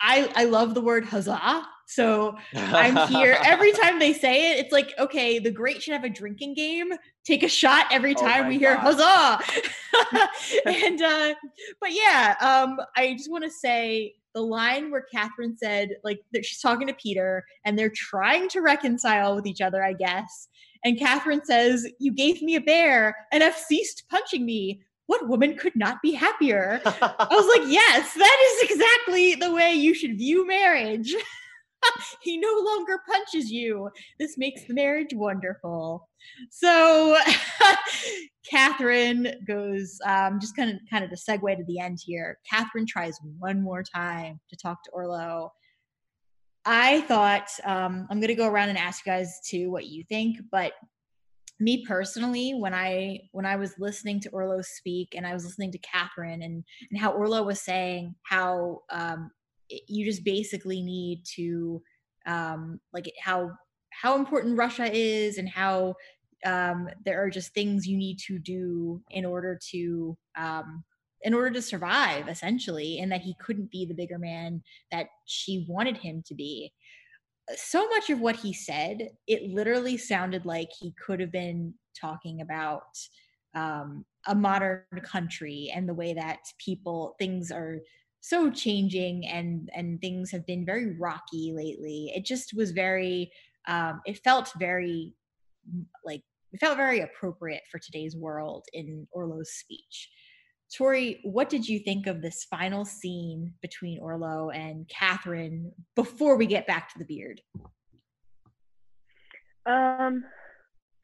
I, 0.00 0.30
I 0.36 0.44
love 0.44 0.74
the 0.74 0.80
word 0.80 1.04
huzzah. 1.04 1.66
So 1.86 2.36
I'm 2.54 3.08
here 3.08 3.36
every 3.44 3.72
time 3.72 3.98
they 3.98 4.12
say 4.12 4.52
it. 4.52 4.64
It's 4.64 4.72
like, 4.72 4.94
okay, 4.98 5.38
the 5.38 5.50
great 5.50 5.82
should 5.82 5.94
have 5.94 6.04
a 6.04 6.08
drinking 6.08 6.54
game. 6.54 6.92
Take 7.24 7.42
a 7.42 7.48
shot 7.48 7.86
every 7.90 8.14
oh 8.16 8.20
time 8.20 8.46
oh 8.46 8.48
we 8.48 8.58
hear 8.58 8.76
God. 8.76 8.94
huzzah. 8.94 9.68
and 10.66 11.02
uh, 11.02 11.34
but 11.80 11.92
yeah, 11.92 12.36
um, 12.40 12.78
I 12.96 13.14
just 13.14 13.30
want 13.30 13.44
to 13.44 13.50
say 13.50 14.14
the 14.34 14.42
line 14.42 14.90
where 14.90 15.06
Catherine 15.12 15.56
said, 15.56 15.90
like, 16.02 16.20
that 16.32 16.44
she's 16.44 16.60
talking 16.60 16.86
to 16.86 16.94
Peter 16.94 17.44
and 17.64 17.78
they're 17.78 17.92
trying 17.94 18.48
to 18.50 18.60
reconcile 18.60 19.34
with 19.34 19.46
each 19.46 19.60
other, 19.60 19.82
I 19.82 19.92
guess. 19.92 20.48
And 20.84 20.98
Catherine 20.98 21.44
says, 21.44 21.86
You 21.98 22.12
gave 22.12 22.42
me 22.42 22.56
a 22.56 22.60
bear 22.60 23.16
and 23.32 23.42
have 23.42 23.56
ceased 23.56 24.04
punching 24.10 24.44
me. 24.44 24.82
What 25.06 25.28
woman 25.28 25.56
could 25.56 25.76
not 25.76 26.00
be 26.02 26.12
happier? 26.12 26.80
I 26.86 27.26
was 27.30 27.58
like, 27.58 27.70
Yes, 27.70 28.14
that 28.14 28.60
is 28.62 28.70
exactly 28.70 29.34
the 29.34 29.54
way 29.54 29.72
you 29.72 29.94
should 29.94 30.18
view 30.18 30.46
marriage. 30.46 31.14
he 32.20 32.38
no 32.38 32.62
longer 32.64 33.00
punches 33.08 33.50
you. 33.50 33.90
This 34.18 34.38
makes 34.38 34.64
the 34.64 34.74
marriage 34.74 35.12
wonderful. 35.12 36.08
So 36.50 37.16
Catherine 38.50 39.34
goes, 39.46 39.98
um, 40.04 40.40
just 40.40 40.56
kind 40.56 40.70
of 40.70 40.76
kind 40.90 41.04
of 41.04 41.10
to 41.10 41.16
segue 41.16 41.56
to 41.56 41.64
the 41.64 41.78
end 41.78 41.98
here. 42.04 42.38
Catherine 42.48 42.86
tries 42.86 43.18
one 43.38 43.62
more 43.62 43.82
time 43.82 44.40
to 44.50 44.56
talk 44.56 44.82
to 44.84 44.90
Orlo. 44.92 45.52
I 46.64 47.02
thought 47.02 47.50
um, 47.64 48.06
I'm 48.10 48.20
gonna 48.20 48.34
go 48.34 48.48
around 48.48 48.70
and 48.70 48.78
ask 48.78 49.04
you 49.04 49.12
guys 49.12 49.40
too 49.46 49.70
what 49.70 49.86
you 49.86 50.04
think, 50.08 50.38
but 50.50 50.72
me 51.60 51.84
personally, 51.86 52.52
when 52.54 52.74
I 52.74 53.20
when 53.32 53.46
I 53.46 53.56
was 53.56 53.74
listening 53.78 54.20
to 54.20 54.30
Orlo 54.30 54.60
speak 54.62 55.14
and 55.14 55.26
I 55.26 55.34
was 55.34 55.44
listening 55.44 55.72
to 55.72 55.78
Catherine 55.78 56.42
and 56.42 56.64
and 56.90 57.00
how 57.00 57.12
Orlo 57.12 57.42
was 57.42 57.60
saying 57.60 58.14
how 58.24 58.82
um, 58.90 59.30
you 59.68 60.04
just 60.04 60.24
basically 60.24 60.82
need 60.82 61.24
to 61.36 61.82
um, 62.26 62.80
like 62.92 63.10
how 63.22 63.52
how 63.90 64.16
important 64.16 64.58
Russia 64.58 64.90
is 64.92 65.38
and 65.38 65.48
how 65.48 65.94
um, 66.44 66.88
there 67.04 67.22
are 67.22 67.30
just 67.30 67.54
things 67.54 67.86
you 67.86 67.96
need 67.96 68.18
to 68.26 68.38
do 68.38 69.00
in 69.10 69.24
order 69.24 69.58
to 69.70 70.16
um, 70.36 70.84
in 71.22 71.32
order 71.32 71.50
to 71.50 71.62
survive 71.62 72.28
essentially 72.28 72.98
and 72.98 73.10
that 73.10 73.22
he 73.22 73.34
couldn't 73.40 73.70
be 73.70 73.86
the 73.86 73.94
bigger 73.94 74.18
man 74.18 74.62
that 74.90 75.06
she 75.24 75.64
wanted 75.68 75.96
him 75.96 76.22
to 76.26 76.34
be. 76.34 76.72
So 77.56 77.88
much 77.88 78.10
of 78.10 78.20
what 78.20 78.36
he 78.36 78.52
said, 78.52 79.10
it 79.26 79.50
literally 79.50 79.96
sounded 79.96 80.46
like 80.46 80.68
he 80.78 80.94
could 81.04 81.20
have 81.20 81.32
been 81.32 81.74
talking 81.98 82.40
about 82.40 82.82
um, 83.54 84.04
a 84.26 84.34
modern 84.34 84.82
country 85.02 85.72
and 85.74 85.88
the 85.88 85.94
way 85.94 86.14
that 86.14 86.38
people 86.58 87.14
things 87.18 87.50
are 87.50 87.80
so 88.24 88.50
changing 88.50 89.26
and 89.26 89.68
and 89.74 90.00
things 90.00 90.30
have 90.30 90.46
been 90.46 90.64
very 90.64 90.96
rocky 90.98 91.52
lately. 91.54 92.10
It 92.16 92.24
just 92.24 92.54
was 92.54 92.70
very. 92.70 93.30
Um, 93.68 94.00
it 94.06 94.18
felt 94.24 94.50
very 94.58 95.12
like 96.06 96.22
it 96.52 96.58
felt 96.58 96.78
very 96.78 97.00
appropriate 97.00 97.64
for 97.70 97.78
today's 97.78 98.16
world 98.16 98.64
in 98.72 99.06
Orlo's 99.12 99.52
speech. 99.52 100.08
Toree, 100.74 101.20
what 101.24 101.50
did 101.50 101.68
you 101.68 101.78
think 101.78 102.06
of 102.06 102.22
this 102.22 102.44
final 102.44 102.86
scene 102.86 103.52
between 103.60 103.98
Orlo 104.00 104.48
and 104.48 104.88
Catherine 104.88 105.70
before 105.94 106.36
we 106.36 106.46
get 106.46 106.66
back 106.66 106.90
to 106.94 106.98
the 106.98 107.04
beard? 107.04 107.42
Um, 109.66 110.24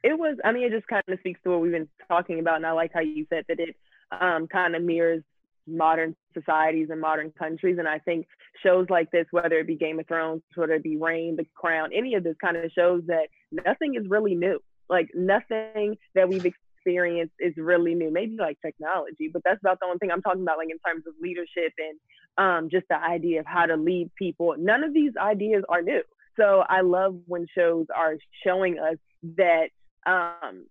it 0.02 0.18
was. 0.18 0.38
I 0.42 0.52
mean, 0.52 0.62
it 0.62 0.72
just 0.72 0.86
kind 0.86 1.04
of 1.06 1.18
speaks 1.18 1.40
to 1.44 1.50
what 1.50 1.60
we've 1.60 1.70
been 1.70 1.88
talking 2.08 2.40
about, 2.40 2.56
and 2.56 2.66
I 2.66 2.72
like 2.72 2.92
how 2.94 3.00
you 3.00 3.26
said 3.28 3.44
that 3.48 3.60
it 3.60 3.76
um, 4.10 4.48
kind 4.48 4.74
of 4.74 4.82
mirrors 4.82 5.22
modern 5.66 6.16
societies 6.34 6.88
and 6.90 7.00
modern 7.00 7.32
countries. 7.32 7.76
And 7.78 7.88
I 7.88 7.98
think 7.98 8.26
shows 8.64 8.86
like 8.88 9.10
this, 9.10 9.26
whether 9.30 9.58
it 9.58 9.66
be 9.66 9.76
Game 9.76 9.98
of 10.00 10.06
Thrones, 10.06 10.42
whether 10.54 10.74
it 10.74 10.82
be 10.82 10.96
Reign, 10.96 11.36
The 11.36 11.46
Crown, 11.54 11.90
any 11.94 12.14
of 12.14 12.24
this 12.24 12.36
kind 12.42 12.56
of 12.56 12.70
shows 12.72 13.02
that 13.06 13.28
nothing 13.52 13.94
is 13.94 14.08
really 14.08 14.34
new. 14.34 14.58
Like 14.88 15.10
nothing 15.14 15.96
that 16.14 16.28
we've 16.28 16.46
experienced 16.46 17.34
is 17.38 17.54
really 17.56 17.94
new. 17.94 18.10
Maybe 18.10 18.36
like 18.38 18.58
technology, 18.64 19.30
but 19.32 19.42
that's 19.44 19.60
about 19.60 19.78
the 19.80 19.86
only 19.86 19.98
thing 19.98 20.10
I'm 20.10 20.22
talking 20.22 20.42
about, 20.42 20.58
like 20.58 20.68
in 20.70 20.78
terms 20.78 21.04
of 21.06 21.14
leadership 21.20 21.72
and 21.78 21.98
um, 22.38 22.70
just 22.70 22.86
the 22.88 22.96
idea 22.96 23.40
of 23.40 23.46
how 23.46 23.66
to 23.66 23.76
lead 23.76 24.10
people. 24.16 24.54
None 24.58 24.82
of 24.82 24.94
these 24.94 25.12
ideas 25.20 25.62
are 25.68 25.82
new. 25.82 26.02
So 26.38 26.64
I 26.68 26.80
love 26.80 27.16
when 27.26 27.46
shows 27.56 27.86
are 27.94 28.14
showing 28.44 28.78
us 28.78 28.96
that 29.36 29.68
um, 30.06 30.66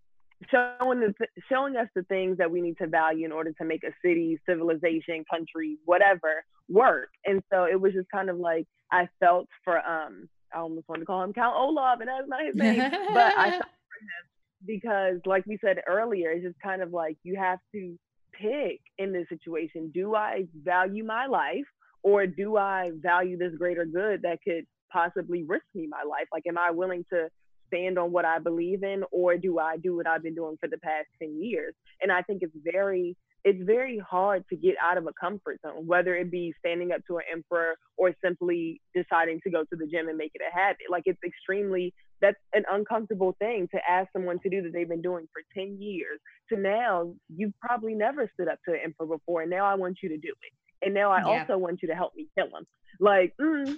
showing 0.52 1.00
the 1.02 1.14
showing 1.52 1.76
us 1.76 1.88
the 1.96 2.04
things 2.04 2.38
that 2.38 2.50
we 2.50 2.62
need 2.62 2.78
to 2.78 2.88
value 2.88 3.26
in 3.26 3.32
order 3.32 3.52
to 3.54 3.66
make 3.66 3.84
a 3.84 3.92
city, 4.04 4.40
civilization, 4.48 5.26
country, 5.30 5.78
whatever 5.86 6.44
work. 6.70 7.10
And 7.26 7.42
so 7.52 7.66
it 7.66 7.80
was 7.80 7.94
just 7.94 8.10
kind 8.10 8.30
of 8.30 8.38
like 8.38 8.66
I 8.92 9.08
felt 9.20 9.48
for 9.64 9.78
um 9.78 10.30
I 10.54 10.60
almost 10.60 10.88
wanted 10.88 11.02
to 11.02 11.06
call 11.06 11.24
him 11.24 11.34
Count 11.34 11.56
Olaf, 11.56 12.00
and 12.00 12.10
that's 12.10 12.28
not 12.28 12.46
his 12.46 12.56
name, 12.56 12.90
but 13.14 13.34
I 13.38 13.52
felt 13.52 13.62
for 13.62 14.00
him 14.02 14.30
because 14.66 15.20
like 15.26 15.46
we 15.46 15.58
said 15.64 15.78
earlier 15.88 16.32
it's 16.32 16.44
just 16.44 16.60
kind 16.62 16.82
of 16.82 16.92
like 16.92 17.18
you 17.24 17.38
have 17.38 17.60
to 17.74 17.98
pick 18.34 18.80
in 18.98 19.12
this 19.12 19.28
situation 19.30 19.92
do 19.94 20.16
i 20.16 20.46
value 20.64 21.04
my 21.04 21.26
life 21.26 21.66
or 22.04 22.28
do 22.28 22.58
i 22.58 22.92
value 23.02 23.38
this 23.38 23.54
greater 23.58 23.86
good 23.86 24.22
that 24.22 24.40
could 24.44 24.66
possibly 24.92 25.44
risk 25.44 25.66
me 25.76 25.88
my 25.88 26.04
life 26.10 26.28
like 26.32 26.44
am 26.48 26.58
i 26.58 26.72
willing 26.72 27.06
to 27.12 27.28
stand 27.70 27.98
on 27.98 28.12
what 28.12 28.26
i 28.26 28.38
believe 28.40 28.84
in 28.84 29.04
or 29.12 29.38
do 29.38 29.60
i 29.60 29.78
do 29.78 29.96
what 29.96 30.08
i've 30.08 30.24
been 30.24 30.36
doing 30.36 30.58
for 30.60 30.68
the 30.68 30.78
past 30.80 31.08
10 31.22 31.42
years 31.42 31.74
and 32.02 32.12
i 32.12 32.22
think 32.22 32.42
it's 32.44 32.56
very 32.64 33.16
it's 33.44 33.64
very 33.64 34.00
hard 34.00 34.44
to 34.50 34.56
get 34.56 34.76
out 34.84 34.98
of 34.98 35.08
a 35.08 35.14
comfort 35.20 35.60
zone, 35.62 35.88
whether 35.88 36.16
it 36.16 36.30
be 36.30 36.54
standing 36.60 36.92
up 36.92 37.02
to 37.08 37.18
an 37.18 37.24
emperor 37.32 37.78
or 37.98 38.14
simply 38.24 38.82
deciding 38.94 39.40
to 39.44 39.50
go 39.50 39.62
to 39.64 39.76
the 39.78 39.88
gym 39.88 40.10
and 40.10 40.18
make 40.18 40.32
it 40.34 40.42
a 40.42 40.54
habit. 40.54 40.88
Like 40.90 41.04
it's 41.06 41.20
extremely, 41.26 41.94
that's 42.22 42.38
an 42.54 42.64
uncomfortable 42.70 43.36
thing 43.40 43.70
to 43.74 43.80
ask 43.90 44.10
someone 44.12 44.40
to 44.40 44.50
do 44.50 44.62
that 44.64 44.74
they've 44.74 44.90
been 44.90 45.02
doing 45.02 45.28
for 45.32 45.42
10 45.58 45.78
years 45.80 46.20
to 46.50 46.60
now 46.60 47.14
you've 47.34 47.54
probably 47.62 47.94
never 47.94 48.30
stood 48.34 48.50
up 48.50 48.60
to 48.68 48.74
an 48.74 48.82
emperor 48.84 49.18
before. 49.18 49.42
And 49.42 49.50
now 49.50 49.66
I 49.66 49.76
want 49.76 50.00
you 50.04 50.10
to 50.10 50.18
do 50.18 50.30
it. 50.30 50.86
And 50.86 50.94
now 50.94 51.12
I 51.12 51.20
yeah. 51.20 51.42
also 51.42 51.58
want 51.58 51.82
you 51.82 51.88
to 51.90 51.96
help 51.96 52.14
me 52.16 52.28
kill 52.38 52.48
him. 52.48 52.66
Like, 53.00 53.34
mm, 53.40 53.78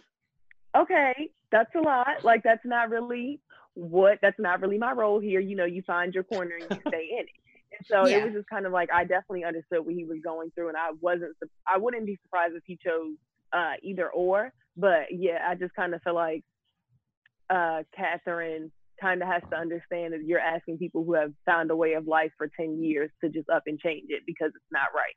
okay, 0.75 1.29
that's 1.51 1.73
a 1.75 1.81
lot. 1.81 2.23
Like 2.23 2.41
that's 2.43 2.65
not 2.65 2.89
really 2.89 3.41
what, 3.73 4.19
that's 4.21 4.39
not 4.39 4.61
really 4.61 4.77
my 4.77 4.91
role 4.91 5.19
here. 5.19 5.39
You 5.39 5.55
know, 5.55 5.65
you 5.65 5.81
find 5.85 6.13
your 6.13 6.23
corner 6.23 6.55
and 6.55 6.69
you 6.69 6.81
stay 6.89 7.09
in 7.17 7.25
it 7.25 7.41
And 7.77 7.85
so 7.87 8.07
yeah. 8.07 8.17
it 8.17 8.25
was 8.25 8.33
just 8.33 8.49
kind 8.49 8.65
of 8.65 8.71
like 8.71 8.89
I 8.93 9.03
definitely 9.03 9.43
understood 9.43 9.85
what 9.85 9.95
he 9.95 10.05
was 10.05 10.17
going 10.23 10.51
through, 10.55 10.69
and 10.69 10.77
I 10.77 10.91
wasn't 10.99 11.35
I 11.67 11.77
wouldn't 11.77 12.05
be 12.05 12.19
surprised 12.23 12.53
if 12.55 12.63
he 12.65 12.77
chose 12.83 13.15
uh, 13.53 13.73
either 13.83 14.09
or. 14.09 14.51
But 14.77 15.07
yeah, 15.11 15.39
I 15.47 15.55
just 15.55 15.73
kind 15.75 15.93
of 15.93 16.01
feel 16.01 16.15
like 16.15 16.43
uh, 17.49 17.83
Catherine 17.95 18.71
kind 19.01 19.21
of 19.21 19.27
has 19.27 19.41
to 19.49 19.57
understand 19.57 20.13
that 20.13 20.23
you're 20.23 20.39
asking 20.39 20.77
people 20.77 21.03
who 21.03 21.13
have 21.15 21.33
found 21.45 21.71
a 21.71 21.75
way 21.75 21.93
of 21.93 22.07
life 22.07 22.31
for 22.37 22.49
10 22.59 22.81
years 22.81 23.09
to 23.23 23.29
just 23.29 23.49
up 23.49 23.63
and 23.65 23.79
change 23.79 24.05
it 24.09 24.21
because 24.25 24.51
it's 24.55 24.71
not 24.71 24.87
right. 24.95 25.15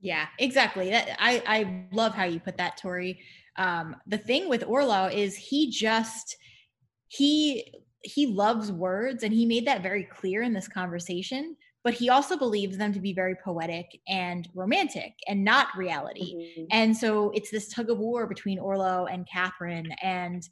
Yeah, 0.00 0.26
exactly. 0.38 0.90
That, 0.90 1.16
I, 1.18 1.42
I 1.46 1.86
love 1.92 2.14
how 2.14 2.24
you 2.24 2.40
put 2.40 2.56
that, 2.56 2.80
Toree. 2.80 3.18
Um, 3.56 3.96
the 4.06 4.18
thing 4.18 4.48
with 4.48 4.64
Orlo 4.64 5.06
is 5.12 5.36
he 5.36 5.70
just, 5.70 6.36
he, 7.08 7.70
he 8.02 8.26
loves 8.26 8.70
words 8.70 9.22
and 9.22 9.32
he 9.32 9.46
made 9.46 9.66
that 9.66 9.82
very 9.82 10.04
clear 10.04 10.42
in 10.42 10.52
this 10.52 10.68
conversation 10.68 11.56
but 11.84 11.94
he 11.94 12.10
also 12.10 12.36
believes 12.36 12.76
them 12.76 12.92
to 12.92 13.00
be 13.00 13.14
very 13.14 13.34
poetic 13.42 13.86
and 14.08 14.48
romantic 14.54 15.14
and 15.26 15.44
not 15.44 15.68
reality. 15.76 16.34
Mm-hmm. 16.34 16.64
And 16.70 16.96
so 16.96 17.30
it's 17.34 17.50
this 17.50 17.68
tug 17.68 17.88
of 17.88 17.98
war 17.98 18.26
between 18.26 18.58
Orlo 18.58 19.06
and 19.06 19.26
Catherine. 19.26 19.90
And 20.02 20.42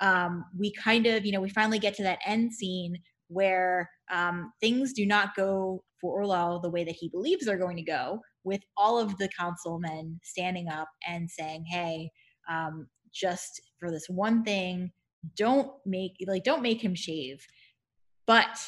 um, 0.00 0.44
we 0.58 0.72
kind 0.72 1.06
of, 1.06 1.26
you 1.26 1.32
know, 1.32 1.40
we 1.40 1.50
finally 1.50 1.78
get 1.78 1.94
to 1.96 2.02
that 2.04 2.20
end 2.24 2.54
scene 2.54 2.96
where 3.28 3.90
um, 4.10 4.52
things 4.60 4.92
do 4.92 5.04
not 5.04 5.34
go 5.34 5.82
for 6.00 6.22
Orlo 6.22 6.60
the 6.62 6.70
way 6.70 6.84
that 6.84 6.96
he 6.98 7.08
believes 7.08 7.44
they're 7.44 7.58
going 7.58 7.76
to 7.76 7.82
go, 7.82 8.20
with 8.44 8.62
all 8.76 8.98
of 8.98 9.18
the 9.18 9.28
councilmen 9.38 10.20
standing 10.22 10.68
up 10.68 10.88
and 11.06 11.28
saying, 11.30 11.64
hey, 11.68 12.10
um, 12.48 12.86
just 13.12 13.60
for 13.78 13.90
this 13.90 14.06
one 14.08 14.44
thing, 14.44 14.92
don't 15.36 15.70
make 15.84 16.16
like 16.26 16.44
don't 16.44 16.62
make 16.62 16.80
him 16.80 16.94
shave. 16.94 17.46
But 18.26 18.58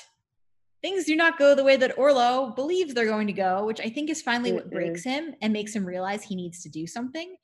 things 0.82 1.04
do 1.04 1.16
not 1.16 1.38
go 1.38 1.54
the 1.54 1.64
way 1.64 1.76
that 1.76 1.98
Orlo 1.98 2.52
believes 2.54 2.94
they're 2.94 3.06
going 3.06 3.26
to 3.26 3.32
go, 3.32 3.64
which 3.64 3.80
I 3.80 3.88
think 3.88 4.10
is 4.10 4.22
finally 4.22 4.52
what 4.52 4.70
breaks 4.70 5.02
him 5.02 5.34
and 5.42 5.52
makes 5.52 5.74
him 5.74 5.84
realize 5.84 6.22
he 6.22 6.36
needs 6.36 6.62
to 6.62 6.68
do 6.68 6.86
something. 6.86 7.36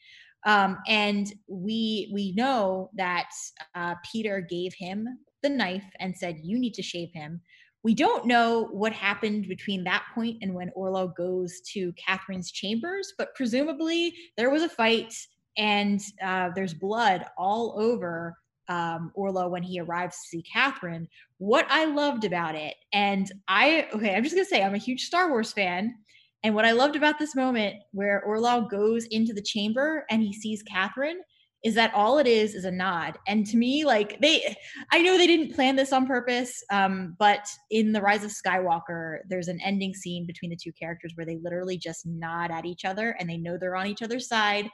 Um, 0.46 0.78
and 0.86 1.32
we 1.48 2.10
we 2.12 2.32
know 2.32 2.90
that 2.94 3.30
uh, 3.74 3.94
Peter 4.10 4.40
gave 4.48 4.74
him 4.74 5.06
the 5.42 5.48
knife 5.48 5.84
and 6.00 6.16
said, 6.16 6.40
"You 6.42 6.58
need 6.58 6.74
to 6.74 6.82
shave 6.82 7.10
him." 7.12 7.40
We 7.82 7.94
don't 7.94 8.26
know 8.26 8.68
what 8.72 8.92
happened 8.94 9.46
between 9.46 9.84
that 9.84 10.06
point 10.14 10.38
and 10.40 10.54
when 10.54 10.70
Orlo 10.74 11.08
goes 11.08 11.60
to 11.72 11.92
Catherine's 11.92 12.50
chambers, 12.50 13.12
but 13.18 13.34
presumably 13.34 14.14
there 14.38 14.48
was 14.48 14.62
a 14.62 14.70
fight 14.70 15.14
and 15.58 16.00
uh, 16.22 16.50
there's 16.54 16.72
blood 16.72 17.26
all 17.36 17.78
over 17.78 18.38
um, 18.68 19.12
Orlo 19.14 19.48
when 19.48 19.62
he 19.62 19.80
arrives 19.80 20.16
to 20.16 20.28
see 20.28 20.42
Catherine. 20.42 21.08
What 21.38 21.66
I 21.70 21.84
loved 21.84 22.24
about 22.24 22.54
it, 22.54 22.74
and 22.92 23.30
I 23.48 23.88
okay, 23.94 24.14
I'm 24.14 24.22
just 24.22 24.34
gonna 24.34 24.44
say 24.44 24.62
I'm 24.62 24.74
a 24.74 24.78
huge 24.78 25.02
Star 25.02 25.28
Wars 25.28 25.52
fan. 25.52 25.94
And 26.42 26.54
what 26.54 26.66
I 26.66 26.72
loved 26.72 26.94
about 26.94 27.18
this 27.18 27.34
moment 27.34 27.76
where 27.92 28.22
Orlo 28.22 28.68
goes 28.68 29.06
into 29.06 29.32
the 29.32 29.40
chamber 29.40 30.04
and 30.10 30.22
he 30.22 30.34
sees 30.34 30.62
Catherine 30.62 31.20
is 31.64 31.74
that 31.74 31.94
all 31.94 32.18
it 32.18 32.26
is 32.26 32.54
is 32.54 32.66
a 32.66 32.70
nod. 32.70 33.18
And 33.26 33.46
to 33.46 33.56
me, 33.56 33.86
like 33.86 34.20
they, 34.20 34.54
I 34.92 35.00
know 35.00 35.16
they 35.16 35.26
didn't 35.26 35.54
plan 35.54 35.74
this 35.74 35.94
on 35.94 36.06
purpose, 36.06 36.62
um, 36.70 37.16
but 37.18 37.48
in 37.70 37.92
The 37.92 38.02
Rise 38.02 38.22
of 38.22 38.30
Skywalker, 38.30 39.20
there's 39.28 39.48
an 39.48 39.58
ending 39.64 39.94
scene 39.94 40.26
between 40.26 40.50
the 40.50 40.58
two 40.62 40.72
characters 40.72 41.12
where 41.14 41.24
they 41.24 41.38
literally 41.42 41.78
just 41.78 42.04
nod 42.04 42.50
at 42.50 42.66
each 42.66 42.84
other 42.84 43.16
and 43.18 43.28
they 43.28 43.38
know 43.38 43.56
they're 43.56 43.76
on 43.76 43.86
each 43.86 44.02
other's 44.02 44.28
side 44.28 44.68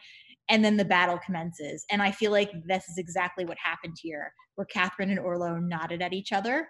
and 0.50 0.64
then 0.64 0.76
the 0.76 0.84
battle 0.84 1.18
commences. 1.24 1.84
And 1.90 2.02
I 2.02 2.10
feel 2.10 2.32
like 2.32 2.50
this 2.66 2.88
is 2.88 2.98
exactly 2.98 3.44
what 3.44 3.56
happened 3.62 3.96
here, 4.02 4.32
where 4.56 4.66
Catherine 4.66 5.10
and 5.10 5.18
Orlo 5.18 5.56
nodded 5.56 6.02
at 6.02 6.12
each 6.12 6.32
other. 6.32 6.68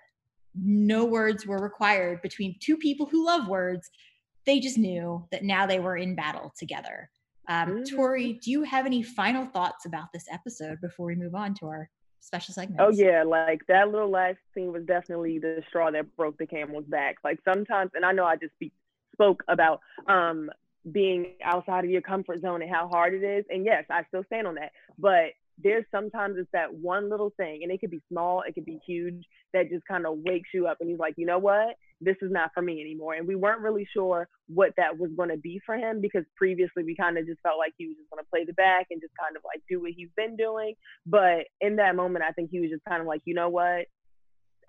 No 0.54 1.04
words 1.04 1.46
were 1.46 1.58
required 1.58 2.22
between 2.22 2.56
two 2.60 2.76
people 2.76 3.06
who 3.06 3.26
love 3.26 3.48
words. 3.48 3.88
They 4.46 4.60
just 4.60 4.78
knew 4.78 5.26
that 5.32 5.44
now 5.44 5.66
they 5.66 5.80
were 5.80 5.96
in 5.96 6.14
battle 6.14 6.52
together. 6.58 7.10
Um, 7.48 7.68
mm-hmm. 7.68 7.96
Toree, 7.96 8.40
do 8.40 8.50
you 8.50 8.62
have 8.62 8.86
any 8.86 9.02
final 9.02 9.46
thoughts 9.46 9.86
about 9.86 10.08
this 10.12 10.24
episode 10.30 10.80
before 10.80 11.06
we 11.06 11.16
move 11.16 11.34
on 11.34 11.54
to 11.54 11.66
our 11.66 11.88
special 12.20 12.54
segment? 12.54 12.80
Oh 12.80 12.90
yeah, 12.90 13.24
like 13.24 13.62
that 13.68 13.90
little 13.90 14.10
last 14.10 14.38
scene 14.54 14.72
was 14.72 14.84
definitely 14.84 15.38
the 15.38 15.62
straw 15.68 15.90
that 15.90 16.14
broke 16.16 16.36
the 16.38 16.46
camel's 16.46 16.84
back. 16.86 17.16
Like 17.24 17.38
sometimes, 17.44 17.92
and 17.94 18.04
I 18.04 18.12
know 18.12 18.24
I 18.24 18.36
just 18.36 18.54
speak, 18.54 18.72
spoke 19.14 19.42
about 19.48 19.80
um 20.06 20.50
being 20.90 21.34
outside 21.44 21.84
of 21.84 21.90
your 21.90 22.02
comfort 22.02 22.40
zone 22.40 22.62
and 22.62 22.70
how 22.70 22.88
hard 22.88 23.14
it 23.14 23.22
is. 23.22 23.44
And 23.50 23.64
yes, 23.64 23.84
I 23.90 24.04
still 24.08 24.24
stand 24.24 24.46
on 24.46 24.54
that. 24.56 24.72
But 24.98 25.32
there's 25.62 25.84
sometimes 25.90 26.36
it's 26.38 26.48
that 26.52 26.72
one 26.74 27.10
little 27.10 27.32
thing, 27.36 27.60
and 27.62 27.70
it 27.70 27.80
could 27.80 27.90
be 27.90 28.00
small, 28.10 28.42
it 28.46 28.54
could 28.54 28.64
be 28.64 28.80
huge, 28.86 29.24
that 29.52 29.68
just 29.68 29.86
kind 29.86 30.06
of 30.06 30.18
wakes 30.24 30.48
you 30.54 30.66
up, 30.66 30.78
and 30.80 30.88
he's 30.88 30.98
like, 30.98 31.14
you 31.16 31.26
know 31.26 31.38
what, 31.38 31.76
this 32.00 32.16
is 32.22 32.30
not 32.32 32.50
for 32.54 32.62
me 32.62 32.80
anymore. 32.80 33.14
And 33.14 33.26
we 33.26 33.34
weren't 33.34 33.60
really 33.60 33.86
sure 33.92 34.28
what 34.48 34.72
that 34.76 34.98
was 34.98 35.10
going 35.16 35.28
to 35.28 35.36
be 35.36 35.60
for 35.66 35.74
him 35.76 36.00
because 36.00 36.24
previously 36.36 36.82
we 36.82 36.96
kind 36.96 37.18
of 37.18 37.26
just 37.26 37.40
felt 37.42 37.58
like 37.58 37.74
he 37.76 37.88
was 37.88 37.96
just 37.96 38.10
going 38.10 38.24
to 38.24 38.30
play 38.30 38.44
the 38.44 38.54
back 38.54 38.86
and 38.90 39.00
just 39.00 39.12
kind 39.20 39.36
of 39.36 39.42
like 39.44 39.62
do 39.68 39.82
what 39.82 39.92
he's 39.94 40.08
been 40.16 40.36
doing. 40.36 40.74
But 41.06 41.46
in 41.60 41.76
that 41.76 41.96
moment, 41.96 42.24
I 42.26 42.32
think 42.32 42.50
he 42.50 42.60
was 42.60 42.70
just 42.70 42.84
kind 42.88 43.00
of 43.00 43.06
like, 43.06 43.20
you 43.26 43.34
know 43.34 43.50
what, 43.50 43.86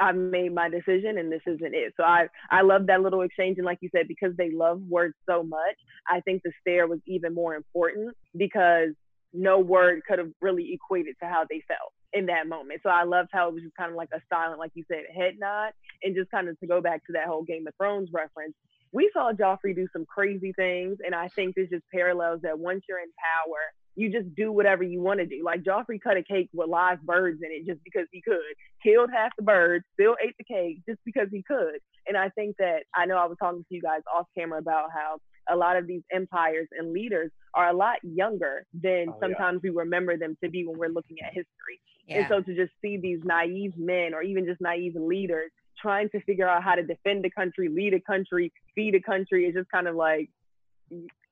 I've 0.01 0.15
made 0.15 0.53
my 0.53 0.69
decision 0.69 1.17
and 1.17 1.31
this 1.31 1.41
isn't 1.45 1.75
it. 1.75 1.93
So 1.97 2.03
I 2.03 2.27
I 2.49 2.61
love 2.61 2.87
that 2.87 3.01
little 3.01 3.21
exchange 3.21 3.57
and 3.57 3.65
like 3.65 3.79
you 3.81 3.89
said 3.95 4.07
because 4.07 4.35
they 4.37 4.51
love 4.51 4.81
words 4.89 5.15
so 5.29 5.43
much, 5.43 5.77
I 6.07 6.21
think 6.21 6.41
the 6.43 6.51
stare 6.61 6.87
was 6.87 6.99
even 7.05 7.33
more 7.33 7.55
important 7.55 8.15
because 8.35 8.89
no 9.33 9.59
word 9.59 10.01
could 10.07 10.19
have 10.19 10.31
really 10.41 10.73
equated 10.73 11.15
to 11.21 11.27
how 11.27 11.45
they 11.49 11.63
felt 11.67 11.93
in 12.13 12.25
that 12.25 12.47
moment. 12.47 12.81
So 12.83 12.89
I 12.89 13.03
loved 13.03 13.29
how 13.31 13.47
it 13.47 13.53
was 13.53 13.63
just 13.63 13.75
kind 13.75 13.89
of 13.89 13.95
like 13.95 14.09
a 14.13 14.21
silent, 14.29 14.59
like 14.59 14.71
you 14.73 14.83
said, 14.87 15.03
head 15.15 15.35
nod. 15.39 15.71
And 16.03 16.15
just 16.15 16.31
kind 16.31 16.49
of 16.49 16.59
to 16.59 16.67
go 16.67 16.81
back 16.81 17.05
to 17.05 17.13
that 17.13 17.27
whole 17.27 17.43
Game 17.43 17.67
of 17.67 17.73
Thrones 17.77 18.09
reference, 18.11 18.53
we 18.91 19.09
saw 19.13 19.31
Joffrey 19.31 19.75
do 19.75 19.87
some 19.93 20.05
crazy 20.05 20.53
things. 20.53 20.97
And 21.05 21.15
I 21.15 21.29
think 21.29 21.55
this 21.55 21.69
just 21.69 21.83
parallels 21.93 22.41
that 22.43 22.59
once 22.59 22.83
you're 22.87 22.99
in 22.99 23.11
power, 23.17 23.59
you 23.95 24.11
just 24.11 24.33
do 24.35 24.51
whatever 24.51 24.83
you 24.83 25.01
want 25.01 25.19
to 25.19 25.25
do. 25.25 25.43
Like 25.43 25.63
Joffrey 25.63 26.01
cut 26.01 26.17
a 26.17 26.23
cake 26.23 26.49
with 26.53 26.69
live 26.69 27.01
birds 27.01 27.41
in 27.43 27.51
it 27.51 27.65
just 27.65 27.83
because 27.83 28.07
he 28.11 28.21
could, 28.21 28.39
killed 28.83 29.09
half 29.13 29.31
the 29.37 29.43
birds, 29.43 29.85
still 29.93 30.15
ate 30.23 30.35
the 30.37 30.43
cake 30.43 30.79
just 30.87 30.99
because 31.05 31.27
he 31.31 31.43
could. 31.43 31.79
And 32.07 32.17
I 32.17 32.29
think 32.29 32.57
that 32.57 32.83
I 32.95 33.05
know 33.05 33.17
I 33.17 33.25
was 33.25 33.37
talking 33.39 33.65
to 33.67 33.75
you 33.75 33.81
guys 33.81 34.01
off 34.13 34.27
camera 34.37 34.59
about 34.59 34.89
how 34.93 35.17
a 35.49 35.55
lot 35.55 35.75
of 35.75 35.87
these 35.87 36.03
empires 36.11 36.67
and 36.77 36.93
leaders 36.93 37.31
are 37.53 37.69
a 37.69 37.73
lot 37.73 37.97
younger 38.03 38.65
than 38.73 39.07
oh, 39.09 39.17
sometimes 39.19 39.61
yeah. 39.63 39.71
we 39.71 39.77
remember 39.77 40.17
them 40.17 40.37
to 40.43 40.49
be 40.49 40.65
when 40.65 40.77
we're 40.77 40.87
looking 40.87 41.17
at 41.23 41.33
history. 41.33 41.81
Yeah. 42.07 42.19
And 42.19 42.27
so 42.29 42.41
to 42.41 42.55
just 42.55 42.71
see 42.81 42.97
these 42.97 43.19
naive 43.23 43.73
men 43.77 44.13
or 44.13 44.21
even 44.21 44.45
just 44.45 44.61
naive 44.61 44.95
leaders 44.95 45.51
trying 45.81 46.09
to 46.09 46.21
figure 46.21 46.47
out 46.47 46.63
how 46.63 46.75
to 46.75 46.83
defend 46.83 47.23
the 47.23 47.29
country, 47.29 47.69
lead 47.69 47.93
a 47.93 47.99
country, 47.99 48.51
feed 48.75 48.95
a 48.95 49.01
country 49.01 49.45
is 49.45 49.55
just 49.55 49.69
kind 49.71 49.87
of 49.87 49.95
like 49.95 50.29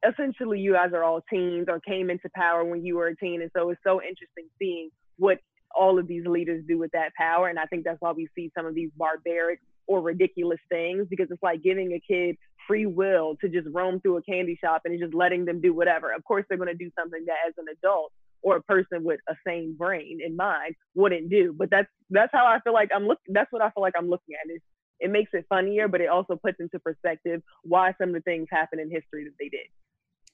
essentially 0.08 0.60
you 0.60 0.74
guys 0.74 0.92
are 0.94 1.04
all 1.04 1.22
teens 1.30 1.68
or 1.70 1.80
came 1.80 2.10
into 2.10 2.30
power 2.36 2.64
when 2.64 2.86
you 2.86 2.96
were 2.96 3.08
a 3.08 3.16
teen. 3.16 3.42
And 3.42 3.52
so 3.56 3.70
it's 3.70 3.82
so 3.84 4.02
interesting 4.02 4.46
seeing 4.58 4.90
what 5.18 5.40
all 5.76 6.00
of 6.00 6.08
these 6.08 6.26
leaders 6.26 6.64
do 6.68 6.78
with 6.78 6.92
that 6.92 7.14
power. 7.16 7.48
And 7.48 7.60
I 7.60 7.66
think 7.66 7.84
that's 7.84 8.02
why 8.02 8.12
we 8.12 8.28
see 8.36 8.52
some 8.56 8.66
of 8.66 8.76
these 8.76 8.90
barbaric 8.98 9.60
or 9.88 10.02
ridiculous 10.02 10.60
things 10.70 11.08
because 11.10 11.28
it's 11.32 11.44
like 11.44 11.64
giving 11.64 11.94
a 11.94 12.00
kid 12.00 12.38
free 12.68 12.86
will 12.86 13.36
to 13.42 13.50
just 13.50 13.68
roam 13.74 14.00
through 14.00 14.18
a 14.18 14.22
candy 14.22 14.58
shop 14.62 14.84
and 14.86 15.00
just 15.00 15.14
letting 15.14 15.46
them 15.46 15.62
do 15.62 15.74
whatever. 15.74 16.14
Of 16.14 16.24
course, 16.24 16.46
they're 16.48 16.58
going 16.58 16.70
to 16.70 16.76
do 16.76 16.92
something 16.98 17.26
that 17.26 17.38
as 17.48 17.54
an 17.58 17.66
adult 17.72 18.12
or 18.42 18.58
a 18.58 18.62
person 18.64 19.04
with 19.04 19.20
a 19.30 19.36
sane 19.46 19.76
brain 19.78 20.20
in 20.26 20.36
mind 20.36 20.76
wouldn't 20.96 21.30
do. 21.30 21.54
But 21.58 21.70
that's 21.70 21.88
that's 22.10 22.32
how 22.34 22.46
I 22.46 22.60
feel 22.62 22.74
like 22.74 22.90
I'm 22.96 23.08
looking. 23.08 23.34
That's 23.34 23.52
what 23.52 23.62
I 23.62 23.70
feel 23.72 23.82
like 23.82 23.94
I'm 23.98 24.10
looking 24.10 24.36
at. 24.36 24.50
It 24.50 24.62
it 25.00 25.10
makes 25.10 25.32
it 25.34 25.46
funnier, 25.50 25.88
but 25.88 26.02
it 26.02 26.10
also 26.10 26.36
puts 26.36 26.60
into 26.60 26.80
perspective 26.80 27.42
why 27.64 27.94
some 28.00 28.10
of 28.10 28.16
the 28.16 28.22
things 28.22 28.48
happen 28.52 28.80
in 28.80 28.90
history 28.92 29.24
that 29.24 29.34
they 29.40 29.50
did. 29.50 29.68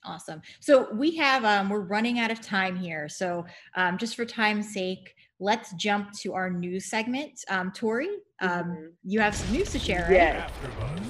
Awesome. 0.03 0.41
So 0.59 0.91
we 0.93 1.15
have 1.17 1.45
um, 1.45 1.69
we're 1.69 1.79
running 1.79 2.19
out 2.19 2.31
of 2.31 2.41
time 2.41 2.75
here. 2.75 3.09
So 3.09 3.45
um, 3.75 3.97
just 3.97 4.15
for 4.15 4.25
time's 4.25 4.71
sake, 4.71 5.15
let's 5.39 5.73
jump 5.73 6.13
to 6.19 6.33
our 6.33 6.49
news 6.49 6.85
segment. 6.85 7.43
Um, 7.49 7.71
Toree, 7.71 8.07
um, 8.41 8.49
mm-hmm. 8.49 8.85
you 9.03 9.19
have 9.19 9.35
some 9.35 9.51
news 9.51 9.71
to 9.71 9.79
share, 9.79 10.03
right? 10.03 10.11
Yes. 10.11 10.51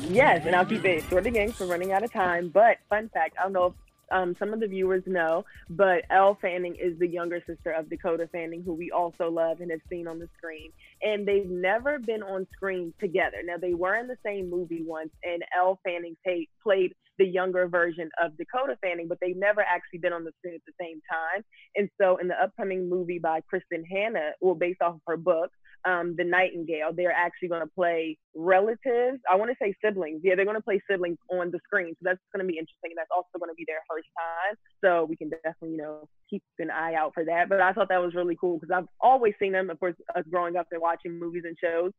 Yes, 0.09 0.45
and 0.45 0.55
I'll 0.55 0.65
keep 0.65 0.85
it 0.85 1.03
short 1.09 1.25
again 1.25 1.51
for 1.51 1.65
running 1.65 1.91
out 1.91 2.03
of 2.03 2.11
time. 2.11 2.49
But 2.49 2.77
fun 2.89 3.09
fact, 3.13 3.35
I 3.39 3.43
don't 3.43 3.53
know 3.53 3.65
if 3.67 3.73
um, 4.11 4.35
some 4.37 4.53
of 4.53 4.59
the 4.59 4.67
viewers 4.67 5.03
know, 5.05 5.45
but 5.69 6.03
Elle 6.09 6.37
Fanning 6.41 6.75
is 6.75 6.97
the 6.99 7.07
younger 7.07 7.41
sister 7.47 7.71
of 7.71 7.89
Dakota 7.89 8.27
Fanning, 8.31 8.63
who 8.63 8.73
we 8.73 8.91
also 8.91 9.29
love 9.29 9.61
and 9.61 9.71
have 9.71 9.81
seen 9.89 10.07
on 10.07 10.19
the 10.19 10.29
screen. 10.37 10.71
And 11.01 11.27
they've 11.27 11.49
never 11.49 11.99
been 11.99 12.23
on 12.23 12.47
screen 12.53 12.93
together. 12.99 13.37
Now, 13.43 13.57
they 13.57 13.73
were 13.73 13.95
in 13.95 14.07
the 14.07 14.17
same 14.25 14.49
movie 14.49 14.83
once, 14.85 15.11
and 15.23 15.43
Elle 15.57 15.79
Fanning 15.83 16.15
played 16.63 16.93
the 17.17 17.25
younger 17.25 17.67
version 17.67 18.09
of 18.21 18.37
Dakota 18.37 18.77
Fanning, 18.81 19.07
but 19.07 19.17
they've 19.21 19.37
never 19.37 19.61
actually 19.61 19.99
been 19.99 20.13
on 20.13 20.23
the 20.23 20.31
screen 20.39 20.55
at 20.55 20.61
the 20.65 20.73
same 20.79 21.01
time. 21.11 21.43
And 21.75 21.89
so, 21.99 22.17
in 22.17 22.27
the 22.27 22.41
upcoming 22.41 22.89
movie 22.89 23.19
by 23.19 23.41
Kristin 23.41 23.83
Hannah, 23.89 24.31
well, 24.41 24.55
based 24.55 24.81
off 24.81 24.95
of 24.95 25.01
her 25.07 25.17
book, 25.17 25.51
um, 25.85 26.15
the 26.17 26.23
Nightingale, 26.23 26.93
they're 26.93 27.13
actually 27.13 27.49
going 27.49 27.61
to 27.61 27.71
play 27.73 28.17
relatives. 28.35 29.21
I 29.31 29.35
want 29.35 29.51
to 29.51 29.57
say 29.61 29.75
siblings. 29.83 30.21
Yeah, 30.23 30.35
they're 30.35 30.45
going 30.45 30.57
to 30.57 30.63
play 30.63 30.81
siblings 30.89 31.17
on 31.29 31.51
the 31.51 31.59
screen. 31.63 31.93
So 31.93 32.09
that's 32.09 32.19
going 32.33 32.45
to 32.45 32.51
be 32.51 32.57
interesting. 32.57 32.97
That's 32.97 33.13
also 33.15 33.37
going 33.39 33.51
to 33.51 33.55
be 33.55 33.65
their 33.67 33.85
first 33.95 34.07
time. 34.17 34.55
So 34.83 35.05
we 35.05 35.15
can 35.15 35.29
definitely, 35.29 35.71
you 35.71 35.77
know, 35.77 36.07
keep 36.29 36.43
an 36.59 36.71
eye 36.71 36.95
out 36.95 37.13
for 37.13 37.25
that. 37.25 37.49
But 37.49 37.61
I 37.61 37.73
thought 37.73 37.89
that 37.89 38.01
was 38.01 38.13
really 38.13 38.37
cool 38.39 38.59
because 38.59 38.71
I've 38.75 38.87
always 38.99 39.33
seen 39.39 39.51
them, 39.51 39.69
of 39.69 39.79
course, 39.79 39.95
us 40.15 40.23
growing 40.29 40.55
up 40.55 40.67
and 40.71 40.81
watching 40.81 41.19
movies 41.19 41.43
and 41.45 41.57
shows, 41.61 41.91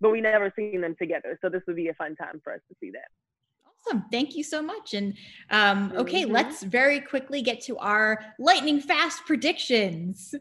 but 0.00 0.10
we 0.10 0.20
never 0.20 0.52
seen 0.56 0.80
them 0.80 0.94
together. 0.98 1.38
So 1.42 1.48
this 1.48 1.62
would 1.66 1.76
be 1.76 1.88
a 1.88 1.94
fun 1.94 2.16
time 2.16 2.40
for 2.42 2.52
us 2.52 2.60
to 2.68 2.76
see 2.80 2.90
that. 2.92 3.08
Awesome. 3.86 4.04
Thank 4.10 4.36
you 4.36 4.44
so 4.44 4.62
much. 4.62 4.94
And 4.94 5.16
um, 5.50 5.92
okay, 5.96 6.24
mm-hmm. 6.24 6.32
let's 6.32 6.62
very 6.62 7.00
quickly 7.00 7.42
get 7.42 7.62
to 7.62 7.78
our 7.78 8.22
lightning 8.38 8.80
fast 8.80 9.24
predictions. 9.26 10.34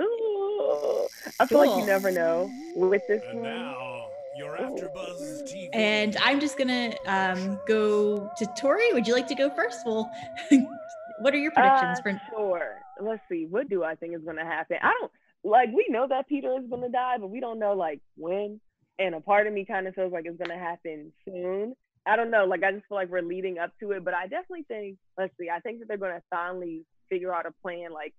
Ooh, 0.00 1.08
I 1.40 1.46
feel 1.46 1.58
cool. 1.62 1.70
like 1.70 1.80
you 1.80 1.86
never 1.86 2.12
know 2.12 2.50
with 2.76 3.02
this 3.08 3.22
and 3.30 3.40
one. 3.40 3.50
Now, 3.50 4.07
you're 4.38 4.56
AfterBuzz 4.56 5.42
TV. 5.42 5.68
And 5.72 6.16
I'm 6.22 6.38
just 6.40 6.56
gonna 6.56 6.94
um, 7.06 7.60
go 7.66 8.30
to 8.38 8.46
Toree. 8.46 8.92
Would 8.94 9.06
you 9.06 9.14
like 9.14 9.26
to 9.28 9.34
go 9.34 9.50
first? 9.50 9.84
Well, 9.84 10.10
what 11.18 11.34
are 11.34 11.38
your 11.38 11.50
predictions 11.50 11.98
uh, 11.98 12.02
for? 12.02 12.20
Sure. 12.30 12.76
Let's 13.00 13.22
see. 13.28 13.46
What 13.50 13.68
do 13.68 13.82
I 13.82 13.96
think 13.96 14.14
is 14.14 14.22
gonna 14.24 14.44
happen? 14.44 14.76
I 14.80 14.92
don't 15.00 15.12
like. 15.42 15.70
We 15.74 15.86
know 15.88 16.06
that 16.08 16.28
Peter 16.28 16.56
is 16.56 16.64
gonna 16.70 16.88
die, 16.88 17.16
but 17.18 17.30
we 17.30 17.40
don't 17.40 17.58
know 17.58 17.74
like 17.74 18.00
when. 18.16 18.60
And 19.00 19.14
a 19.14 19.20
part 19.20 19.46
of 19.46 19.52
me 19.52 19.64
kind 19.64 19.86
of 19.86 19.94
feels 19.94 20.12
like 20.12 20.24
it's 20.26 20.38
gonna 20.38 20.58
happen 20.58 21.12
soon. 21.24 21.74
I 22.06 22.16
don't 22.16 22.30
know. 22.30 22.44
Like 22.44 22.62
I 22.62 22.72
just 22.72 22.86
feel 22.88 22.96
like 22.96 23.10
we're 23.10 23.22
leading 23.22 23.58
up 23.58 23.72
to 23.80 23.90
it, 23.92 24.04
but 24.04 24.14
I 24.14 24.28
definitely 24.28 24.64
think. 24.68 24.98
Let's 25.18 25.32
see. 25.38 25.48
I 25.50 25.60
think 25.60 25.80
that 25.80 25.88
they're 25.88 25.96
gonna 25.98 26.22
finally 26.30 26.84
figure 27.10 27.34
out 27.34 27.46
a 27.46 27.52
plan 27.62 27.92
like 27.92 28.14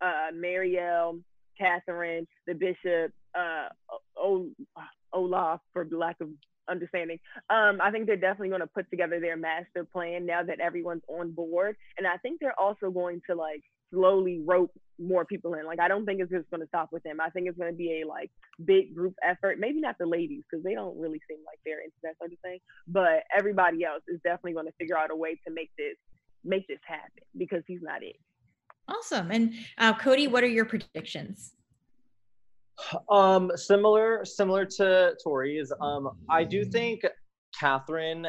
uh, 0.00 0.28
Marial, 0.34 1.18
Catherine, 1.58 2.26
the 2.46 2.54
bishop, 2.54 3.12
uh, 3.34 3.68
o- 4.18 4.50
Olaf, 5.12 5.60
for 5.72 5.86
lack 5.90 6.16
of 6.20 6.28
understanding. 6.68 7.18
Um, 7.50 7.80
I 7.82 7.90
think 7.90 8.06
they're 8.06 8.16
definitely 8.16 8.50
going 8.50 8.60
to 8.60 8.66
put 8.66 8.88
together 8.90 9.20
their 9.20 9.36
master 9.36 9.84
plan 9.84 10.26
now 10.26 10.42
that 10.42 10.60
everyone's 10.60 11.02
on 11.08 11.32
board, 11.32 11.76
and 11.98 12.06
I 12.06 12.16
think 12.18 12.40
they're 12.40 12.58
also 12.58 12.90
going 12.90 13.20
to 13.28 13.36
like 13.36 13.62
slowly 13.92 14.40
rope 14.44 14.72
more 14.98 15.24
people 15.24 15.54
in. 15.54 15.66
Like 15.66 15.80
I 15.80 15.88
don't 15.88 16.06
think 16.06 16.20
it's 16.20 16.30
just 16.30 16.50
going 16.50 16.60
to 16.60 16.68
stop 16.68 16.88
with 16.92 17.02
them. 17.02 17.20
I 17.20 17.30
think 17.30 17.48
it's 17.48 17.58
going 17.58 17.72
to 17.72 17.76
be 17.76 18.02
a 18.02 18.08
like 18.08 18.30
big 18.64 18.94
group 18.94 19.14
effort. 19.22 19.58
Maybe 19.58 19.80
not 19.80 19.96
the 19.98 20.06
ladies 20.06 20.42
because 20.50 20.64
they 20.64 20.74
don't 20.74 20.98
really 20.98 21.20
seem 21.28 21.38
like 21.46 21.58
they're 21.64 21.80
into 21.80 21.96
that 22.02 22.16
sort 22.18 22.32
of 22.32 22.38
thing, 22.40 22.58
but 22.88 23.24
everybody 23.36 23.84
else 23.84 24.02
is 24.08 24.20
definitely 24.24 24.54
going 24.54 24.66
to 24.66 24.72
figure 24.78 24.96
out 24.96 25.10
a 25.10 25.16
way 25.16 25.38
to 25.46 25.52
make 25.52 25.70
this 25.76 25.96
make 26.44 26.66
this 26.66 26.80
happen 26.86 27.22
because 27.36 27.62
he's 27.66 27.82
not 27.82 28.02
it. 28.02 28.16
Awesome. 28.88 29.30
And 29.30 29.54
uh, 29.78 29.94
Cody, 29.94 30.26
what 30.26 30.42
are 30.42 30.48
your 30.48 30.64
predictions? 30.64 31.52
Um, 33.10 33.50
similar, 33.54 34.24
similar 34.24 34.64
to 34.64 35.14
Toree's. 35.22 35.72
Um, 35.80 36.10
I 36.28 36.44
do 36.44 36.64
think 36.64 37.02
Catherine, 37.58 38.26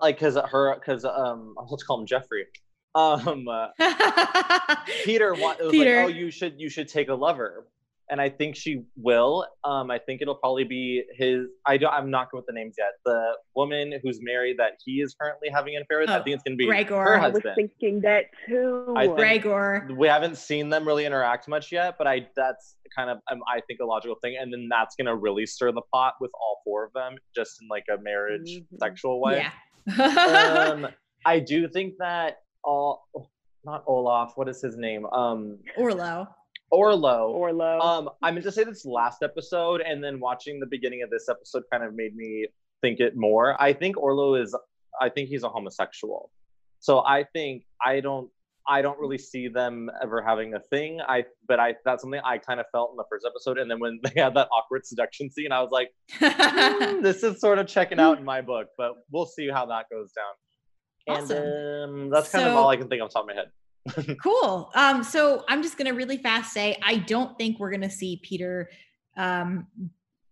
like, 0.00 0.18
cause 0.18 0.36
her, 0.50 0.78
cause 0.84 1.04
um, 1.04 1.54
let's 1.70 1.82
call 1.82 2.00
him 2.00 2.06
Jeffrey. 2.06 2.46
Um, 2.94 3.46
uh, 3.48 3.68
Peter, 5.04 5.34
wa- 5.34 5.54
Peter. 5.70 5.96
Like, 5.96 6.04
oh, 6.04 6.08
you 6.08 6.30
should, 6.30 6.60
you 6.60 6.68
should 6.68 6.88
take 6.88 7.08
a 7.08 7.14
lover 7.14 7.66
and 8.12 8.20
I 8.20 8.28
think 8.28 8.54
she 8.54 8.82
will. 8.94 9.46
Um, 9.64 9.90
I 9.90 9.98
think 9.98 10.20
it'll 10.20 10.34
probably 10.34 10.64
be 10.64 11.02
his. 11.16 11.46
I 11.66 11.78
don't. 11.78 11.92
I'm 11.92 12.10
not 12.10 12.30
good 12.30 12.36
with 12.36 12.46
the 12.46 12.52
names 12.52 12.74
yet. 12.76 12.90
The 13.06 13.32
woman 13.56 13.94
who's 14.02 14.20
married 14.22 14.58
that 14.58 14.72
he 14.84 15.00
is 15.00 15.16
currently 15.18 15.48
having 15.48 15.76
an 15.76 15.82
affair 15.82 16.00
with. 16.00 16.10
Oh, 16.10 16.16
I 16.16 16.22
think 16.22 16.34
it's 16.34 16.42
gonna 16.42 16.56
be 16.56 16.66
Grigor. 16.66 17.02
her 17.02 17.18
husband. 17.18 17.46
I 17.46 17.48
was 17.48 17.54
thinking 17.56 18.02
that 18.02 18.26
too. 18.46 18.92
I 18.98 19.06
Grigor. 19.06 19.96
We 19.96 20.08
haven't 20.08 20.36
seen 20.36 20.68
them 20.68 20.86
really 20.86 21.06
interact 21.06 21.48
much 21.48 21.72
yet, 21.72 21.94
but 21.96 22.06
I 22.06 22.28
that's 22.36 22.76
kind 22.94 23.08
of 23.08 23.18
um, 23.30 23.40
I 23.50 23.62
think 23.66 23.80
a 23.80 23.86
logical 23.86 24.16
thing, 24.22 24.36
and 24.38 24.52
then 24.52 24.68
that's 24.70 24.94
gonna 24.94 25.16
really 25.16 25.46
stir 25.46 25.72
the 25.72 25.82
pot 25.90 26.14
with 26.20 26.30
all 26.34 26.60
four 26.64 26.84
of 26.84 26.92
them, 26.92 27.16
just 27.34 27.62
in 27.62 27.68
like 27.68 27.84
a 27.90 28.00
marriage 28.02 28.58
mm-hmm. 28.58 28.76
sexual 28.76 29.22
way. 29.22 29.42
Yeah. 29.96 30.70
um, 30.70 30.86
I 31.24 31.40
do 31.40 31.66
think 31.66 31.94
that 31.98 32.42
all. 32.62 33.08
Not 33.64 33.84
Olaf. 33.86 34.32
What 34.34 34.48
is 34.48 34.60
his 34.60 34.76
name? 34.76 35.06
Um, 35.06 35.60
Orlo. 35.78 36.26
Orlo. 36.72 37.28
Orlo. 37.28 37.78
Um, 37.80 38.10
I 38.22 38.30
meant 38.30 38.44
to 38.44 38.52
say 38.52 38.64
this 38.64 38.84
last 38.86 39.22
episode, 39.22 39.82
and 39.82 40.02
then 40.02 40.18
watching 40.18 40.58
the 40.58 40.66
beginning 40.66 41.02
of 41.02 41.10
this 41.10 41.28
episode 41.28 41.64
kind 41.70 41.84
of 41.84 41.94
made 41.94 42.16
me 42.16 42.46
think 42.80 42.98
it 42.98 43.14
more. 43.14 43.60
I 43.62 43.74
think 43.74 43.96
Orlo 43.98 44.34
is. 44.34 44.56
I 45.00 45.10
think 45.10 45.28
he's 45.28 45.44
a 45.44 45.48
homosexual. 45.48 46.30
So 46.80 47.04
I 47.04 47.24
think 47.32 47.64
I 47.84 48.00
don't. 48.00 48.30
I 48.66 48.80
don't 48.80 48.98
really 48.98 49.18
see 49.18 49.48
them 49.48 49.90
ever 50.02 50.22
having 50.22 50.54
a 50.54 50.60
thing. 50.60 51.00
I 51.06 51.24
but 51.46 51.60
I 51.60 51.74
that's 51.84 52.02
something 52.02 52.20
I 52.24 52.38
kind 52.38 52.58
of 52.58 52.66
felt 52.72 52.92
in 52.92 52.96
the 52.96 53.04
first 53.10 53.26
episode, 53.28 53.58
and 53.58 53.70
then 53.70 53.78
when 53.78 54.00
they 54.02 54.20
had 54.20 54.34
that 54.34 54.48
awkward 54.50 54.86
seduction 54.86 55.30
scene, 55.30 55.52
I 55.52 55.60
was 55.60 55.70
like, 55.70 55.90
mm, 56.20 57.02
"This 57.02 57.22
is 57.22 57.38
sort 57.38 57.58
of 57.58 57.66
checking 57.66 58.00
out 58.00 58.18
in 58.18 58.24
my 58.24 58.40
book." 58.40 58.68
But 58.78 58.92
we'll 59.10 59.26
see 59.26 59.50
how 59.50 59.66
that 59.66 59.86
goes 59.90 60.12
down. 60.12 61.16
Awesome. 61.16 61.36
And 61.36 62.04
um, 62.04 62.10
that's 62.10 62.30
kind 62.30 62.44
so, 62.44 62.50
of 62.50 62.56
all 62.56 62.68
I 62.68 62.76
can 62.76 62.88
think 62.88 63.02
off 63.02 63.10
the 63.10 63.14
top 63.14 63.24
of 63.24 63.28
my 63.28 63.34
head. 63.34 63.50
Cool. 64.22 64.70
Um, 64.74 65.02
so 65.02 65.44
I'm 65.48 65.62
just 65.62 65.76
gonna 65.78 65.94
really 65.94 66.18
fast 66.18 66.52
say 66.52 66.76
I 66.82 66.96
don't 66.96 67.36
think 67.38 67.58
we're 67.58 67.70
gonna 67.70 67.90
see 67.90 68.20
Peter 68.22 68.68
um 69.16 69.66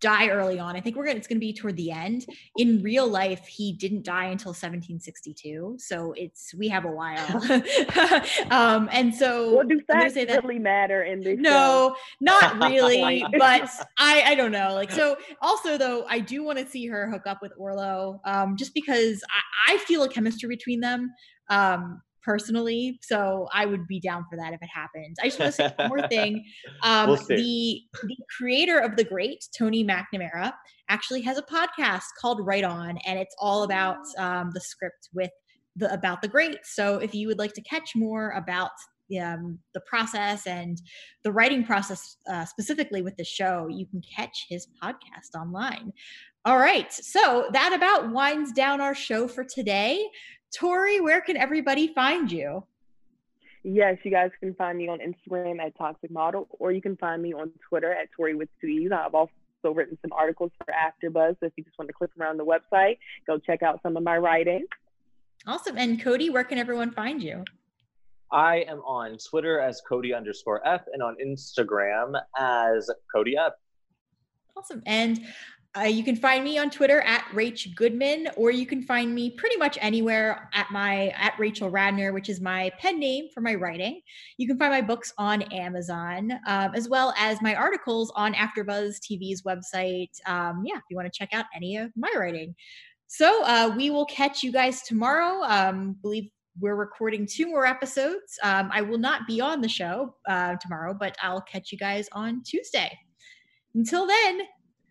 die 0.00 0.28
early 0.28 0.58
on. 0.58 0.76
I 0.76 0.80
think 0.80 0.96
we're 0.96 1.04
gonna 1.04 1.18
it's 1.18 1.28
gonna 1.28 1.38
be 1.38 1.52
toward 1.52 1.76
the 1.76 1.90
end. 1.90 2.26
In 2.56 2.82
real 2.82 3.06
life, 3.06 3.46
he 3.46 3.72
didn't 3.72 4.04
die 4.04 4.24
until 4.24 4.50
1762, 4.50 5.76
so 5.78 6.12
it's 6.16 6.54
we 6.54 6.68
have 6.68 6.84
a 6.84 6.90
while. 6.90 7.42
um, 8.50 8.88
and 8.92 9.14
so 9.14 9.56
well, 9.56 9.66
do 9.66 9.80
facts 9.80 10.14
say 10.14 10.24
that, 10.24 10.42
really 10.42 10.58
matter 10.58 11.02
in 11.02 11.20
this? 11.20 11.38
No, 11.38 11.50
show? 11.50 11.96
not 12.20 12.70
really. 12.70 13.24
but 13.38 13.70
I 13.98 14.22
I 14.26 14.34
don't 14.34 14.52
know. 14.52 14.74
Like 14.74 14.90
so. 14.90 15.16
Also, 15.40 15.76
though, 15.76 16.04
I 16.08 16.18
do 16.18 16.42
want 16.42 16.58
to 16.58 16.66
see 16.66 16.86
her 16.86 17.10
hook 17.10 17.26
up 17.26 17.38
with 17.42 17.52
Orlo, 17.56 18.20
um, 18.24 18.56
just 18.56 18.74
because 18.74 19.22
I, 19.68 19.74
I 19.74 19.78
feel 19.78 20.02
a 20.02 20.08
chemistry 20.08 20.48
between 20.48 20.80
them. 20.80 21.12
Um, 21.48 22.02
personally. 22.24 22.98
So 23.02 23.48
I 23.52 23.66
would 23.66 23.86
be 23.86 24.00
down 24.00 24.24
for 24.30 24.36
that 24.36 24.52
if 24.52 24.62
it 24.62 24.68
happens. 24.72 25.18
I 25.20 25.26
just 25.26 25.38
want 25.38 25.54
to 25.54 25.56
say 25.56 25.74
one 25.76 25.88
more 25.88 26.08
thing. 26.08 26.44
Um, 26.82 27.10
we'll 27.10 27.16
the 27.16 27.80
the 28.02 28.16
creator 28.36 28.78
of 28.78 28.96
the 28.96 29.04
Great, 29.04 29.44
Tony 29.56 29.84
McNamara, 29.84 30.52
actually 30.88 31.22
has 31.22 31.38
a 31.38 31.42
podcast 31.42 32.04
called 32.20 32.44
Right 32.44 32.64
On, 32.64 32.98
and 33.06 33.18
it's 33.18 33.34
all 33.38 33.62
about 33.62 33.98
um, 34.18 34.50
the 34.54 34.60
script 34.60 35.08
with 35.14 35.30
the 35.76 35.92
about 35.92 36.22
the 36.22 36.28
Great. 36.28 36.58
So 36.64 36.96
if 36.96 37.14
you 37.14 37.26
would 37.28 37.38
like 37.38 37.54
to 37.54 37.62
catch 37.62 37.92
more 37.94 38.30
about 38.30 38.70
um, 39.20 39.58
the 39.74 39.80
process 39.80 40.46
and 40.46 40.80
the 41.24 41.32
writing 41.32 41.64
process 41.64 42.16
uh, 42.30 42.44
specifically 42.44 43.02
with 43.02 43.16
the 43.16 43.24
show, 43.24 43.66
you 43.68 43.86
can 43.86 44.02
catch 44.16 44.46
his 44.48 44.68
podcast 44.82 45.38
online. 45.38 45.92
All 46.44 46.58
right. 46.58 46.90
So 46.92 47.48
that 47.52 47.74
about 47.74 48.12
winds 48.12 48.52
down 48.52 48.80
our 48.80 48.94
show 48.94 49.28
for 49.28 49.44
today. 49.44 50.06
Toree, 50.56 51.00
where 51.00 51.20
can 51.20 51.36
everybody 51.36 51.92
find 51.94 52.30
you? 52.30 52.64
Yes, 53.62 53.98
you 54.04 54.10
guys 54.10 54.30
can 54.40 54.54
find 54.54 54.78
me 54.78 54.88
on 54.88 54.98
Instagram 55.00 55.60
at 55.60 55.76
Toxic 55.76 56.10
Model, 56.10 56.48
or 56.58 56.72
you 56.72 56.80
can 56.80 56.96
find 56.96 57.22
me 57.22 57.34
on 57.34 57.50
Twitter 57.68 57.92
at 57.92 58.08
Toree 58.18 58.36
with 58.36 58.48
two 58.60 58.68
E's. 58.68 58.90
I've 58.90 59.14
also 59.14 59.30
written 59.64 59.98
some 60.00 60.12
articles 60.12 60.50
for 60.64 60.72
AfterBuzz. 60.72 61.36
So 61.40 61.46
if 61.46 61.52
you 61.56 61.64
just 61.64 61.78
want 61.78 61.88
to 61.88 61.92
click 61.92 62.10
around 62.18 62.38
the 62.38 62.44
website, 62.44 62.98
go 63.26 63.38
check 63.38 63.62
out 63.62 63.80
some 63.82 63.96
of 63.96 64.02
my 64.02 64.16
writing. 64.16 64.64
Awesome. 65.46 65.76
And 65.76 66.02
Cody, 66.02 66.30
where 66.30 66.44
can 66.44 66.58
everyone 66.58 66.90
find 66.90 67.22
you? 67.22 67.44
I 68.32 68.64
am 68.68 68.78
on 68.80 69.18
Twitter 69.18 69.60
as 69.60 69.82
Cody 69.86 70.14
underscore 70.14 70.66
F 70.66 70.82
and 70.92 71.02
on 71.02 71.16
Instagram 71.22 72.18
as 72.38 72.90
Cody 73.14 73.36
F. 73.36 73.52
Awesome. 74.56 74.82
And 74.86 75.20
uh, 75.78 75.82
you 75.82 76.02
can 76.02 76.16
find 76.16 76.42
me 76.42 76.58
on 76.58 76.68
Twitter 76.68 77.00
at 77.02 77.22
Rach 77.32 77.72
Goodman, 77.76 78.28
or 78.36 78.50
you 78.50 78.66
can 78.66 78.82
find 78.82 79.14
me 79.14 79.30
pretty 79.30 79.56
much 79.56 79.78
anywhere 79.80 80.50
at 80.52 80.68
my 80.72 81.08
at 81.10 81.38
Rachel 81.38 81.70
Radner, 81.70 82.12
which 82.12 82.28
is 82.28 82.40
my 82.40 82.72
pen 82.80 82.98
name 82.98 83.28
for 83.32 83.40
my 83.40 83.54
writing. 83.54 84.00
You 84.36 84.48
can 84.48 84.58
find 84.58 84.72
my 84.72 84.82
books 84.82 85.12
on 85.16 85.42
Amazon, 85.42 86.32
um, 86.48 86.72
as 86.74 86.88
well 86.88 87.14
as 87.16 87.40
my 87.40 87.54
articles 87.54 88.12
on 88.16 88.34
AfterBuzz 88.34 88.96
TV's 88.98 89.42
website. 89.42 90.10
Um, 90.26 90.64
yeah, 90.66 90.76
if 90.76 90.82
you 90.90 90.96
want 90.96 91.12
to 91.12 91.16
check 91.16 91.28
out 91.32 91.46
any 91.54 91.76
of 91.76 91.92
my 91.96 92.12
writing. 92.16 92.56
So 93.06 93.44
uh, 93.44 93.72
we 93.76 93.90
will 93.90 94.06
catch 94.06 94.42
you 94.42 94.50
guys 94.50 94.82
tomorrow. 94.82 95.42
Um, 95.44 95.96
believe 96.02 96.30
we're 96.58 96.74
recording 96.74 97.26
two 97.26 97.46
more 97.46 97.64
episodes. 97.64 98.38
Um, 98.42 98.70
I 98.72 98.82
will 98.82 98.98
not 98.98 99.26
be 99.28 99.40
on 99.40 99.60
the 99.60 99.68
show 99.68 100.16
uh, 100.28 100.56
tomorrow, 100.60 100.96
but 100.98 101.16
I'll 101.22 101.42
catch 101.42 101.70
you 101.70 101.78
guys 101.78 102.08
on 102.12 102.42
Tuesday. 102.42 102.90
Until 103.74 104.06
then, 104.06 104.40